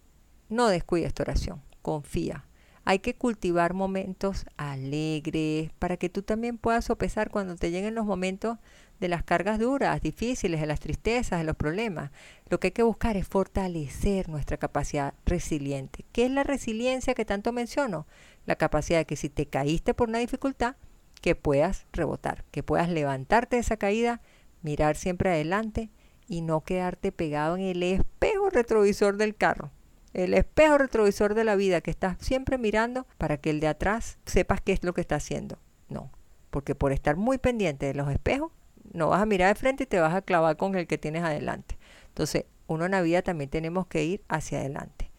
no 0.48 0.68
descuides 0.68 1.12
tu 1.14 1.24
oración, 1.24 1.62
confía. 1.82 2.46
Hay 2.84 3.00
que 3.00 3.16
cultivar 3.16 3.74
momentos 3.74 4.46
alegres 4.56 5.72
para 5.80 5.96
que 5.96 6.08
tú 6.08 6.22
también 6.22 6.58
puedas 6.58 6.84
sopesar 6.84 7.28
cuando 7.30 7.56
te 7.56 7.72
lleguen 7.72 7.96
los 7.96 8.06
momentos 8.06 8.58
de 9.00 9.08
las 9.08 9.24
cargas 9.24 9.58
duras, 9.58 10.00
difíciles, 10.00 10.60
de 10.60 10.66
las 10.68 10.78
tristezas, 10.78 11.40
de 11.40 11.44
los 11.44 11.56
problemas. 11.56 12.12
Lo 12.48 12.60
que 12.60 12.68
hay 12.68 12.72
que 12.72 12.84
buscar 12.84 13.16
es 13.16 13.26
fortalecer 13.26 14.28
nuestra 14.28 14.58
capacidad 14.58 15.14
resiliente. 15.24 16.04
¿Qué 16.12 16.26
es 16.26 16.30
la 16.30 16.44
resiliencia 16.44 17.14
que 17.14 17.24
tanto 17.24 17.52
menciono? 17.52 18.06
La 18.44 18.54
capacidad 18.54 19.00
de 19.00 19.06
que 19.06 19.16
si 19.16 19.28
te 19.28 19.46
caíste 19.46 19.92
por 19.92 20.08
una 20.08 20.18
dificultad, 20.18 20.76
que 21.20 21.34
puedas 21.34 21.86
rebotar, 21.92 22.44
que 22.50 22.62
puedas 22.62 22.88
levantarte 22.88 23.56
de 23.56 23.60
esa 23.60 23.76
caída, 23.76 24.20
mirar 24.62 24.96
siempre 24.96 25.30
adelante 25.30 25.90
y 26.28 26.40
no 26.40 26.62
quedarte 26.62 27.12
pegado 27.12 27.56
en 27.56 27.62
el 27.62 27.82
espejo 27.82 28.50
retrovisor 28.50 29.16
del 29.16 29.34
carro 29.36 29.70
el 30.16 30.32
espejo 30.32 30.78
retrovisor 30.78 31.34
de 31.34 31.44
la 31.44 31.56
vida 31.56 31.82
que 31.82 31.90
estás 31.90 32.16
siempre 32.20 32.56
mirando 32.56 33.06
para 33.18 33.36
que 33.36 33.50
el 33.50 33.60
de 33.60 33.68
atrás 33.68 34.18
sepas 34.24 34.62
qué 34.62 34.72
es 34.72 34.82
lo 34.82 34.94
que 34.94 35.02
está 35.02 35.16
haciendo. 35.16 35.58
No, 35.90 36.10
porque 36.50 36.74
por 36.74 36.92
estar 36.92 37.16
muy 37.16 37.36
pendiente 37.36 37.84
de 37.84 37.92
los 37.92 38.10
espejos, 38.10 38.50
no 38.94 39.10
vas 39.10 39.20
a 39.20 39.26
mirar 39.26 39.54
de 39.54 39.60
frente 39.60 39.82
y 39.82 39.86
te 39.86 40.00
vas 40.00 40.14
a 40.14 40.22
clavar 40.22 40.56
con 40.56 40.74
el 40.74 40.86
que 40.86 40.96
tienes 40.96 41.22
adelante. 41.22 41.76
Entonces, 42.08 42.46
uno 42.66 42.86
en 42.86 42.92
la 42.92 43.02
vida 43.02 43.20
también 43.20 43.50
tenemos 43.50 43.88
que 43.88 44.04
ir 44.04 44.24
hacia 44.26 44.60
adelante. 44.60 45.10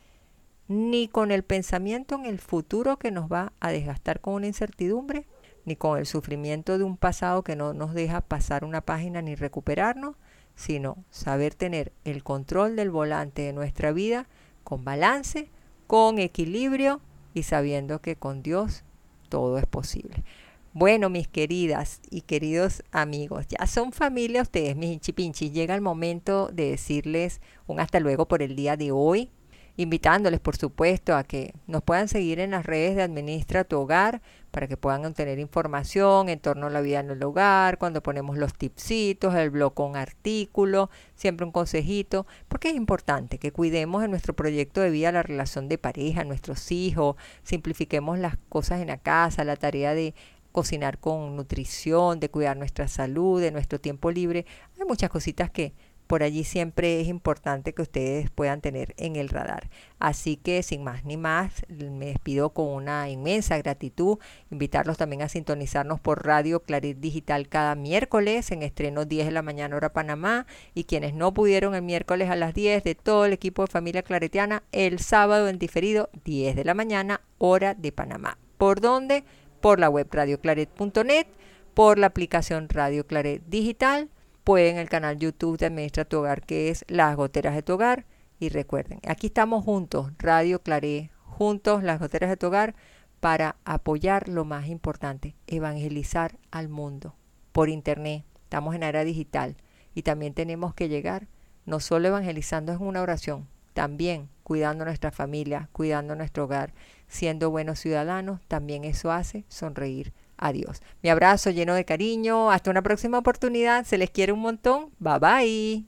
Ni 0.68 1.08
con 1.08 1.30
el 1.30 1.44
pensamiento 1.44 2.16
en 2.16 2.26
el 2.26 2.40
futuro 2.40 2.98
que 2.98 3.12
nos 3.12 3.32
va 3.32 3.54
a 3.60 3.72
desgastar 3.72 4.20
con 4.20 4.34
una 4.34 4.48
incertidumbre, 4.48 5.28
ni 5.68 5.76
con 5.76 6.00
el 6.00 6.06
sufrimiento 6.06 6.78
de 6.78 6.86
un 6.86 6.96
pasado 6.96 7.44
que 7.44 7.58
no 7.58 7.74
nos 7.74 7.94
deja 7.94 8.22
pasar 8.22 8.64
una 8.64 8.80
página 8.80 9.22
ni 9.22 9.36
recuperarnos, 9.36 10.16
sino 10.56 11.04
saber 11.10 11.56
tener 11.56 11.92
el 12.06 12.24
control 12.24 12.78
del 12.78 12.90
volante 12.90 13.42
de 13.42 13.52
nuestra 13.52 13.92
vida 13.92 14.30
con 14.64 14.86
balance, 14.86 15.50
con 15.86 16.20
equilibrio 16.20 17.02
y 17.34 17.44
sabiendo 17.44 18.00
que 18.00 18.16
con 18.16 18.44
Dios 18.44 18.86
todo 19.28 19.58
es 19.58 19.66
posible. 19.66 20.24
Bueno, 20.72 21.10
mis 21.10 21.28
queridas 21.28 22.00
y 22.10 22.22
queridos 22.22 22.82
amigos, 22.94 23.48
ya 23.50 23.68
son 23.68 23.92
familia 23.92 24.44
ustedes, 24.44 24.78
mis 24.78 24.92
hinchipinchis. 24.92 25.52
Llega 25.52 25.76
el 25.76 25.82
momento 25.82 26.48
de 26.48 26.72
decirles 26.72 27.42
un 27.66 27.82
hasta 27.82 28.00
luego 28.00 28.30
por 28.30 28.42
el 28.42 28.56
día 28.56 28.78
de 28.78 28.94
hoy 28.94 29.32
invitándoles 29.78 30.40
por 30.40 30.58
supuesto 30.58 31.16
a 31.16 31.24
que 31.24 31.54
nos 31.68 31.84
puedan 31.84 32.08
seguir 32.08 32.40
en 32.40 32.52
las 32.52 32.66
redes 32.66 32.96
de 32.96 33.04
Administra 33.04 33.64
tu 33.64 33.80
Hogar 33.80 34.22
para 34.52 34.68
que 34.68 34.76
puedan 34.76 35.06
obtener 35.06 35.38
información 35.38 36.30
en 36.30 36.40
torno 36.40 36.66
a 36.66 36.70
la 36.72 36.82
vida 36.82 37.00
en 37.00 37.12
el 37.12 37.22
hogar, 37.22 37.78
cuando 37.78 38.02
ponemos 38.02 38.38
los 38.38 38.56
tipsitos, 38.56 39.36
el 39.36 39.52
blog 39.52 39.76
con 39.76 39.96
artículo, 39.96 40.90
siempre 41.16 41.46
un 41.46 41.52
consejito, 41.52 42.26
porque 42.48 42.70
es 42.70 42.76
importante 42.76 43.38
que 43.38 43.52
cuidemos 43.52 44.04
en 44.04 44.10
nuestro 44.10 44.36
proyecto 44.36 44.82
de 44.82 44.90
vida 44.90 45.12
la 45.12 45.22
relación 45.22 45.70
de 45.70 45.78
pareja, 45.78 46.24
nuestros 46.24 46.72
hijos, 46.72 47.16
simplifiquemos 47.44 48.18
las 48.18 48.36
cosas 48.50 48.82
en 48.82 48.88
la 48.88 48.98
casa, 48.98 49.44
la 49.44 49.58
tarea 49.58 49.94
de 49.94 50.16
cocinar 50.52 50.98
con 50.98 51.36
nutrición, 51.36 52.20
de 52.20 52.30
cuidar 52.30 52.58
nuestra 52.58 52.88
salud, 52.88 53.40
de 53.40 53.52
nuestro 53.52 53.80
tiempo 53.80 54.10
libre. 54.10 54.48
Hay 54.80 54.88
muchas 54.88 55.12
cositas 55.12 55.52
que 55.52 55.74
por 56.08 56.24
allí 56.24 56.44
siempre 56.44 57.02
es 57.02 57.08
importante 57.08 57.74
que 57.74 57.82
ustedes 57.82 58.32
puedan 58.32 58.62
tener 58.62 58.96
en 58.98 59.18
el 59.18 59.30
radar. 59.30 59.70
Así 60.00 60.38
que 60.38 60.64
sin 60.64 60.84
más 60.84 61.04
ni 61.04 61.18
más, 61.18 61.66
me 61.70 62.08
despido 62.08 62.52
con 62.52 62.68
una 62.68 63.10
inmensa 63.10 63.58
gratitud, 63.58 64.18
invitarlos 64.50 64.98
también 64.98 65.22
a 65.22 65.30
sintonizarnos 65.30 66.00
por 66.00 66.26
Radio 66.26 66.62
Claret 66.62 66.98
Digital 66.98 67.50
cada 67.50 67.76
miércoles 67.76 68.52
en 68.52 68.64
estreno 68.64 69.06
10 69.06 69.28
de 69.28 69.32
la 69.32 69.42
mañana 69.42 69.76
hora 69.76 69.94
Panamá 69.94 70.48
y 70.74 70.86
quienes 70.86 71.14
no 71.14 71.34
pudieron 71.34 71.76
el 71.76 71.82
miércoles 71.82 72.30
a 72.30 72.36
las 72.36 72.54
10 72.54 72.84
de 72.84 72.96
todo 72.96 73.26
el 73.26 73.34
equipo 73.34 73.64
de 73.64 73.72
familia 73.72 74.04
claretiana, 74.04 74.64
el 74.72 75.00
sábado 75.00 75.50
en 75.50 75.60
diferido 75.60 76.10
10 76.24 76.56
de 76.56 76.64
la 76.64 76.74
mañana 76.74 77.22
hora 77.38 77.74
de 77.74 77.92
Panamá. 77.92 78.38
¿Por 78.58 78.82
dónde? 78.82 79.24
Por 79.62 79.80
la 79.80 79.90
web 79.90 80.08
radioclaret.net, 80.10 81.28
por 81.74 81.98
la 82.00 82.08
aplicación 82.08 82.70
Radio 82.70 83.06
Claret 83.06 83.44
Digital 83.48 84.10
pueden 84.48 84.78
el 84.78 84.88
canal 84.88 85.20
YouTube 85.20 85.58
de 85.58 85.66
Administra 85.66 86.06
tu 86.06 86.20
Hogar, 86.20 86.42
que 86.42 86.70
es 86.70 86.86
Las 86.88 87.18
Goteras 87.18 87.54
de 87.54 87.64
tu 87.64 87.74
Hogar. 87.74 88.06
Y 88.40 88.48
recuerden, 88.48 89.02
aquí 89.06 89.28
estamos 89.28 89.66
juntos, 89.66 90.14
Radio 90.20 90.62
Claré, 90.62 91.12
juntos, 91.26 91.84
Las 91.84 92.00
Goteras 92.00 92.30
de 92.30 92.38
tu 92.38 92.48
Hogar, 92.48 92.74
para 93.20 93.58
apoyar 93.66 94.30
lo 94.30 94.46
más 94.46 94.68
importante, 94.68 95.36
evangelizar 95.48 96.38
al 96.50 96.70
mundo 96.70 97.14
por 97.52 97.68
Internet. 97.68 98.24
Estamos 98.44 98.74
en 98.74 98.84
era 98.84 99.04
digital 99.04 99.58
y 99.94 100.04
también 100.04 100.34
tenemos 100.34 100.74
que 100.74 100.88
llegar, 100.88 101.28
no 101.66 101.82
solo 101.82 102.08
evangelizando 102.08 102.72
en 102.72 102.82
una 102.82 103.02
oración, 103.02 103.50
también 103.74 104.30
cuidando 104.44 104.86
nuestra 104.86 105.12
familia, 105.12 105.68
cuidando 105.74 106.16
nuestro 106.16 106.46
hogar, 106.46 106.74
siendo 107.10 107.52
buenos 107.52 107.80
ciudadanos, 107.80 108.40
también 108.48 108.86
eso 108.86 109.12
hace 109.12 109.44
sonreír 109.50 110.14
Adiós. 110.38 110.82
Mi 111.02 111.10
abrazo 111.10 111.50
lleno 111.50 111.74
de 111.74 111.86
cariño. 111.86 112.52
Hasta 112.52 112.72
una 112.72 112.82
próxima 112.82 113.18
oportunidad. 113.18 113.86
Se 113.86 113.98
les 113.98 114.10
quiere 114.10 114.32
un 114.32 114.40
montón. 114.40 114.92
Bye 115.00 115.20
bye. 115.20 115.86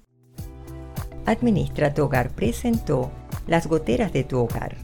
Administra 1.25 1.93
tu 1.93 2.03
hogar 2.03 2.31
presentó 2.31 3.11
Las 3.47 3.67
goteras 3.67 4.11
de 4.11 4.23
tu 4.23 4.39
hogar. 4.39 4.75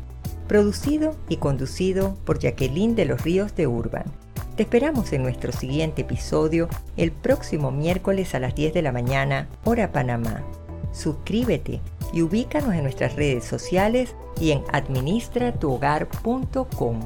Producido 0.47 1.15
y 1.27 1.37
conducido 1.37 2.15
por 2.23 2.39
Jacqueline 2.39 2.95
de 2.95 3.05
los 3.05 3.23
Ríos 3.23 3.55
de 3.55 3.67
Urban. 3.67 4.05
Te 4.55 4.63
esperamos 4.63 5.11
en 5.11 5.23
nuestro 5.23 5.51
siguiente 5.51 6.03
episodio 6.03 6.69
el 6.95 7.11
próximo 7.11 7.71
miércoles 7.71 8.35
a 8.35 8.39
las 8.39 8.55
10 8.55 8.73
de 8.73 8.81
la 8.81 8.93
mañana, 8.93 9.49
hora 9.65 9.91
Panamá. 9.91 10.43
Suscríbete 10.93 11.81
y 12.13 12.21
ubícanos 12.21 12.73
en 12.73 12.83
nuestras 12.83 13.15
redes 13.15 13.43
sociales 13.43 14.15
y 14.39 14.51
en 14.51 14.63
administratuhogar.com. 14.71 16.99